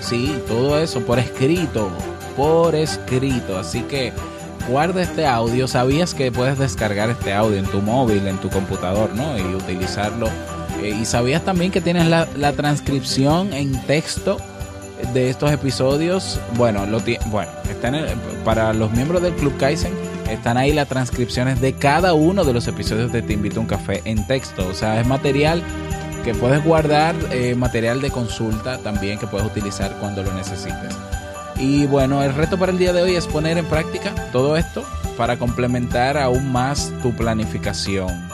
sí, 0.00 0.32
todo 0.46 0.80
eso 0.80 1.04
por 1.04 1.18
escrito, 1.18 1.90
por 2.36 2.76
escrito. 2.76 3.58
Así 3.58 3.82
que 3.82 4.12
guarda 4.68 5.02
este 5.02 5.26
audio. 5.26 5.66
¿Sabías 5.66 6.14
que 6.14 6.30
puedes 6.30 6.60
descargar 6.60 7.10
este 7.10 7.32
audio 7.32 7.58
en 7.58 7.66
tu 7.66 7.82
móvil, 7.82 8.24
en 8.28 8.38
tu 8.38 8.48
computador, 8.50 9.12
¿no? 9.16 9.36
Y 9.36 9.42
utilizarlo. 9.56 10.28
Eh, 10.82 10.96
y 11.00 11.04
sabías 11.04 11.44
también 11.44 11.70
que 11.70 11.80
tienes 11.80 12.06
la, 12.06 12.52
transcripción 12.52 13.52
en 13.52 13.80
texto 13.86 14.38
de 15.14 15.30
estos 15.30 15.50
episodios. 15.52 16.40
Bueno, 16.56 16.86
lo 16.86 17.00
bueno, 17.26 17.50
están 17.70 17.94
en, 17.94 18.18
para 18.44 18.72
los 18.72 18.90
miembros 18.92 19.22
del 19.22 19.34
Club 19.34 19.56
Kaizen 19.58 19.92
están 20.30 20.56
ahí 20.56 20.72
las 20.72 20.88
transcripciones 20.88 21.60
de 21.60 21.72
cada 21.72 22.14
uno 22.14 22.44
de 22.44 22.52
los 22.52 22.68
episodios 22.68 23.12
de 23.12 23.22
Te 23.22 23.32
Invito 23.32 23.58
a 23.58 23.62
un 23.62 23.66
Café 23.66 24.00
en 24.04 24.26
texto. 24.26 24.66
O 24.68 24.74
sea, 24.74 25.00
es 25.00 25.06
material 25.06 25.62
que 26.24 26.34
puedes 26.34 26.64
guardar, 26.64 27.14
eh, 27.30 27.54
material 27.54 28.00
de 28.00 28.10
consulta 28.10 28.78
también 28.78 29.18
que 29.18 29.26
puedes 29.26 29.46
utilizar 29.46 29.92
cuando 29.98 30.22
lo 30.22 30.32
necesites. 30.32 30.96
Y 31.56 31.86
bueno, 31.86 32.22
el 32.22 32.34
reto 32.34 32.58
para 32.58 32.72
el 32.72 32.78
día 32.78 32.92
de 32.92 33.02
hoy 33.02 33.16
es 33.16 33.26
poner 33.26 33.58
en 33.58 33.66
práctica 33.66 34.14
todo 34.32 34.56
esto 34.56 34.84
para 35.16 35.36
complementar 35.36 36.16
aún 36.16 36.50
más 36.50 36.92
tu 37.02 37.12
planificación 37.12 38.29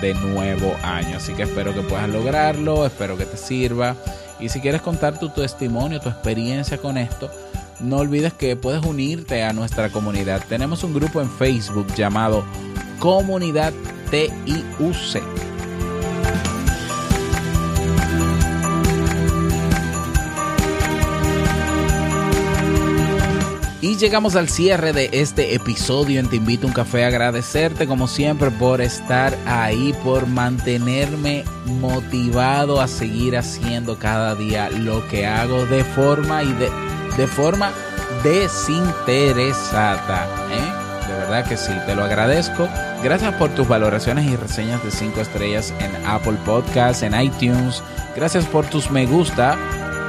de 0.00 0.14
nuevo 0.14 0.76
año. 0.82 1.16
Así 1.16 1.32
que 1.34 1.42
espero 1.44 1.74
que 1.74 1.82
puedas 1.82 2.08
lograrlo, 2.08 2.86
espero 2.86 3.16
que 3.16 3.26
te 3.26 3.36
sirva. 3.36 3.96
Y 4.38 4.48
si 4.48 4.60
quieres 4.60 4.82
contar 4.82 5.18
tu 5.18 5.28
testimonio, 5.28 6.00
tu 6.00 6.08
experiencia 6.08 6.78
con 6.78 6.96
esto, 6.96 7.30
no 7.80 7.98
olvides 7.98 8.32
que 8.32 8.56
puedes 8.56 8.84
unirte 8.84 9.42
a 9.42 9.52
nuestra 9.52 9.90
comunidad. 9.90 10.42
Tenemos 10.48 10.84
un 10.84 10.94
grupo 10.94 11.20
en 11.20 11.30
Facebook 11.30 11.86
llamado 11.94 12.44
Comunidad 12.98 13.72
TIUC. 14.10 15.49
Y 23.82 23.96
llegamos 23.96 24.36
al 24.36 24.50
cierre 24.50 24.92
de 24.92 25.08
este 25.10 25.54
episodio 25.54 26.20
en 26.20 26.28
Te 26.28 26.36
Invito 26.36 26.66
a 26.66 26.68
un 26.68 26.74
Café. 26.74 27.06
Agradecerte 27.06 27.86
como 27.86 28.08
siempre 28.08 28.50
por 28.50 28.82
estar 28.82 29.34
ahí, 29.46 29.94
por 30.04 30.26
mantenerme 30.26 31.44
motivado 31.64 32.82
a 32.82 32.88
seguir 32.88 33.38
haciendo 33.38 33.98
cada 33.98 34.34
día 34.34 34.68
lo 34.68 35.08
que 35.08 35.26
hago 35.26 35.64
de 35.64 35.82
forma 35.82 36.42
y 36.42 36.52
de, 36.52 36.68
de 37.16 37.26
forma 37.26 37.72
desinteresada. 38.22 40.28
¿eh? 40.52 41.08
De 41.08 41.14
verdad 41.14 41.48
que 41.48 41.56
sí, 41.56 41.72
te 41.86 41.94
lo 41.94 42.04
agradezco. 42.04 42.68
Gracias 43.02 43.32
por 43.36 43.48
tus 43.54 43.66
valoraciones 43.66 44.26
y 44.26 44.36
reseñas 44.36 44.84
de 44.84 44.90
5 44.90 45.22
estrellas 45.22 45.72
en 45.78 46.06
Apple 46.06 46.36
Podcasts, 46.44 47.02
en 47.02 47.18
iTunes. 47.18 47.82
Gracias 48.14 48.44
por 48.44 48.66
tus 48.66 48.90
me 48.90 49.06
gusta 49.06 49.56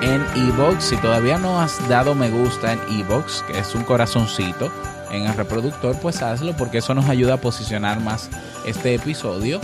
en 0.02 0.26
Evox. 0.36 0.84
Si 0.84 0.98
todavía 0.98 1.38
no 1.38 1.62
has 1.62 1.88
dado 1.88 2.16
me 2.16 2.30
gusta 2.30 2.74
en 2.74 2.80
Evox, 3.00 3.44
que 3.44 3.60
es 3.60 3.74
un 3.76 3.84
corazoncito 3.84 4.72
en 5.12 5.24
el 5.24 5.34
reproductor, 5.34 5.96
pues 6.02 6.22
hazlo 6.22 6.56
porque 6.56 6.80
eso 6.80 6.94
nos 6.94 7.10
ayuda 7.10 7.36
a 7.36 7.42
posicionar 7.42 8.00
más 8.00 8.30
este 8.66 8.96
episodio. 8.96 9.62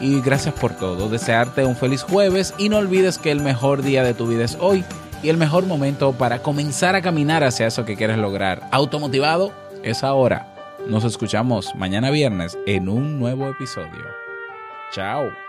Y 0.00 0.20
gracias 0.20 0.54
por 0.54 0.74
todo. 0.74 1.08
Desearte 1.08 1.64
un 1.64 1.76
feliz 1.76 2.02
jueves 2.02 2.54
y 2.58 2.68
no 2.68 2.78
olvides 2.78 3.18
que 3.18 3.30
el 3.30 3.40
mejor 3.40 3.82
día 3.82 4.02
de 4.02 4.14
tu 4.14 4.26
vida 4.26 4.44
es 4.44 4.56
hoy 4.60 4.84
y 5.22 5.30
el 5.30 5.38
mejor 5.38 5.64
momento 5.64 6.12
para 6.12 6.42
comenzar 6.42 6.94
a 6.94 7.02
caminar 7.02 7.44
hacia 7.44 7.66
eso 7.66 7.84
que 7.84 7.96
quieres 7.96 8.18
lograr. 8.18 8.62
Automotivado 8.70 9.52
es 9.82 10.04
ahora. 10.04 10.52
Nos 10.86 11.04
escuchamos 11.04 11.74
mañana 11.74 12.10
viernes 12.10 12.56
en 12.66 12.88
un 12.88 13.18
nuevo 13.18 13.48
episodio. 13.48 14.04
Chao. 14.92 15.45